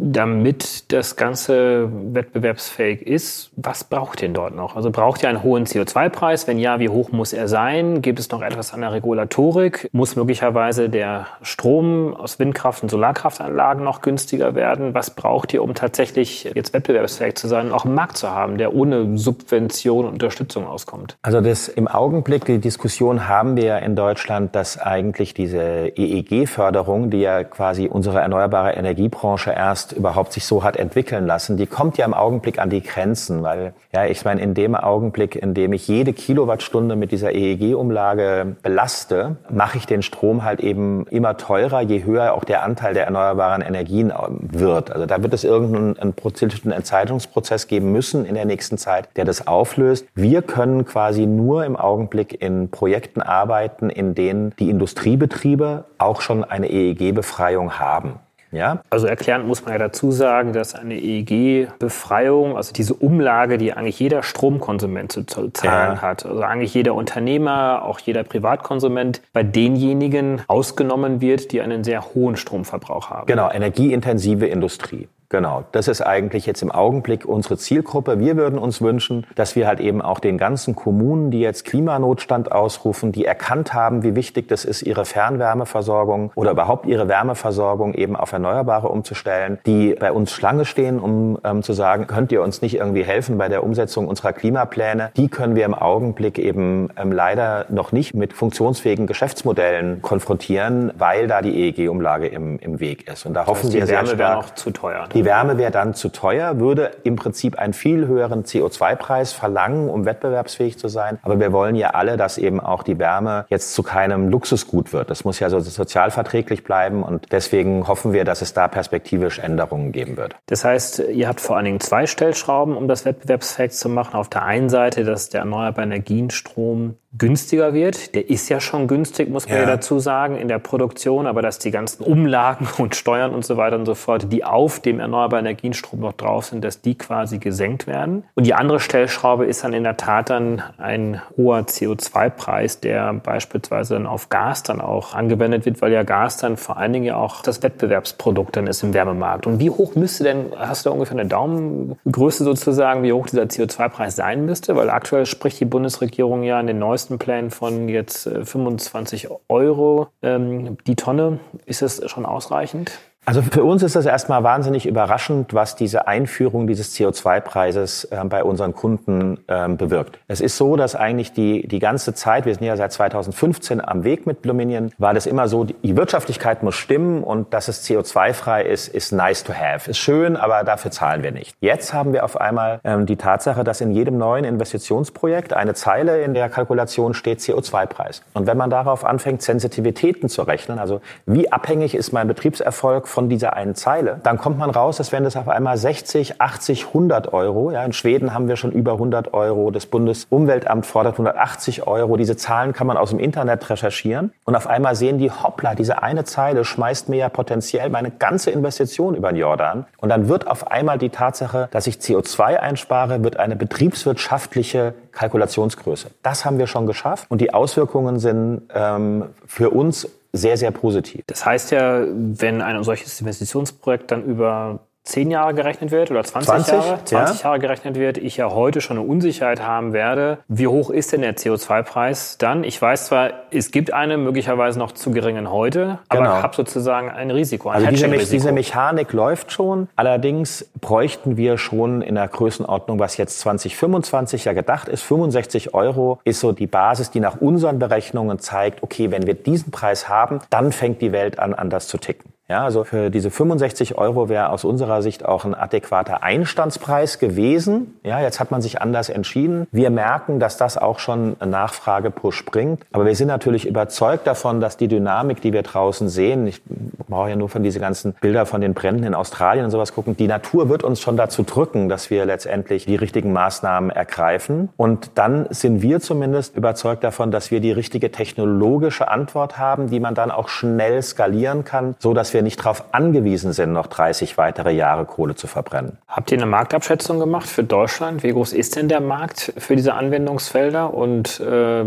damit 0.00 0.92
das 0.92 1.16
Ganze 1.16 1.90
wettbewerbsfähig 2.14 3.02
ist, 3.02 3.50
was 3.56 3.82
braucht 3.82 4.22
ihr 4.22 4.28
dort 4.28 4.54
noch? 4.54 4.76
Also 4.76 4.92
braucht 4.92 5.24
ihr 5.24 5.28
einen 5.28 5.42
hohen 5.42 5.66
CO2-Preis? 5.66 6.46
Wenn 6.46 6.58
ja, 6.58 6.78
wie 6.78 6.88
hoch 6.88 7.10
muss 7.10 7.32
er 7.32 7.48
sein? 7.48 8.00
Gibt 8.00 8.20
es 8.20 8.30
noch 8.30 8.40
etwas 8.42 8.72
an 8.72 8.82
der 8.82 8.92
Regulatorik? 8.92 9.88
Muss 9.92 10.14
möglicherweise 10.14 10.88
der 10.88 11.26
Strom 11.42 12.14
aus 12.14 12.38
Windkraft- 12.38 12.84
und 12.84 12.90
Solarkraftanlagen 12.90 13.82
noch 13.82 14.00
günstiger 14.00 14.54
werden? 14.54 14.94
Was 14.94 15.10
braucht 15.10 15.52
ihr, 15.52 15.64
um 15.64 15.74
tatsächlich 15.74 16.44
jetzt 16.54 16.72
wettbewerbsfähig 16.72 17.34
zu 17.34 17.48
sein 17.48 17.66
und 17.66 17.72
auch 17.72 17.84
einen 17.84 17.94
Markt 17.94 18.18
zu 18.18 18.30
haben, 18.30 18.56
der 18.56 18.74
ohne 18.74 19.18
Subvention 19.18 20.04
und 20.04 20.12
Unterstützung 20.12 20.68
auskommt? 20.68 21.16
Also 21.22 21.40
das 21.40 21.66
im 21.66 21.88
Augenblick, 21.88 22.44
die 22.44 22.58
Diskussion 22.58 23.26
haben 23.26 23.56
wir 23.56 23.80
in 23.80 23.96
Deutschland, 23.96 24.54
dass 24.54 24.78
eigentlich 24.78 25.34
diese 25.34 25.88
EEG-Förderung, 25.96 27.10
die 27.10 27.20
ja 27.20 27.42
quasi 27.42 27.88
unsere 27.88 28.20
erneuerbare 28.20 28.74
Energiebranche 28.74 29.50
erst 29.50 29.87
erst 29.88 29.92
überhaupt 29.92 30.32
sich 30.32 30.44
so 30.44 30.62
hat 30.62 30.76
entwickeln 30.76 31.26
lassen, 31.26 31.56
die 31.56 31.66
kommt 31.66 31.98
ja 31.98 32.04
im 32.04 32.14
Augenblick 32.14 32.58
an 32.58 32.70
die 32.70 32.82
Grenzen, 32.82 33.42
weil 33.42 33.72
ja, 33.92 34.04
ich 34.04 34.24
meine, 34.24 34.40
in 34.40 34.54
dem 34.54 34.74
Augenblick, 34.74 35.34
in 35.36 35.54
dem 35.54 35.72
ich 35.72 35.88
jede 35.88 36.12
Kilowattstunde 36.12 36.96
mit 36.96 37.10
dieser 37.10 37.32
EEG-Umlage 37.32 38.56
belaste, 38.62 39.36
mache 39.50 39.78
ich 39.78 39.86
den 39.86 40.02
Strom 40.02 40.44
halt 40.44 40.60
eben 40.60 41.06
immer 41.06 41.36
teurer, 41.36 41.80
je 41.80 42.04
höher 42.04 42.34
auch 42.34 42.44
der 42.44 42.62
Anteil 42.62 42.94
der 42.94 43.04
erneuerbaren 43.04 43.62
Energien 43.62 44.10
ähm, 44.10 44.40
wird. 44.52 44.90
Also 44.90 45.06
da 45.06 45.22
wird 45.22 45.32
es 45.32 45.44
irgendeinen 45.44 45.96
einen 45.98 46.72
Entscheidungsprozess 46.72 47.66
geben 47.66 47.92
müssen 47.92 48.24
in 48.24 48.34
der 48.34 48.44
nächsten 48.44 48.78
Zeit, 48.78 49.08
der 49.16 49.24
das 49.24 49.46
auflöst. 49.46 50.06
Wir 50.14 50.42
können 50.42 50.84
quasi 50.84 51.26
nur 51.26 51.64
im 51.64 51.76
Augenblick 51.76 52.42
in 52.42 52.70
Projekten 52.70 53.22
arbeiten, 53.22 53.90
in 53.90 54.14
denen 54.14 54.54
die 54.58 54.70
Industriebetriebe 54.70 55.84
auch 55.98 56.20
schon 56.20 56.44
eine 56.44 56.70
EEG-Befreiung 56.70 57.78
haben. 57.78 58.20
Ja? 58.50 58.82
Also 58.90 59.06
erklärend 59.06 59.46
muss 59.46 59.64
man 59.64 59.72
ja 59.72 59.78
dazu 59.78 60.10
sagen, 60.10 60.52
dass 60.52 60.74
eine 60.74 60.94
EEG-Befreiung, 60.94 62.56
also 62.56 62.72
diese 62.72 62.94
Umlage, 62.94 63.58
die 63.58 63.72
eigentlich 63.72 64.00
jeder 64.00 64.22
Stromkonsument 64.22 65.12
zu 65.12 65.24
zahlen 65.24 65.96
ja. 65.96 66.02
hat, 66.02 66.24
also 66.24 66.40
eigentlich 66.42 66.74
jeder 66.74 66.94
Unternehmer, 66.94 67.82
auch 67.84 67.98
jeder 68.00 68.24
Privatkonsument, 68.24 69.22
bei 69.32 69.42
denjenigen 69.42 70.42
ausgenommen 70.46 71.20
wird, 71.20 71.52
die 71.52 71.60
einen 71.60 71.84
sehr 71.84 72.14
hohen 72.14 72.36
Stromverbrauch 72.36 73.10
haben. 73.10 73.26
Genau, 73.26 73.50
energieintensive 73.50 74.46
Industrie. 74.46 75.08
Genau, 75.30 75.64
das 75.72 75.88
ist 75.88 76.00
eigentlich 76.00 76.46
jetzt 76.46 76.62
im 76.62 76.72
Augenblick 76.72 77.26
unsere 77.26 77.58
Zielgruppe. 77.58 78.18
Wir 78.18 78.38
würden 78.38 78.58
uns 78.58 78.80
wünschen, 78.80 79.26
dass 79.34 79.56
wir 79.56 79.66
halt 79.66 79.78
eben 79.78 80.00
auch 80.00 80.20
den 80.20 80.38
ganzen 80.38 80.74
Kommunen, 80.74 81.30
die 81.30 81.40
jetzt 81.40 81.66
Klimanotstand 81.66 82.50
ausrufen, 82.50 83.12
die 83.12 83.26
erkannt 83.26 83.74
haben, 83.74 84.02
wie 84.02 84.16
wichtig 84.16 84.48
das 84.48 84.64
ist, 84.64 84.80
ihre 84.80 85.04
Fernwärmeversorgung 85.04 86.32
oder 86.34 86.52
überhaupt 86.52 86.86
ihre 86.86 87.08
Wärmeversorgung 87.08 87.92
eben 87.92 88.16
auf 88.16 88.32
Erneuerbare 88.32 88.88
umzustellen, 88.88 89.58
die 89.66 89.94
bei 89.94 90.12
uns 90.12 90.32
Schlange 90.32 90.64
stehen, 90.64 90.98
um 90.98 91.38
ähm, 91.44 91.62
zu 91.62 91.74
sagen, 91.74 92.06
könnt 92.06 92.32
ihr 92.32 92.42
uns 92.42 92.62
nicht 92.62 92.76
irgendwie 92.76 93.04
helfen 93.04 93.36
bei 93.36 93.50
der 93.50 93.64
Umsetzung 93.64 94.08
unserer 94.08 94.32
Klimapläne? 94.32 95.10
Die 95.18 95.28
können 95.28 95.54
wir 95.54 95.66
im 95.66 95.74
Augenblick 95.74 96.38
eben 96.38 96.88
ähm, 96.96 97.12
leider 97.12 97.66
noch 97.68 97.92
nicht 97.92 98.14
mit 98.14 98.32
funktionsfähigen 98.32 99.06
Geschäftsmodellen 99.06 100.00
konfrontieren, 100.00 100.90
weil 100.96 101.26
da 101.26 101.42
die 101.42 101.68
EEG-Umlage 101.68 102.28
im, 102.28 102.58
im 102.60 102.80
Weg 102.80 103.06
ist. 103.06 103.26
Und 103.26 103.34
da 103.34 103.40
das 103.40 103.48
hoffen 103.48 103.64
heißt, 103.64 103.74
wir 103.74 103.86
sehr 103.86 104.06
stark. 104.06 104.56
zu 104.56 104.70
teuer. 104.70 105.06
Die 105.18 105.24
Wärme 105.24 105.58
wäre 105.58 105.72
dann 105.72 105.94
zu 105.94 106.10
teuer, 106.10 106.60
würde 106.60 106.92
im 107.02 107.16
Prinzip 107.16 107.58
einen 107.58 107.72
viel 107.72 108.06
höheren 108.06 108.44
CO2-Preis 108.44 109.32
verlangen, 109.32 109.90
um 109.90 110.04
wettbewerbsfähig 110.04 110.78
zu 110.78 110.86
sein. 110.86 111.18
Aber 111.22 111.40
wir 111.40 111.52
wollen 111.52 111.74
ja 111.74 111.90
alle, 111.90 112.16
dass 112.16 112.38
eben 112.38 112.60
auch 112.60 112.84
die 112.84 113.00
Wärme 113.00 113.44
jetzt 113.48 113.74
zu 113.74 113.82
keinem 113.82 114.28
Luxusgut 114.28 114.92
wird. 114.92 115.10
Das 115.10 115.24
muss 115.24 115.40
ja 115.40 115.50
so 115.50 115.58
sozialverträglich 115.58 116.62
bleiben 116.62 117.02
und 117.02 117.32
deswegen 117.32 117.88
hoffen 117.88 118.12
wir, 118.12 118.24
dass 118.24 118.42
es 118.42 118.52
da 118.52 118.68
perspektivisch 118.68 119.40
Änderungen 119.40 119.90
geben 119.90 120.16
wird. 120.16 120.36
Das 120.46 120.64
heißt, 120.64 121.00
ihr 121.00 121.26
habt 121.26 121.40
vor 121.40 121.56
allen 121.56 121.64
Dingen 121.64 121.80
zwei 121.80 122.06
Stellschrauben, 122.06 122.76
um 122.76 122.86
das 122.86 123.04
wettbewerbsfähig 123.04 123.72
zu 123.72 123.88
machen. 123.88 124.14
Auf 124.14 124.28
der 124.28 124.44
einen 124.44 124.68
Seite, 124.68 125.02
dass 125.02 125.30
der 125.30 125.40
erneuerbare 125.40 125.82
Energienstrom 125.82 126.94
günstiger 127.16 127.72
wird. 127.72 128.14
Der 128.14 128.28
ist 128.28 128.50
ja 128.50 128.60
schon 128.60 128.86
günstig, 128.86 129.30
muss 129.30 129.48
man 129.48 129.56
ja. 129.56 129.62
ja. 129.62 129.66
dazu 129.66 129.98
sagen, 129.98 130.36
in 130.36 130.48
der 130.48 130.58
Produktion, 130.58 131.26
aber 131.26 131.40
dass 131.40 131.58
die 131.58 131.70
ganzen 131.70 132.02
Umlagen 132.02 132.68
und 132.78 132.94
Steuern 132.96 133.32
und 133.32 133.44
so 133.44 133.56
weiter 133.56 133.76
und 133.76 133.86
so 133.86 133.94
fort, 133.94 134.30
die 134.30 134.44
auf 134.44 134.80
dem 134.80 135.00
erneuerbaren 135.00 135.46
Energienstrom 135.46 136.00
noch 136.00 136.12
drauf 136.12 136.46
sind, 136.46 136.62
dass 136.64 136.82
die 136.82 136.96
quasi 136.96 137.38
gesenkt 137.38 137.86
werden. 137.86 138.24
Und 138.34 138.46
die 138.46 138.54
andere 138.54 138.78
Stellschraube 138.78 139.46
ist 139.46 139.64
dann 139.64 139.72
in 139.72 139.84
der 139.84 139.96
Tat 139.96 140.28
dann 140.30 140.62
ein 140.76 141.22
hoher 141.36 141.60
CO2-Preis, 141.60 142.80
der 142.80 143.14
beispielsweise 143.14 143.94
dann 143.94 144.06
auf 144.06 144.28
Gas 144.28 144.62
dann 144.62 144.80
auch 144.80 145.14
angewendet 145.14 145.64
wird, 145.64 145.80
weil 145.80 145.92
ja 145.92 146.02
Gas 146.02 146.36
dann 146.36 146.58
vor 146.58 146.76
allen 146.76 146.92
Dingen 146.92 147.06
ja 147.06 147.16
auch 147.16 147.40
das 147.42 147.62
Wettbewerbsprodukt 147.62 148.56
dann 148.56 148.66
ist 148.66 148.82
im 148.82 148.92
Wärmemarkt. 148.92 149.46
Und 149.46 149.60
wie 149.60 149.70
hoch 149.70 149.94
müsste 149.94 150.24
denn, 150.24 150.52
hast 150.56 150.84
du 150.84 150.90
da 150.90 150.94
ungefähr 150.94 151.18
eine 151.18 151.28
Daumengröße 151.28 152.44
sozusagen, 152.44 153.02
wie 153.02 153.12
hoch 153.12 153.26
dieser 153.26 153.44
CO2-Preis 153.44 154.16
sein 154.16 154.44
müsste? 154.44 154.76
Weil 154.76 154.90
aktuell 154.90 155.24
spricht 155.24 155.58
die 155.60 155.64
Bundesregierung 155.64 156.42
ja 156.42 156.60
in 156.60 156.66
den 156.66 156.78
neuesten 156.98 157.18
von 157.52 157.88
jetzt 157.88 158.28
25 158.28 159.26
äh, 159.26 159.28
Euro 159.48 160.08
ähm, 160.20 160.78
die 160.88 160.96
Tonne. 160.96 161.38
Ist 161.64 161.80
das 161.80 162.02
schon 162.10 162.26
ausreichend? 162.26 162.98
Also 163.28 163.42
für 163.42 163.62
uns 163.62 163.82
ist 163.82 163.94
das 163.94 164.06
erstmal 164.06 164.42
wahnsinnig 164.42 164.86
überraschend, 164.86 165.52
was 165.52 165.76
diese 165.76 166.08
Einführung 166.08 166.66
dieses 166.66 166.96
CO2-Preises 166.96 168.04
äh, 168.04 168.24
bei 168.24 168.42
unseren 168.42 168.74
Kunden 168.74 169.40
ähm, 169.48 169.76
bewirkt. 169.76 170.18
Es 170.28 170.40
ist 170.40 170.56
so, 170.56 170.76
dass 170.76 170.94
eigentlich 170.94 171.34
die, 171.34 171.68
die 171.68 171.78
ganze 171.78 172.14
Zeit, 172.14 172.46
wir 172.46 172.54
sind 172.54 172.64
ja 172.64 172.74
seit 172.78 172.90
2015 172.90 173.86
am 173.86 174.02
Weg 174.02 174.26
mit 174.26 174.40
Bluminion, 174.40 174.92
war 174.96 175.12
das 175.12 175.26
immer 175.26 175.46
so, 175.46 175.64
die 175.64 175.94
Wirtschaftlichkeit 175.94 176.62
muss 176.62 176.76
stimmen 176.76 177.22
und 177.22 177.52
dass 177.52 177.68
es 177.68 177.86
CO2-frei 177.86 178.62
ist, 178.62 178.88
ist 178.88 179.12
nice 179.12 179.44
to 179.44 179.52
have. 179.52 179.90
Ist 179.90 179.98
schön, 179.98 180.34
aber 180.34 180.64
dafür 180.64 180.90
zahlen 180.90 181.22
wir 181.22 181.30
nicht. 181.30 181.54
Jetzt 181.60 181.92
haben 181.92 182.14
wir 182.14 182.24
auf 182.24 182.40
einmal 182.40 182.80
ähm, 182.82 183.04
die 183.04 183.16
Tatsache, 183.16 183.62
dass 183.62 183.82
in 183.82 183.90
jedem 183.90 184.16
neuen 184.16 184.46
Investitionsprojekt 184.46 185.52
eine 185.52 185.74
Zeile 185.74 186.22
in 186.22 186.32
der 186.32 186.48
Kalkulation 186.48 187.12
steht 187.12 187.40
CO2-Preis. 187.40 188.22
Und 188.32 188.46
wenn 188.46 188.56
man 188.56 188.70
darauf 188.70 189.04
anfängt, 189.04 189.42
Sensitivitäten 189.42 190.30
zu 190.30 190.40
rechnen, 190.40 190.78
also 190.78 191.02
wie 191.26 191.52
abhängig 191.52 191.94
ist 191.94 192.12
mein 192.12 192.26
Betriebserfolg 192.26 193.06
von 193.18 193.28
dieser 193.28 193.54
einen 193.54 193.74
Zeile, 193.74 194.20
dann 194.22 194.38
kommt 194.38 194.58
man 194.58 194.70
raus, 194.70 194.98
dass 194.98 195.10
wenn 195.10 195.24
das 195.24 195.34
auf 195.34 195.48
einmal 195.48 195.76
60, 195.76 196.40
80, 196.40 196.86
100 196.86 197.32
Euro, 197.32 197.72
ja, 197.72 197.84
in 197.84 197.92
Schweden 197.92 198.32
haben 198.32 198.46
wir 198.46 198.54
schon 198.54 198.70
über 198.70 198.92
100 198.92 199.34
Euro, 199.34 199.72
das 199.72 199.86
Bundesumweltamt 199.86 200.86
fordert 200.86 201.14
180 201.14 201.88
Euro, 201.88 202.16
diese 202.16 202.36
Zahlen 202.36 202.72
kann 202.72 202.86
man 202.86 202.96
aus 202.96 203.10
dem 203.10 203.18
Internet 203.18 203.68
recherchieren. 203.70 204.32
Und 204.44 204.54
auf 204.54 204.68
einmal 204.68 204.94
sehen 204.94 205.18
die, 205.18 205.32
hoppla, 205.32 205.74
diese 205.74 206.00
eine 206.00 206.22
Zeile 206.26 206.64
schmeißt 206.64 207.08
mir 207.08 207.16
ja 207.16 207.28
potenziell 207.28 207.90
meine 207.90 208.12
ganze 208.12 208.52
Investition 208.52 209.16
über 209.16 209.32
den 209.32 209.38
Jordan. 209.38 209.86
Und 209.96 210.10
dann 210.10 210.28
wird 210.28 210.46
auf 210.46 210.70
einmal 210.70 210.98
die 210.98 211.10
Tatsache, 211.10 211.66
dass 211.72 211.88
ich 211.88 211.96
CO2 211.96 212.58
einspare, 212.58 213.24
wird 213.24 213.36
eine 213.36 213.56
betriebswirtschaftliche 213.56 214.94
Kalkulationsgröße. 215.10 216.10
Das 216.22 216.44
haben 216.44 216.60
wir 216.60 216.68
schon 216.68 216.86
geschafft. 216.86 217.28
Und 217.28 217.40
die 217.40 217.52
Auswirkungen 217.52 218.20
sind 218.20 218.62
ähm, 218.72 219.24
für 219.44 219.70
uns 219.70 220.08
sehr, 220.38 220.56
sehr 220.56 220.70
positiv. 220.70 221.22
Das 221.26 221.44
heißt 221.44 221.70
ja, 221.72 222.04
wenn 222.08 222.62
ein 222.62 222.82
solches 222.84 223.20
Investitionsprojekt 223.20 224.10
dann 224.10 224.24
über 224.24 224.80
10 225.08 225.30
Jahre 225.30 225.54
gerechnet 225.54 225.90
wird 225.90 226.10
oder 226.10 226.22
20, 226.22 226.46
20 226.48 226.74
Jahre, 226.74 227.04
20 227.04 227.40
ja. 227.40 227.48
Jahre 227.48 227.58
gerechnet 227.58 227.96
wird, 227.96 228.18
ich 228.18 228.36
ja 228.36 228.50
heute 228.50 228.82
schon 228.82 228.98
eine 228.98 229.06
Unsicherheit 229.06 229.62
haben 229.62 229.94
werde. 229.94 230.38
Wie 230.48 230.66
hoch 230.66 230.90
ist 230.90 231.12
denn 231.12 231.22
der 231.22 231.34
CO2-Preis 231.34 232.36
dann? 232.36 232.62
Ich 232.62 232.80
weiß 232.80 233.06
zwar, 233.06 233.30
es 233.50 233.70
gibt 233.70 233.94
eine 233.94 234.18
möglicherweise 234.18 234.78
noch 234.78 234.92
zu 234.92 235.10
geringen 235.10 235.50
heute, 235.50 235.98
aber 236.10 236.20
genau. 236.20 236.42
habe 236.42 236.54
sozusagen 236.54 237.08
ein 237.08 237.30
Risiko. 237.30 237.70
Ein 237.70 237.86
also 237.86 237.90
diese, 237.90 238.08
Me 238.08 238.18
diese 238.18 238.52
Mechanik 238.52 239.14
läuft 239.14 239.50
schon. 239.50 239.88
Allerdings 239.96 240.68
bräuchten 240.78 241.38
wir 241.38 241.56
schon 241.56 242.02
in 242.02 242.16
der 242.16 242.28
Größenordnung, 242.28 242.98
was 242.98 243.16
jetzt 243.16 243.40
2025 243.40 244.44
ja 244.44 244.52
gedacht 244.52 244.88
ist, 244.88 245.02
65 245.04 245.72
Euro 245.72 246.20
ist 246.24 246.40
so 246.40 246.52
die 246.52 246.66
Basis, 246.66 247.10
die 247.10 247.20
nach 247.20 247.40
unseren 247.40 247.78
Berechnungen 247.78 248.40
zeigt, 248.40 248.82
okay, 248.82 249.10
wenn 249.10 249.26
wir 249.26 249.34
diesen 249.34 249.70
Preis 249.70 250.10
haben, 250.10 250.40
dann 250.50 250.70
fängt 250.70 251.00
die 251.00 251.12
Welt 251.12 251.38
an, 251.38 251.54
anders 251.54 251.88
zu 251.88 251.96
ticken. 251.96 252.30
Ja, 252.50 252.64
also 252.64 252.82
für 252.82 253.10
diese 253.10 253.30
65 253.30 253.98
Euro 253.98 254.30
wäre 254.30 254.48
aus 254.48 254.64
unserer 254.64 255.02
Sicht 255.02 255.22
auch 255.22 255.44
ein 255.44 255.54
adäquater 255.54 256.22
Einstandspreis 256.22 257.18
gewesen. 257.18 257.98
Ja, 258.04 258.22
jetzt 258.22 258.40
hat 258.40 258.50
man 258.50 258.62
sich 258.62 258.80
anders 258.80 259.10
entschieden. 259.10 259.66
Wir 259.70 259.90
merken, 259.90 260.40
dass 260.40 260.56
das 260.56 260.78
auch 260.78 260.98
schon 260.98 261.36
Nachfrage-Push 261.44 262.46
bringt. 262.46 262.86
Aber 262.90 263.04
wir 263.04 263.14
sind 263.14 263.28
natürlich 263.28 263.66
überzeugt 263.66 264.26
davon, 264.26 264.62
dass 264.62 264.78
die 264.78 264.88
Dynamik, 264.88 265.42
die 265.42 265.52
wir 265.52 265.60
draußen 265.62 266.08
sehen, 266.08 266.46
ich 266.46 266.62
brauche 267.06 267.28
ja 267.28 267.36
nur 267.36 267.50
von 267.50 267.62
diese 267.62 267.80
ganzen 267.80 268.14
Bilder 268.14 268.46
von 268.46 268.62
den 268.62 268.72
Bränden 268.72 269.04
in 269.04 269.14
Australien 269.14 269.66
und 269.66 269.70
sowas 269.70 269.92
gucken, 269.92 270.16
die 270.16 270.26
Natur 270.26 270.70
wird 270.70 270.84
uns 270.84 271.02
schon 271.02 271.18
dazu 271.18 271.42
drücken, 271.42 271.90
dass 271.90 272.08
wir 272.08 272.24
letztendlich 272.24 272.86
die 272.86 272.96
richtigen 272.96 273.30
Maßnahmen 273.34 273.90
ergreifen. 273.90 274.70
Und 274.78 275.10
dann 275.16 275.48
sind 275.50 275.82
wir 275.82 276.00
zumindest 276.00 276.56
überzeugt 276.56 277.04
davon, 277.04 277.30
dass 277.30 277.50
wir 277.50 277.60
die 277.60 277.72
richtige 277.72 278.10
technologische 278.10 279.08
Antwort 279.08 279.58
haben, 279.58 279.90
die 279.90 280.00
man 280.00 280.14
dann 280.14 280.30
auch 280.30 280.48
schnell 280.48 281.02
skalieren 281.02 281.64
kann, 281.64 281.94
so 281.98 282.14
dass 282.14 282.32
wir 282.32 282.37
wir 282.38 282.42
nicht 282.44 282.60
darauf 282.60 282.84
angewiesen 282.92 283.52
sind, 283.52 283.72
noch 283.72 283.88
30 283.88 284.38
weitere 284.38 284.70
Jahre 284.70 285.06
Kohle 285.06 285.34
zu 285.34 285.48
verbrennen. 285.48 285.98
Habt 286.06 286.30
ihr 286.30 286.38
eine 286.38 286.46
Marktabschätzung 286.46 287.18
gemacht 287.18 287.48
für 287.48 287.64
Deutschland? 287.64 288.22
Wie 288.22 288.30
groß 288.30 288.52
ist 288.52 288.76
denn 288.76 288.88
der 288.88 289.00
Markt 289.00 289.52
für 289.58 289.74
diese 289.74 289.94
Anwendungsfelder? 289.94 290.94
Und 290.94 291.40
äh, 291.40 291.84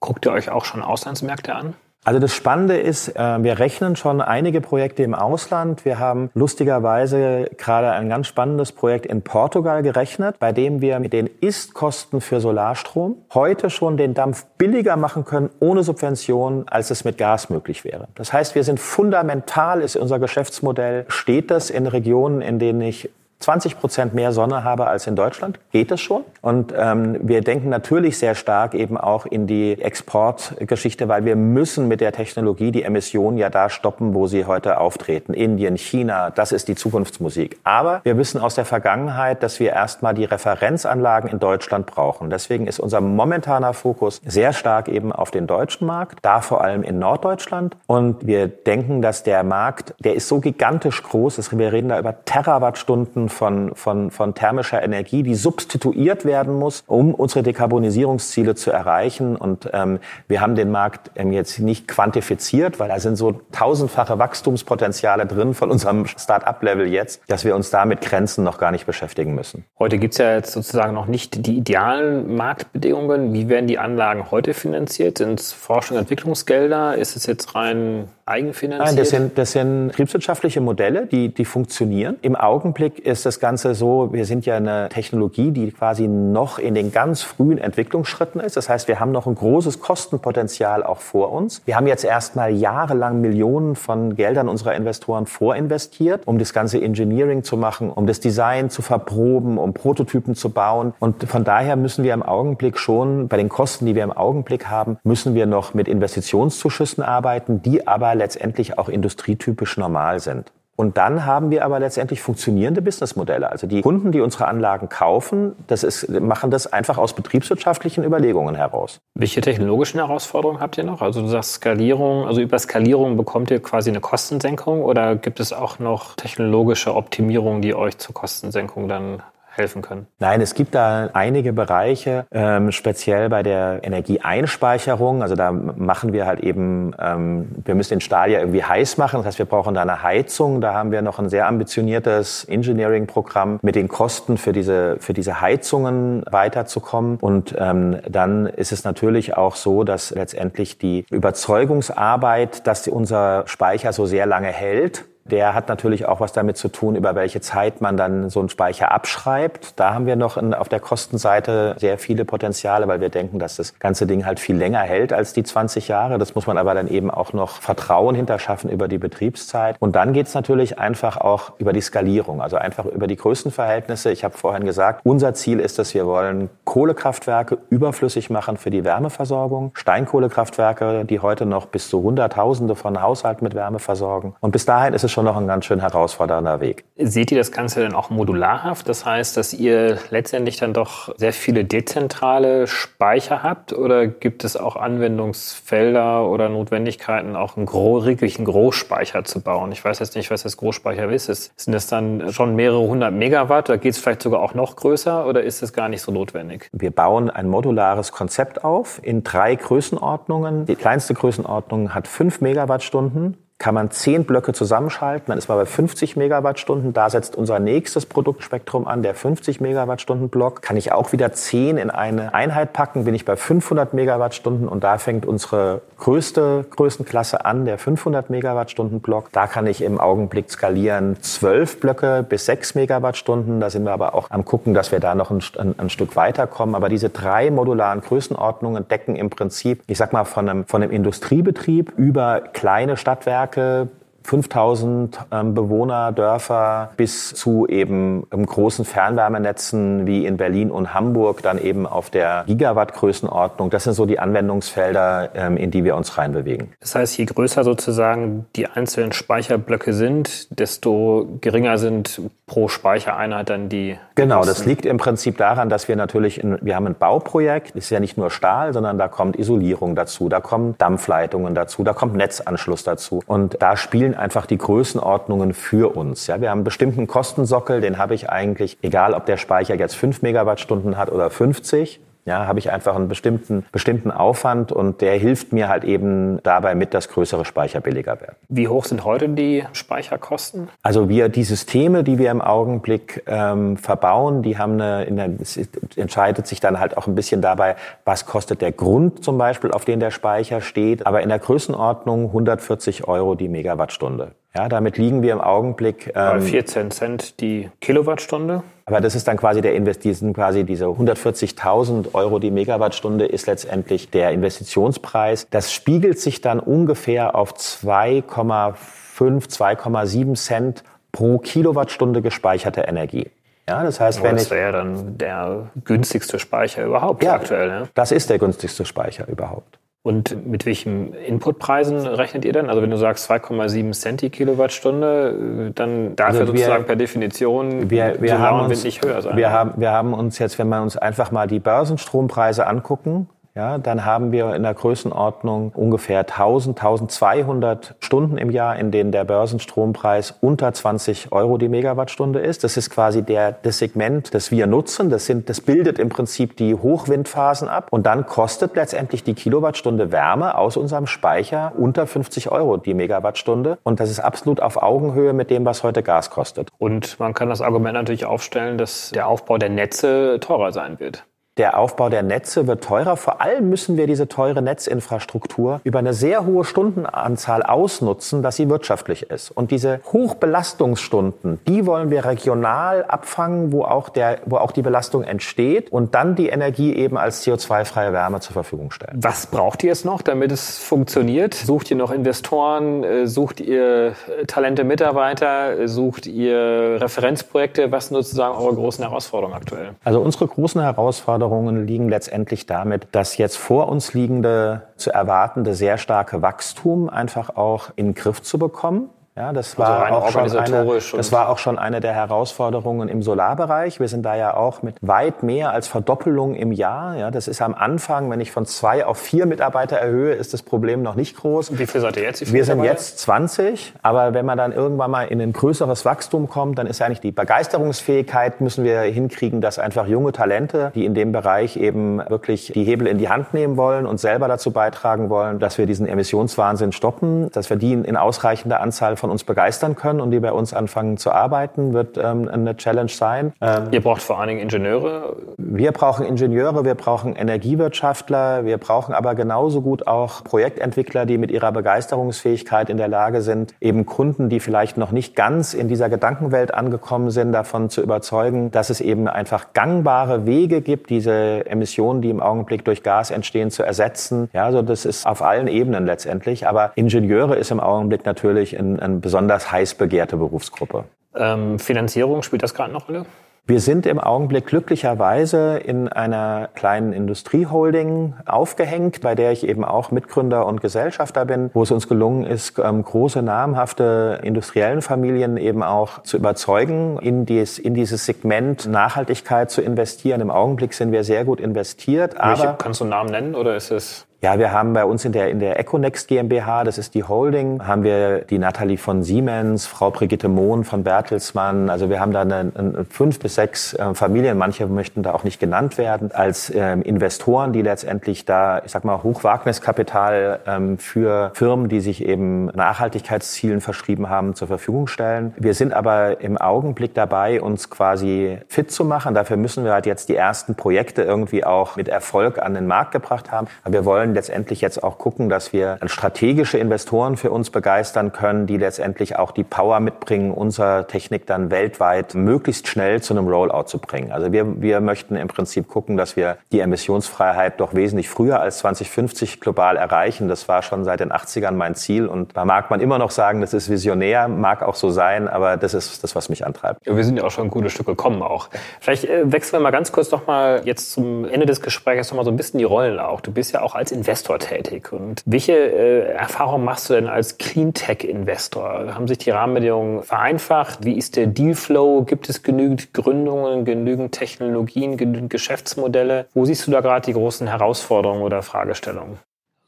guckt 0.00 0.24
ihr 0.24 0.32
euch 0.32 0.50
auch 0.50 0.64
schon 0.64 0.82
Auslandsmärkte 0.82 1.54
an? 1.54 1.74
Also 2.06 2.20
das 2.20 2.34
Spannende 2.34 2.76
ist, 2.76 3.16
äh, 3.16 3.42
wir 3.42 3.58
rechnen 3.58 3.96
schon 3.96 4.20
einige 4.20 4.60
Projekte 4.60 5.02
im 5.02 5.14
Ausland. 5.14 5.86
Wir 5.86 5.98
haben 5.98 6.30
lustigerweise 6.34 7.50
gerade 7.56 7.92
ein 7.92 8.10
ganz 8.10 8.26
spannendes 8.26 8.72
Projekt 8.72 9.06
in 9.06 9.22
Portugal 9.22 9.82
gerechnet, 9.82 10.38
bei 10.38 10.52
dem 10.52 10.82
wir 10.82 11.00
mit 11.00 11.14
den 11.14 11.30
Istkosten 11.40 12.20
für 12.20 12.40
Solarstrom 12.40 13.16
heute 13.32 13.70
schon 13.70 13.96
den 13.96 14.12
Dampf 14.12 14.44
billiger 14.58 14.96
machen 14.96 15.24
können 15.24 15.48
ohne 15.60 15.82
Subvention, 15.82 16.66
als 16.68 16.90
es 16.90 17.04
mit 17.04 17.16
Gas 17.16 17.48
möglich 17.48 17.84
wäre. 17.84 18.08
Das 18.16 18.34
heißt, 18.34 18.54
wir 18.54 18.64
sind 18.64 18.80
fundamental, 18.80 19.80
ist 19.80 19.96
unser 19.96 20.18
Geschäftsmodell, 20.18 21.06
steht 21.08 21.50
das 21.50 21.70
in 21.70 21.86
Regionen, 21.86 22.42
in 22.42 22.58
denen 22.58 22.82
ich 22.82 23.08
20 23.44 23.78
Prozent 23.78 24.14
mehr 24.14 24.32
Sonne 24.32 24.64
habe 24.64 24.86
als 24.86 25.06
in 25.06 25.16
Deutschland, 25.16 25.60
geht 25.70 25.92
es 25.92 26.00
schon. 26.00 26.24
Und 26.40 26.72
ähm, 26.76 27.18
wir 27.22 27.42
denken 27.42 27.68
natürlich 27.68 28.18
sehr 28.18 28.34
stark 28.34 28.74
eben 28.74 28.96
auch 28.96 29.26
in 29.26 29.46
die 29.46 29.80
Exportgeschichte, 29.80 31.08
weil 31.08 31.24
wir 31.24 31.36
müssen 31.36 31.86
mit 31.86 32.00
der 32.00 32.12
Technologie 32.12 32.72
die 32.72 32.82
Emissionen 32.82 33.36
ja 33.36 33.50
da 33.50 33.68
stoppen, 33.68 34.14
wo 34.14 34.26
sie 34.26 34.46
heute 34.46 34.78
auftreten. 34.78 35.34
Indien, 35.34 35.76
China, 35.76 36.30
das 36.30 36.52
ist 36.52 36.68
die 36.68 36.74
Zukunftsmusik. 36.74 37.58
Aber 37.64 38.00
wir 38.04 38.16
wissen 38.16 38.40
aus 38.40 38.54
der 38.54 38.64
Vergangenheit, 38.64 39.42
dass 39.42 39.60
wir 39.60 39.72
erstmal 39.72 40.14
die 40.14 40.24
Referenzanlagen 40.24 41.30
in 41.30 41.38
Deutschland 41.38 41.86
brauchen. 41.86 42.30
Deswegen 42.30 42.66
ist 42.66 42.80
unser 42.80 43.02
momentaner 43.02 43.74
Fokus 43.74 44.22
sehr 44.24 44.54
stark 44.54 44.88
eben 44.88 45.12
auf 45.12 45.30
den 45.30 45.46
deutschen 45.46 45.86
Markt, 45.86 46.18
da 46.22 46.40
vor 46.40 46.62
allem 46.62 46.82
in 46.82 46.98
Norddeutschland. 46.98 47.76
Und 47.86 48.26
wir 48.26 48.48
denken, 48.48 49.02
dass 49.02 49.22
der 49.22 49.44
Markt, 49.44 49.94
der 49.98 50.14
ist 50.14 50.28
so 50.28 50.40
gigantisch 50.40 51.02
groß, 51.02 51.34
wir 51.58 51.72
reden 51.72 51.90
da 51.90 51.98
über 51.98 52.24
Terawattstunden 52.24 53.28
von, 53.34 53.74
von, 53.74 54.10
von 54.10 54.34
thermischer 54.34 54.82
Energie, 54.82 55.22
die 55.22 55.34
substituiert 55.34 56.24
werden 56.24 56.54
muss, 56.58 56.84
um 56.86 57.14
unsere 57.14 57.42
Dekarbonisierungsziele 57.42 58.54
zu 58.54 58.70
erreichen. 58.70 59.36
Und 59.36 59.68
ähm, 59.72 59.98
wir 60.28 60.40
haben 60.40 60.54
den 60.54 60.70
Markt 60.70 61.10
ähm, 61.16 61.32
jetzt 61.32 61.58
nicht 61.58 61.88
quantifiziert, 61.88 62.78
weil 62.78 62.88
da 62.88 62.98
sind 62.98 63.16
so 63.16 63.40
tausendfache 63.52 64.18
Wachstumspotenziale 64.18 65.26
drin 65.26 65.54
von 65.54 65.70
unserem 65.70 66.06
Start-up-Level 66.06 66.86
jetzt, 66.86 67.20
dass 67.28 67.44
wir 67.44 67.54
uns 67.54 67.70
da 67.70 67.84
mit 67.84 68.00
Grenzen 68.00 68.44
noch 68.44 68.58
gar 68.58 68.70
nicht 68.70 68.86
beschäftigen 68.86 69.34
müssen. 69.34 69.64
Heute 69.78 69.98
gibt's 69.98 70.18
ja 70.18 70.34
jetzt 70.34 70.52
sozusagen 70.52 70.94
noch 70.94 71.06
nicht 71.06 71.46
die 71.46 71.58
idealen 71.58 72.34
Marktbedingungen. 72.36 73.32
Wie 73.32 73.48
werden 73.48 73.66
die 73.66 73.78
Anlagen 73.78 74.30
heute 74.30 74.54
finanziert? 74.54 75.18
Sind 75.18 75.40
es 75.40 75.52
Forschung 75.52 75.96
und 75.96 76.02
Entwicklungsgelder? 76.02 76.96
Ist 76.96 77.16
es 77.16 77.26
jetzt 77.26 77.54
rein 77.54 78.08
eigenfinanziert? 78.26 78.86
Nein, 78.86 78.96
das 78.96 79.10
sind, 79.10 79.38
das 79.38 79.52
sind 79.52 79.88
betriebswirtschaftliche 79.88 80.60
Modelle, 80.60 81.06
die, 81.06 81.34
die 81.34 81.44
funktionieren. 81.44 82.16
Im 82.22 82.36
Augenblick 82.36 82.98
ist 82.98 83.23
das 83.26 83.40
Ganze 83.40 83.74
so, 83.74 84.12
wir 84.12 84.24
sind 84.24 84.46
ja 84.46 84.56
eine 84.56 84.88
Technologie, 84.88 85.50
die 85.50 85.72
quasi 85.72 86.08
noch 86.08 86.58
in 86.58 86.74
den 86.74 86.92
ganz 86.92 87.22
frühen 87.22 87.58
Entwicklungsschritten 87.58 88.40
ist. 88.40 88.56
Das 88.56 88.68
heißt, 88.68 88.88
wir 88.88 89.00
haben 89.00 89.12
noch 89.12 89.26
ein 89.26 89.34
großes 89.34 89.80
Kostenpotenzial 89.80 90.82
auch 90.82 90.98
vor 90.98 91.32
uns. 91.32 91.62
Wir 91.64 91.76
haben 91.76 91.86
jetzt 91.86 92.04
erstmal 92.04 92.52
jahrelang 92.52 93.20
Millionen 93.20 93.76
von 93.76 94.14
Geldern 94.16 94.48
unserer 94.48 94.74
Investoren 94.74 95.26
vorinvestiert, 95.26 96.22
um 96.26 96.38
das 96.38 96.52
ganze 96.52 96.80
Engineering 96.80 97.42
zu 97.42 97.56
machen, 97.56 97.90
um 97.90 98.06
das 98.06 98.20
Design 98.20 98.70
zu 98.70 98.82
verproben, 98.82 99.58
um 99.58 99.74
Prototypen 99.74 100.34
zu 100.34 100.50
bauen. 100.50 100.94
Und 101.00 101.24
von 101.24 101.44
daher 101.44 101.76
müssen 101.76 102.04
wir 102.04 102.14
im 102.14 102.22
Augenblick 102.22 102.78
schon, 102.78 103.28
bei 103.28 103.36
den 103.36 103.48
Kosten, 103.48 103.86
die 103.86 103.94
wir 103.94 104.04
im 104.04 104.12
Augenblick 104.12 104.68
haben, 104.68 104.98
müssen 105.04 105.34
wir 105.34 105.46
noch 105.46 105.74
mit 105.74 105.88
Investitionszuschüssen 105.88 107.02
arbeiten, 107.02 107.62
die 107.62 107.86
aber 107.86 108.14
letztendlich 108.14 108.78
auch 108.78 108.88
industrietypisch 108.88 109.76
normal 109.76 110.20
sind. 110.20 110.52
Und 110.76 110.96
dann 110.96 111.24
haben 111.24 111.50
wir 111.50 111.64
aber 111.64 111.78
letztendlich 111.78 112.20
funktionierende 112.20 112.82
Businessmodelle. 112.82 113.48
Also 113.50 113.66
die 113.66 113.82
Kunden, 113.82 114.10
die 114.10 114.20
unsere 114.20 114.48
Anlagen 114.48 114.88
kaufen, 114.88 115.54
das 115.68 115.84
ist, 115.84 116.08
machen 116.08 116.50
das 116.50 116.72
einfach 116.72 116.98
aus 116.98 117.14
betriebswirtschaftlichen 117.14 118.02
Überlegungen 118.02 118.56
heraus. 118.56 119.00
Welche 119.14 119.40
technologischen 119.40 120.00
Herausforderungen 120.00 120.60
habt 120.60 120.76
ihr 120.76 120.84
noch? 120.84 121.00
Also 121.00 121.20
du 121.20 121.28
sagst 121.28 121.54
Skalierung, 121.54 122.26
also 122.26 122.40
über 122.40 122.58
Skalierung 122.58 123.16
bekommt 123.16 123.50
ihr 123.50 123.62
quasi 123.62 123.90
eine 123.90 124.00
Kostensenkung 124.00 124.82
oder 124.82 125.14
gibt 125.14 125.38
es 125.38 125.52
auch 125.52 125.78
noch 125.78 126.16
technologische 126.16 126.94
Optimierungen, 126.94 127.62
die 127.62 127.74
euch 127.74 127.98
zur 127.98 128.14
Kostensenkung 128.14 128.88
dann 128.88 129.22
helfen 129.56 129.82
können? 129.82 130.06
Nein, 130.18 130.40
es 130.40 130.54
gibt 130.54 130.74
da 130.74 131.10
einige 131.12 131.52
Bereiche, 131.52 132.26
ähm, 132.30 132.72
speziell 132.72 133.28
bei 133.28 133.42
der 133.42 133.80
Energieeinspeicherung. 133.82 135.22
Also 135.22 135.34
da 135.34 135.52
machen 135.52 136.12
wir 136.12 136.26
halt 136.26 136.40
eben, 136.40 136.94
ähm, 136.98 137.48
wir 137.64 137.74
müssen 137.74 137.94
den 137.94 138.00
Stahl 138.00 138.30
ja 138.30 138.40
irgendwie 138.40 138.64
heiß 138.64 138.98
machen. 138.98 139.18
Das 139.18 139.26
heißt, 139.26 139.38
wir 139.38 139.46
brauchen 139.46 139.74
da 139.74 139.82
eine 139.82 140.02
Heizung. 140.02 140.60
Da 140.60 140.74
haben 140.74 140.90
wir 140.90 141.02
noch 141.02 141.18
ein 141.18 141.28
sehr 141.28 141.46
ambitioniertes 141.46 142.44
Engineering-Programm 142.44 143.58
mit 143.62 143.74
den 143.74 143.88
Kosten 143.88 144.36
für 144.36 144.52
diese, 144.52 144.96
für 145.00 145.12
diese 145.12 145.40
Heizungen 145.40 146.22
weiterzukommen. 146.30 147.18
Und 147.20 147.54
ähm, 147.58 147.98
dann 148.08 148.46
ist 148.46 148.72
es 148.72 148.84
natürlich 148.84 149.36
auch 149.36 149.56
so, 149.56 149.84
dass 149.84 150.10
letztendlich 150.10 150.78
die 150.78 151.06
Überzeugungsarbeit, 151.10 152.66
dass 152.66 152.88
unser 152.88 153.44
Speicher 153.46 153.92
so 153.92 154.06
sehr 154.06 154.26
lange 154.26 154.48
hält, 154.48 155.04
der 155.24 155.54
hat 155.54 155.68
natürlich 155.68 156.06
auch 156.06 156.20
was 156.20 156.32
damit 156.32 156.56
zu 156.56 156.68
tun, 156.68 156.96
über 156.96 157.14
welche 157.14 157.40
Zeit 157.40 157.80
man 157.80 157.96
dann 157.96 158.28
so 158.28 158.40
einen 158.40 158.50
Speicher 158.50 158.92
abschreibt. 158.92 159.78
Da 159.80 159.94
haben 159.94 160.06
wir 160.06 160.16
noch 160.16 160.36
auf 160.36 160.68
der 160.68 160.80
Kostenseite 160.80 161.76
sehr 161.78 161.98
viele 161.98 162.24
Potenziale, 162.24 162.86
weil 162.88 163.00
wir 163.00 163.08
denken, 163.08 163.38
dass 163.38 163.56
das 163.56 163.78
ganze 163.78 164.06
Ding 164.06 164.26
halt 164.26 164.38
viel 164.38 164.56
länger 164.56 164.80
hält 164.80 165.12
als 165.12 165.32
die 165.32 165.42
20 165.42 165.88
Jahre. 165.88 166.18
Das 166.18 166.34
muss 166.34 166.46
man 166.46 166.58
aber 166.58 166.74
dann 166.74 166.88
eben 166.88 167.10
auch 167.10 167.32
noch 167.32 167.62
Vertrauen 167.62 168.14
hinterschaffen 168.14 168.68
über 168.68 168.86
die 168.86 168.98
Betriebszeit. 168.98 169.76
Und 169.80 169.96
dann 169.96 170.12
geht 170.12 170.26
es 170.26 170.34
natürlich 170.34 170.78
einfach 170.78 171.16
auch 171.16 171.52
über 171.58 171.72
die 171.72 171.80
Skalierung, 171.80 172.42
also 172.42 172.56
einfach 172.56 172.84
über 172.84 173.06
die 173.06 173.16
Größenverhältnisse. 173.16 174.10
Ich 174.10 174.24
habe 174.24 174.36
vorhin 174.36 174.64
gesagt, 174.64 175.00
unser 175.04 175.32
Ziel 175.32 175.58
ist, 175.58 175.78
dass 175.78 175.94
wir 175.94 176.06
wollen 176.06 176.50
Kohlekraftwerke 176.64 177.58
überflüssig 177.70 178.28
machen 178.28 178.58
für 178.58 178.70
die 178.70 178.84
Wärmeversorgung, 178.84 179.70
Steinkohlekraftwerke, 179.74 181.06
die 181.06 181.20
heute 181.20 181.46
noch 181.46 181.66
bis 181.66 181.88
zu 181.88 182.02
Hunderttausende 182.02 182.74
von 182.74 183.00
Haushalten 183.00 183.44
mit 183.44 183.54
Wärme 183.54 183.78
versorgen. 183.78 184.34
Und 184.40 184.50
bis 184.50 184.66
dahin 184.66 184.92
ist 184.92 185.04
es 185.04 185.13
schon 185.14 185.24
noch 185.24 185.36
ein 185.36 185.46
ganz 185.46 185.64
schön 185.64 185.80
herausfordernder 185.80 186.60
Weg. 186.60 186.84
Seht 186.96 187.32
ihr 187.32 187.38
das 187.38 187.52
Ganze 187.52 187.80
dann 187.82 187.94
auch 187.94 188.10
modularhaft? 188.10 188.88
Das 188.88 189.06
heißt, 189.06 189.36
dass 189.36 189.54
ihr 189.54 189.98
letztendlich 190.10 190.58
dann 190.58 190.74
doch 190.74 191.14
sehr 191.16 191.32
viele 191.32 191.64
dezentrale 191.64 192.66
Speicher 192.66 193.42
habt 193.42 193.72
oder 193.72 194.06
gibt 194.06 194.44
es 194.44 194.56
auch 194.56 194.76
Anwendungsfelder 194.76 196.28
oder 196.28 196.48
Notwendigkeiten, 196.48 197.36
auch 197.36 197.56
einen 197.56 197.72
wirklichen 197.72 198.44
Großspeicher 198.44 199.24
zu 199.24 199.40
bauen? 199.40 199.72
Ich 199.72 199.84
weiß 199.84 200.00
jetzt 200.00 200.16
nicht, 200.16 200.30
was 200.30 200.42
das 200.42 200.56
Großspeicher 200.56 201.10
ist. 201.10 201.24
Sind 201.24 201.72
das 201.72 201.86
dann 201.86 202.32
schon 202.32 202.56
mehrere 202.56 202.80
hundert 202.80 203.12
Megawatt 203.12 203.70
oder 203.70 203.78
geht 203.78 203.92
es 203.92 203.98
vielleicht 203.98 204.22
sogar 204.22 204.40
auch 204.40 204.54
noch 204.54 204.76
größer 204.76 205.26
oder 205.26 205.42
ist 205.42 205.62
das 205.62 205.72
gar 205.72 205.88
nicht 205.88 206.02
so 206.02 206.10
notwendig? 206.10 206.68
Wir 206.72 206.90
bauen 206.90 207.30
ein 207.30 207.48
modulares 207.48 208.10
Konzept 208.10 208.64
auf 208.64 209.00
in 209.02 209.22
drei 209.22 209.54
Größenordnungen. 209.54 210.66
Die 210.66 210.76
kleinste 210.76 211.14
Größenordnung 211.14 211.94
hat 211.94 212.08
fünf 212.08 212.40
Megawattstunden 212.40 213.36
kann 213.58 213.74
man 213.74 213.90
zehn 213.90 214.24
Blöcke 214.24 214.52
zusammenschalten, 214.52 215.28
dann 215.28 215.38
ist 215.38 215.48
man 215.48 215.56
bei 215.56 215.64
50 215.64 216.16
Megawattstunden. 216.16 216.92
Da 216.92 217.08
setzt 217.08 217.36
unser 217.36 217.60
nächstes 217.60 218.04
Produktspektrum 218.04 218.86
an, 218.86 219.02
der 219.02 219.14
50 219.14 219.60
Megawattstunden 219.60 220.28
Block. 220.28 220.60
Kann 220.60 220.76
ich 220.76 220.92
auch 220.92 221.12
wieder 221.12 221.32
zehn 221.32 221.78
in 221.78 221.90
eine 221.90 222.34
Einheit 222.34 222.72
packen, 222.72 223.04
bin 223.04 223.14
ich 223.14 223.24
bei 223.24 223.36
500 223.36 223.94
Megawattstunden 223.94 224.68
und 224.68 224.82
da 224.82 224.98
fängt 224.98 225.24
unsere 225.24 225.82
größte 225.98 226.66
Größenklasse 226.68 227.44
an, 227.44 227.64
der 227.64 227.78
500 227.78 228.28
Megawattstunden 228.28 229.00
Block. 229.00 229.30
Da 229.32 229.46
kann 229.46 229.66
ich 229.66 229.82
im 229.82 230.00
Augenblick 230.00 230.50
skalieren 230.50 231.16
zwölf 231.22 231.80
Blöcke 231.80 232.26
bis 232.28 232.46
sechs 232.46 232.74
Megawattstunden. 232.74 233.60
Da 233.60 233.70
sind 233.70 233.84
wir 233.84 233.92
aber 233.92 234.14
auch 234.14 234.30
am 234.30 234.44
gucken, 234.44 234.74
dass 234.74 234.90
wir 234.90 235.00
da 235.00 235.14
noch 235.14 235.30
ein, 235.30 235.42
ein, 235.58 235.74
ein 235.78 235.90
Stück 235.90 236.16
weiterkommen. 236.16 236.74
Aber 236.74 236.88
diese 236.88 237.08
drei 237.08 237.50
modularen 237.50 238.00
Größenordnungen 238.00 238.88
decken 238.88 239.16
im 239.16 239.30
Prinzip, 239.30 239.82
ich 239.86 239.96
sag 239.96 240.12
mal, 240.12 240.24
von 240.24 240.48
einem, 240.48 240.66
von 240.66 240.82
einem 240.82 240.92
Industriebetrieb 240.92 241.92
über 241.96 242.40
kleine 242.52 242.96
Stadtwerke 242.96 243.43
Stadtwerke 243.44 243.88
5000 244.24 245.18
ähm, 245.30 245.54
Bewohner, 245.54 246.10
Dörfer 246.10 246.92
bis 246.96 247.34
zu 247.34 247.66
eben 247.66 248.26
ähm, 248.32 248.46
großen 248.46 248.86
Fernwärmenetzen 248.86 250.06
wie 250.06 250.24
in 250.24 250.38
Berlin 250.38 250.70
und 250.70 250.94
Hamburg, 250.94 251.42
dann 251.42 251.58
eben 251.58 251.86
auf 251.86 252.08
der 252.08 252.44
Gigawatt-Größenordnung. 252.46 253.68
Das 253.68 253.84
sind 253.84 253.92
so 253.92 254.06
die 254.06 254.18
Anwendungsfelder, 254.18 255.30
ähm, 255.34 255.58
in 255.58 255.70
die 255.70 255.84
wir 255.84 255.94
uns 255.94 256.16
reinbewegen. 256.16 256.72
Das 256.80 256.94
heißt, 256.94 257.18
je 257.18 257.26
größer 257.26 257.64
sozusagen 257.64 258.46
die 258.56 258.66
einzelnen 258.66 259.12
Speicherblöcke 259.12 259.92
sind, 259.92 260.58
desto 260.58 261.28
geringer 261.42 261.76
sind 261.76 262.22
pro 262.46 262.68
Speichereinheit 262.68 263.48
dann 263.48 263.68
die. 263.68 263.98
Genau, 264.14 264.40
Kosten. 264.40 264.54
das 264.54 264.66
liegt 264.66 264.86
im 264.86 264.98
Prinzip 264.98 265.38
daran, 265.38 265.68
dass 265.70 265.88
wir 265.88 265.96
natürlich, 265.96 266.42
in, 266.42 266.58
wir 266.60 266.76
haben 266.76 266.86
ein 266.86 266.94
Bauprojekt, 266.94 267.74
ist 267.74 267.90
ja 267.90 268.00
nicht 268.00 268.18
nur 268.18 268.30
Stahl, 268.30 268.72
sondern 268.72 268.98
da 268.98 269.08
kommt 269.08 269.36
Isolierung 269.36 269.96
dazu, 269.96 270.28
da 270.28 270.40
kommen 270.40 270.76
Dampfleitungen 270.76 271.54
dazu, 271.54 271.84
da 271.84 271.94
kommt 271.94 272.14
Netzanschluss 272.14 272.84
dazu. 272.84 273.22
Und 273.26 273.56
da 273.62 273.76
spielen 273.76 274.14
einfach 274.14 274.46
die 274.46 274.58
Größenordnungen 274.58 275.54
für 275.54 275.96
uns. 275.96 276.26
Ja, 276.26 276.40
wir 276.40 276.50
haben 276.50 276.58
einen 276.58 276.64
bestimmten 276.64 277.06
Kostensockel, 277.06 277.80
den 277.80 277.96
habe 277.96 278.14
ich 278.14 278.28
eigentlich, 278.28 278.76
egal 278.82 279.14
ob 279.14 279.24
der 279.24 279.38
Speicher 279.38 279.74
jetzt 279.76 279.96
5 279.96 280.20
Megawattstunden 280.20 280.98
hat 280.98 281.10
oder 281.10 281.30
50, 281.30 282.00
ja, 282.24 282.46
habe 282.46 282.58
ich 282.58 282.70
einfach 282.70 282.94
einen 282.96 283.08
bestimmten, 283.08 283.66
bestimmten 283.70 284.10
Aufwand 284.10 284.72
und 284.72 285.00
der 285.00 285.18
hilft 285.18 285.52
mir 285.52 285.68
halt 285.68 285.84
eben 285.84 286.38
dabei 286.42 286.74
mit, 286.74 286.94
dass 286.94 287.08
größere 287.08 287.44
Speicher 287.44 287.80
billiger 287.80 288.20
werden. 288.20 288.36
Wie 288.48 288.68
hoch 288.68 288.84
sind 288.84 289.04
heute 289.04 289.28
die 289.28 289.64
Speicherkosten? 289.72 290.68
Also 290.82 291.08
wir, 291.08 291.28
die 291.28 291.44
Systeme, 291.44 292.02
die 292.02 292.18
wir 292.18 292.30
im 292.30 292.40
Augenblick 292.40 293.22
ähm, 293.26 293.76
verbauen, 293.76 294.42
die 294.42 294.56
haben 294.56 294.80
eine, 294.80 295.06
der, 295.06 295.30
es 295.40 295.58
entscheidet 295.96 296.46
sich 296.46 296.60
dann 296.60 296.80
halt 296.80 296.96
auch 296.96 297.06
ein 297.06 297.14
bisschen 297.14 297.42
dabei, 297.42 297.76
was 298.04 298.26
kostet 298.26 298.62
der 298.62 298.72
Grund 298.72 299.22
zum 299.22 299.36
Beispiel, 299.36 299.70
auf 299.70 299.84
den 299.84 300.00
der 300.00 300.10
Speicher 300.10 300.60
steht, 300.60 301.06
aber 301.06 301.22
in 301.22 301.28
der 301.28 301.38
Größenordnung 301.38 302.26
140 302.26 303.06
Euro 303.06 303.34
die 303.34 303.48
Megawattstunde. 303.48 304.32
Ja, 304.56 304.68
damit 304.68 304.98
liegen 304.98 305.22
wir 305.22 305.32
im 305.32 305.40
Augenblick. 305.40 306.06
Ähm, 306.08 306.12
Bei 306.14 306.40
14 306.40 306.90
Cent 306.92 307.40
die 307.40 307.70
Kilowattstunde. 307.80 308.62
Aber 308.86 309.00
das 309.00 309.14
ist 309.16 309.26
dann 309.26 309.36
quasi 309.36 309.62
der 309.62 309.74
Invest, 309.74 310.04
diesen 310.04 310.32
quasi 310.32 310.62
diese 310.64 310.84
140.000 310.84 312.14
Euro 312.14 312.38
die 312.38 312.50
Megawattstunde 312.52 313.24
ist 313.26 313.46
letztendlich 313.46 314.10
der 314.10 314.30
Investitionspreis. 314.30 315.48
Das 315.50 315.72
spiegelt 315.72 316.20
sich 316.20 316.40
dann 316.40 316.60
ungefähr 316.60 317.34
auf 317.34 317.54
2,5, 317.54 318.76
2,7 319.18 320.34
Cent 320.36 320.84
pro 321.10 321.38
Kilowattstunde 321.38 322.22
gespeicherte 322.22 322.82
Energie. 322.82 323.30
Ja, 323.68 323.82
das 323.82 323.98
heißt, 323.98 324.22
wenn 324.22 324.36
das 324.36 324.44
ich. 324.44 324.50
wäre 324.50 324.62
ja 324.66 324.72
dann 324.72 325.16
der 325.16 325.70
günstigste 325.84 326.38
Speicher 326.38 326.84
überhaupt 326.84 327.24
Ja. 327.24 327.34
aktuell. 327.34 327.68
Ne? 327.68 327.88
Das 327.94 328.12
ist 328.12 328.28
der 328.30 328.38
günstigste 328.38 328.84
Speicher 328.84 329.26
überhaupt. 329.26 329.78
Und 330.06 330.46
mit 330.46 330.66
welchen 330.66 331.14
Inputpreisen 331.14 331.96
rechnet 332.06 332.44
ihr 332.44 332.52
denn? 332.52 332.68
Also 332.68 332.82
wenn 332.82 332.90
du 332.90 332.98
sagst 332.98 333.30
2,7 333.30 333.92
Cent 333.94 334.20
die 334.20 334.28
Kilowattstunde, 334.28 335.68
äh, 335.68 335.72
dann 335.74 336.14
darf 336.14 336.28
Also 336.28 336.40
ja 336.40 336.46
wir- 336.46 336.58
sozusagen 336.58 336.84
per 336.84 336.96
Definition 336.96 337.88
Wir, 337.90 338.20
wir, 338.20 338.38
haben 338.38 338.66
uns, 338.66 338.84
nicht 338.84 339.02
höher 339.02 339.22
sein. 339.22 339.34
wir, 339.38 339.50
haben, 339.50 339.72
wir 339.80 339.92
haben 339.92 340.12
uns 340.12 340.38
jetzt, 340.38 340.58
wenn 340.58 340.68
wir 340.68 340.82
uns 340.82 340.98
einfach 340.98 341.30
mal 341.30 341.46
die 341.46 341.58
Börsenstrompreise 341.58 342.66
angucken, 342.66 343.30
ja, 343.56 343.78
dann 343.78 344.04
haben 344.04 344.32
wir 344.32 344.52
in 344.56 344.64
der 344.64 344.74
Größenordnung 344.74 345.70
ungefähr 345.76 346.20
1000, 346.20 346.76
1200 346.76 347.94
Stunden 348.00 348.36
im 348.36 348.50
Jahr, 348.50 348.76
in 348.76 348.90
denen 348.90 349.12
der 349.12 349.22
Börsenstrompreis 349.24 350.34
unter 350.40 350.72
20 350.72 351.30
Euro 351.30 351.56
die 351.56 351.68
Megawattstunde 351.68 352.40
ist. 352.40 352.64
Das 352.64 352.76
ist 352.76 352.90
quasi 352.90 353.22
der, 353.22 353.52
das 353.52 353.78
Segment, 353.78 354.34
das 354.34 354.50
wir 354.50 354.66
nutzen. 354.66 355.08
Das, 355.08 355.26
sind, 355.26 355.48
das 355.48 355.60
bildet 355.60 356.00
im 356.00 356.08
Prinzip 356.08 356.56
die 356.56 356.74
Hochwindphasen 356.74 357.68
ab. 357.68 357.86
Und 357.90 358.06
dann 358.06 358.26
kostet 358.26 358.74
letztendlich 358.74 359.22
die 359.22 359.34
Kilowattstunde 359.34 360.10
Wärme 360.10 360.58
aus 360.58 360.76
unserem 360.76 361.06
Speicher 361.06 361.74
unter 361.78 362.08
50 362.08 362.50
Euro 362.50 362.76
die 362.76 362.94
Megawattstunde. 362.94 363.78
Und 363.84 364.00
das 364.00 364.10
ist 364.10 364.18
absolut 364.18 364.60
auf 364.60 364.82
Augenhöhe 364.82 365.32
mit 365.32 365.50
dem, 365.50 365.64
was 365.64 365.84
heute 365.84 366.02
Gas 366.02 366.30
kostet. 366.30 366.70
Und 366.78 367.20
man 367.20 367.34
kann 367.34 367.50
das 367.50 367.60
Argument 367.60 367.94
natürlich 367.94 368.26
aufstellen, 368.26 368.78
dass 368.78 369.12
der 369.12 369.28
Aufbau 369.28 369.58
der 369.58 369.68
Netze 369.68 370.38
teurer 370.40 370.72
sein 370.72 370.98
wird. 370.98 371.24
Der 371.56 371.78
Aufbau 371.78 372.08
der 372.08 372.24
Netze 372.24 372.66
wird 372.66 372.82
teurer. 372.82 373.16
Vor 373.16 373.40
allem 373.40 373.70
müssen 373.70 373.96
wir 373.96 374.08
diese 374.08 374.26
teure 374.26 374.60
Netzinfrastruktur 374.60 375.80
über 375.84 376.00
eine 376.00 376.12
sehr 376.12 376.46
hohe 376.46 376.64
Stundenanzahl 376.64 377.62
ausnutzen, 377.62 378.42
dass 378.42 378.56
sie 378.56 378.68
wirtschaftlich 378.68 379.30
ist. 379.30 379.52
Und 379.52 379.70
diese 379.70 380.00
Hochbelastungsstunden, 380.12 381.60
die 381.68 381.86
wollen 381.86 382.10
wir 382.10 382.24
regional 382.24 383.04
abfangen, 383.04 383.70
wo 383.70 383.84
auch, 383.84 384.08
der, 384.08 384.38
wo 384.46 384.56
auch 384.56 384.72
die 384.72 384.82
Belastung 384.82 385.22
entsteht 385.22 385.92
und 385.92 386.16
dann 386.16 386.34
die 386.34 386.48
Energie 386.48 386.92
eben 386.92 387.16
als 387.16 387.46
CO2-freie 387.46 388.12
Wärme 388.12 388.40
zur 388.40 388.54
Verfügung 388.54 388.90
stellen. 388.90 389.16
Was 389.22 389.46
braucht 389.46 389.84
ihr 389.84 389.90
jetzt 389.90 390.04
noch, 390.04 390.22
damit 390.22 390.50
es 390.50 390.78
funktioniert? 390.78 391.54
Sucht 391.54 391.88
ihr 391.88 391.96
noch 391.96 392.10
Investoren? 392.10 393.04
Äh, 393.04 393.28
Sucht 393.28 393.60
ihr 393.60 394.14
äh, 394.40 394.44
talente 394.46 394.82
Mitarbeiter? 394.82 395.78
Äh, 395.78 395.86
Sucht 395.86 396.26
ihr 396.26 396.96
Referenzprojekte? 397.00 397.92
Was 397.92 398.08
sind 398.08 398.16
sozusagen 398.16 398.56
eure 398.56 398.74
großen 398.74 399.04
Herausforderungen 399.04 399.56
aktuell? 399.56 399.90
Also 400.02 400.20
unsere 400.20 400.48
großen 400.48 400.80
Herausforderungen 400.80 401.43
liegen 401.86 402.08
letztendlich 402.08 402.66
damit, 402.66 403.08
das 403.12 403.36
jetzt 403.36 403.56
vor 403.56 403.88
uns 403.88 404.14
liegende, 404.14 404.82
zu 404.96 405.10
erwartende 405.10 405.74
sehr 405.74 405.98
starke 405.98 406.42
Wachstum 406.42 407.08
einfach 407.08 407.56
auch 407.56 407.90
in 407.96 408.08
den 408.08 408.14
Griff 408.14 408.42
zu 408.42 408.58
bekommen. 408.58 409.10
Ja, 409.36 409.52
das 409.52 409.76
war, 409.76 410.02
rein 410.02 410.12
auch 410.12 410.30
schon 410.30 410.42
eine, 410.42 411.00
das 411.16 411.32
war 411.32 411.48
auch 411.48 411.58
schon 411.58 411.76
eine 411.76 411.98
der 411.98 412.12
Herausforderungen 412.12 413.08
im 413.08 413.20
Solarbereich. 413.20 413.98
Wir 413.98 414.06
sind 414.06 414.22
da 414.22 414.36
ja 414.36 414.56
auch 414.56 414.82
mit 414.82 414.94
weit 415.00 415.42
mehr 415.42 415.72
als 415.72 415.88
Verdoppelung 415.88 416.54
im 416.54 416.70
Jahr. 416.70 417.16
Ja, 417.16 417.32
das 417.32 417.48
ist 417.48 417.60
am 417.60 417.74
Anfang, 417.74 418.30
wenn 418.30 418.40
ich 418.40 418.52
von 418.52 418.64
zwei 418.64 419.04
auf 419.04 419.18
vier 419.18 419.46
Mitarbeiter 419.46 419.96
erhöhe, 419.96 420.34
ist 420.34 420.52
das 420.54 420.62
Problem 420.62 421.02
noch 421.02 421.16
nicht 421.16 421.36
groß. 421.36 421.76
Wie 421.76 421.86
viel 421.86 422.00
seid 422.00 422.16
ihr 422.16 422.22
jetzt? 422.22 422.52
Wir 422.52 422.64
sind 422.64 422.84
jetzt 422.84 423.18
20, 423.18 423.94
aber 424.02 424.34
wenn 424.34 424.46
man 424.46 424.56
dann 424.56 424.70
irgendwann 424.70 425.10
mal 425.10 425.24
in 425.24 425.40
ein 425.40 425.52
größeres 425.52 426.04
Wachstum 426.04 426.48
kommt, 426.48 426.78
dann 426.78 426.86
ist 426.86 427.00
ja 427.00 427.06
eigentlich 427.06 427.18
die 427.18 427.32
Begeisterungsfähigkeit, 427.32 428.60
müssen 428.60 428.84
wir 428.84 429.00
hinkriegen, 429.00 429.60
dass 429.60 429.80
einfach 429.80 430.06
junge 430.06 430.30
Talente, 430.30 430.92
die 430.94 431.04
in 431.04 431.14
dem 431.14 431.32
Bereich 431.32 431.76
eben 431.76 432.18
wirklich 432.28 432.70
die 432.72 432.84
Hebel 432.84 433.08
in 433.08 433.18
die 433.18 433.28
Hand 433.28 433.52
nehmen 433.52 433.76
wollen 433.76 434.06
und 434.06 434.20
selber 434.20 434.46
dazu 434.46 434.70
beitragen 434.70 435.28
wollen, 435.28 435.58
dass 435.58 435.76
wir 435.76 435.86
diesen 435.86 436.06
Emissionswahnsinn 436.06 436.92
stoppen, 436.92 437.50
dass 437.50 437.68
wir 437.68 437.76
die 437.76 437.94
in 437.94 438.16
ausreichender 438.16 438.80
Anzahl 438.80 439.16
von 439.24 439.30
uns 439.30 439.44
begeistern 439.44 439.96
können 439.96 440.20
und 440.20 440.32
die 440.32 440.40
bei 440.40 440.52
uns 440.52 440.74
anfangen 440.74 441.16
zu 441.16 441.32
arbeiten, 441.32 441.94
wird 441.94 442.18
ähm, 442.18 442.46
eine 442.46 442.76
Challenge 442.76 443.08
sein. 443.08 443.54
Ähm, 443.62 443.84
Ihr 443.90 444.02
braucht 444.02 444.20
vor 444.20 444.38
allen 444.38 444.48
Dingen 444.48 444.60
Ingenieure. 444.60 445.36
wir 445.56 445.92
brauchen 445.92 446.26
Ingenieure, 446.26 446.84
wir 446.84 446.94
brauchen 446.94 447.34
Energiewirtschaftler, 447.34 448.66
wir 448.66 448.76
brauchen 448.76 449.14
aber 449.14 449.34
genauso 449.34 449.80
gut 449.80 450.06
auch 450.06 450.44
Projektentwickler, 450.44 451.24
die 451.24 451.38
mit 451.38 451.50
ihrer 451.50 451.72
Begeisterungsfähigkeit 451.72 452.90
in 452.90 452.98
der 452.98 453.08
Lage 453.08 453.40
sind, 453.40 453.74
eben 453.80 454.04
Kunden, 454.04 454.50
die 454.50 454.60
vielleicht 454.60 454.98
noch 454.98 455.10
nicht 455.10 455.34
ganz 455.34 455.72
in 455.72 455.88
dieser 455.88 456.10
Gedankenwelt 456.10 456.74
angekommen 456.74 457.30
sind, 457.30 457.52
davon 457.52 457.88
zu 457.88 458.02
überzeugen, 458.02 458.72
dass 458.72 458.90
es 458.90 459.00
eben 459.00 459.26
einfach 459.26 459.72
gangbare 459.72 460.44
Wege 460.44 460.82
gibt, 460.82 461.08
diese 461.08 461.64
Emissionen, 461.64 462.20
die 462.20 462.28
im 462.28 462.40
Augenblick 462.40 462.84
durch 462.84 463.02
Gas 463.02 463.30
entstehen, 463.30 463.70
zu 463.70 463.84
ersetzen. 463.84 464.50
Ja, 464.52 464.66
also 464.66 464.82
das 464.82 465.06
ist 465.06 465.26
auf 465.26 465.40
allen 465.40 465.66
Ebenen 465.66 466.04
letztendlich. 466.04 466.68
Aber 466.68 466.92
Ingenieure 466.94 467.56
ist 467.56 467.70
im 467.70 467.80
Augenblick 467.80 468.26
natürlich 468.26 468.78
eine 468.78 469.13
ein 469.13 469.13
besonders 469.20 469.70
heiß 469.70 469.94
begehrte 469.94 470.36
Berufsgruppe. 470.36 471.04
Ähm, 471.34 471.78
Finanzierung, 471.78 472.42
spielt 472.42 472.62
das 472.62 472.74
gerade 472.74 472.92
noch 472.92 473.08
eine 473.08 473.18
Rolle? 473.18 473.26
Wir 473.66 473.80
sind 473.80 474.04
im 474.04 474.20
Augenblick 474.20 474.66
glücklicherweise 474.66 475.78
in 475.78 476.06
einer 476.08 476.68
kleinen 476.74 477.14
Industrieholding 477.14 478.34
aufgehängt, 478.44 479.22
bei 479.22 479.34
der 479.34 479.52
ich 479.52 479.66
eben 479.66 479.86
auch 479.86 480.10
Mitgründer 480.10 480.66
und 480.66 480.82
Gesellschafter 480.82 481.46
bin, 481.46 481.70
wo 481.72 481.82
es 481.82 481.90
uns 481.90 482.06
gelungen 482.06 482.44
ist, 482.44 482.78
ähm, 482.78 483.02
große 483.02 483.40
namhafte 483.40 484.40
industriellen 484.42 485.00
Familien 485.00 485.56
eben 485.56 485.82
auch 485.82 486.22
zu 486.24 486.36
überzeugen, 486.36 487.18
in, 487.22 487.46
dies, 487.46 487.78
in 487.78 487.94
dieses 487.94 488.26
Segment 488.26 488.86
Nachhaltigkeit 488.86 489.70
zu 489.70 489.80
investieren. 489.80 490.42
Im 490.42 490.50
Augenblick 490.50 490.92
sind 490.92 491.10
wir 491.10 491.24
sehr 491.24 491.46
gut 491.46 491.58
investiert, 491.58 492.34
Welche, 492.34 492.68
aber 492.68 492.76
kannst 492.76 493.00
du 493.00 493.04
einen 493.04 493.12
Namen 493.12 493.30
nennen 493.30 493.54
oder 493.54 493.76
ist 493.76 493.90
es? 493.90 494.26
Ja, 494.44 494.58
wir 494.58 494.72
haben 494.72 494.92
bei 494.92 495.06
uns 495.06 495.24
in 495.24 495.32
der, 495.32 495.48
in 495.48 495.58
der 495.58 495.80
Econext 495.80 496.28
GmbH, 496.28 496.84
das 496.84 496.98
ist 496.98 497.14
die 497.14 497.24
Holding, 497.24 497.86
haben 497.86 498.02
wir 498.02 498.40
die 498.40 498.58
Nathalie 498.58 498.98
von 498.98 499.22
Siemens, 499.22 499.86
Frau 499.86 500.10
Brigitte 500.10 500.50
Mohn 500.50 500.84
von 500.84 501.02
Bertelsmann. 501.02 501.88
Also 501.88 502.10
wir 502.10 502.20
haben 502.20 502.32
da 502.32 502.42
eine, 502.42 502.70
eine 502.74 503.06
fünf 503.08 503.38
bis 503.38 503.54
sechs 503.54 503.94
äh, 503.94 504.12
Familien, 504.12 504.58
manche 504.58 504.86
möchten 504.86 505.22
da 505.22 505.32
auch 505.32 505.44
nicht 505.44 505.60
genannt 505.60 505.96
werden, 505.96 506.30
als 506.30 506.70
ähm, 506.74 507.00
Investoren, 507.00 507.72
die 507.72 507.80
letztendlich 507.80 508.44
da, 508.44 508.82
ich 508.84 508.92
sag 508.92 509.06
mal, 509.06 509.22
Hochwagniskapital 509.22 510.60
ähm, 510.66 510.98
für 510.98 511.50
Firmen, 511.54 511.88
die 511.88 512.00
sich 512.00 512.22
eben 512.22 512.66
Nachhaltigkeitszielen 512.66 513.80
verschrieben 513.80 514.28
haben, 514.28 514.54
zur 514.54 514.68
Verfügung 514.68 515.06
stellen. 515.06 515.54
Wir 515.56 515.72
sind 515.72 515.94
aber 515.94 516.42
im 516.42 516.58
Augenblick 516.58 517.14
dabei, 517.14 517.62
uns 517.62 517.88
quasi 517.88 518.58
fit 518.68 518.90
zu 518.90 519.06
machen. 519.06 519.34
Dafür 519.34 519.56
müssen 519.56 519.86
wir 519.86 519.94
halt 519.94 520.04
jetzt 520.04 520.28
die 520.28 520.36
ersten 520.36 520.74
Projekte 520.74 521.22
irgendwie 521.22 521.64
auch 521.64 521.96
mit 521.96 522.08
Erfolg 522.08 522.58
an 522.58 522.74
den 522.74 522.86
Markt 522.86 523.12
gebracht 523.12 523.50
haben. 523.50 523.68
Aber 523.84 523.94
wir 523.94 524.04
wollen 524.04 524.33
letztendlich 524.34 524.80
jetzt 524.80 525.02
auch 525.02 525.18
gucken, 525.18 525.48
dass 525.48 525.72
wir 525.72 525.98
strategische 526.06 526.78
Investoren 526.78 527.36
für 527.36 527.50
uns 527.50 527.70
begeistern 527.70 528.32
können, 528.32 528.66
die 528.66 528.76
letztendlich 528.76 529.36
auch 529.36 529.52
die 529.52 529.64
Power 529.64 530.00
mitbringen, 530.00 530.50
unsere 530.52 531.06
Technik 531.06 531.46
dann 531.46 531.70
weltweit 531.70 532.34
möglichst 532.34 532.88
schnell 532.88 533.22
zu 533.22 533.34
einem 533.34 533.48
Rollout 533.48 533.84
zu 533.84 533.98
bringen. 533.98 534.32
Also 534.32 534.52
wir, 534.52 534.80
wir 534.82 535.00
möchten 535.00 535.36
im 535.36 535.48
Prinzip 535.48 535.88
gucken, 535.88 536.16
dass 536.16 536.36
wir 536.36 536.58
die 536.72 536.80
Emissionsfreiheit 536.80 537.80
doch 537.80 537.94
wesentlich 537.94 538.28
früher 538.28 538.60
als 538.60 538.78
2050 538.78 539.60
global 539.60 539.96
erreichen. 539.96 540.48
Das 540.48 540.68
war 540.68 540.82
schon 540.82 541.04
seit 541.04 541.20
den 541.20 541.32
80ern 541.32 541.72
mein 541.72 541.94
Ziel 541.94 542.26
und 542.26 542.56
da 542.56 542.64
mag 542.64 542.90
man 542.90 543.00
immer 543.00 543.18
noch 543.18 543.30
sagen, 543.30 543.60
das 543.60 543.74
ist 543.74 543.90
visionär, 543.90 544.48
mag 544.48 544.82
auch 544.82 544.94
so 544.94 545.10
sein, 545.10 545.48
aber 545.48 545.76
das 545.76 545.94
ist 545.94 546.22
das, 546.24 546.34
was 546.34 546.48
mich 546.48 546.66
antreibt. 546.66 547.00
Wir 547.04 547.24
sind 547.24 547.36
ja 547.36 547.44
auch 547.44 547.50
schon 547.50 547.64
ein 547.64 547.70
gutes 547.70 547.92
Stück 547.92 548.06
gekommen 548.06 548.42
auch. 548.42 548.68
Vielleicht 549.00 549.24
äh, 549.24 549.50
wechseln 549.50 549.80
wir 549.80 549.84
mal 549.84 549.90
ganz 549.90 550.12
kurz 550.12 550.30
noch 550.30 550.46
mal 550.46 550.82
jetzt 550.84 551.12
zum 551.12 551.44
Ende 551.44 551.66
des 551.66 551.80
Gesprächs 551.80 552.30
noch 552.30 552.36
mal 552.36 552.44
so 552.44 552.50
ein 552.50 552.56
bisschen 552.56 552.78
die 552.78 552.84
Rollen 552.84 553.18
auch. 553.18 553.40
Du 553.40 553.52
bist 553.52 553.72
ja 553.72 553.82
auch 553.82 553.94
als 553.94 554.12
Investor 554.12 554.23
tätig. 554.24 555.12
Und 555.12 555.42
welche 555.46 555.72
äh, 555.72 556.32
Erfahrungen 556.32 556.84
machst 556.84 557.08
du 557.08 557.14
denn 557.14 557.28
als 557.28 557.58
Cleantech-Investor? 557.58 559.14
Haben 559.14 559.28
sich 559.28 559.38
die 559.38 559.50
Rahmenbedingungen 559.50 560.22
vereinfacht? 560.22 561.04
Wie 561.04 561.16
ist 561.16 561.36
der 561.36 561.46
Dealflow? 561.46 562.24
Gibt 562.24 562.48
es 562.48 562.62
genügend 562.62 563.12
Gründungen, 563.14 563.84
genügend 563.84 564.32
Technologien, 564.32 565.16
genügend 565.16 565.50
Geschäftsmodelle? 565.50 566.46
Wo 566.54 566.64
siehst 566.64 566.86
du 566.86 566.90
da 566.90 567.00
gerade 567.00 567.26
die 567.26 567.32
großen 567.32 567.66
Herausforderungen 567.66 568.42
oder 568.42 568.62
Fragestellungen? 568.62 569.38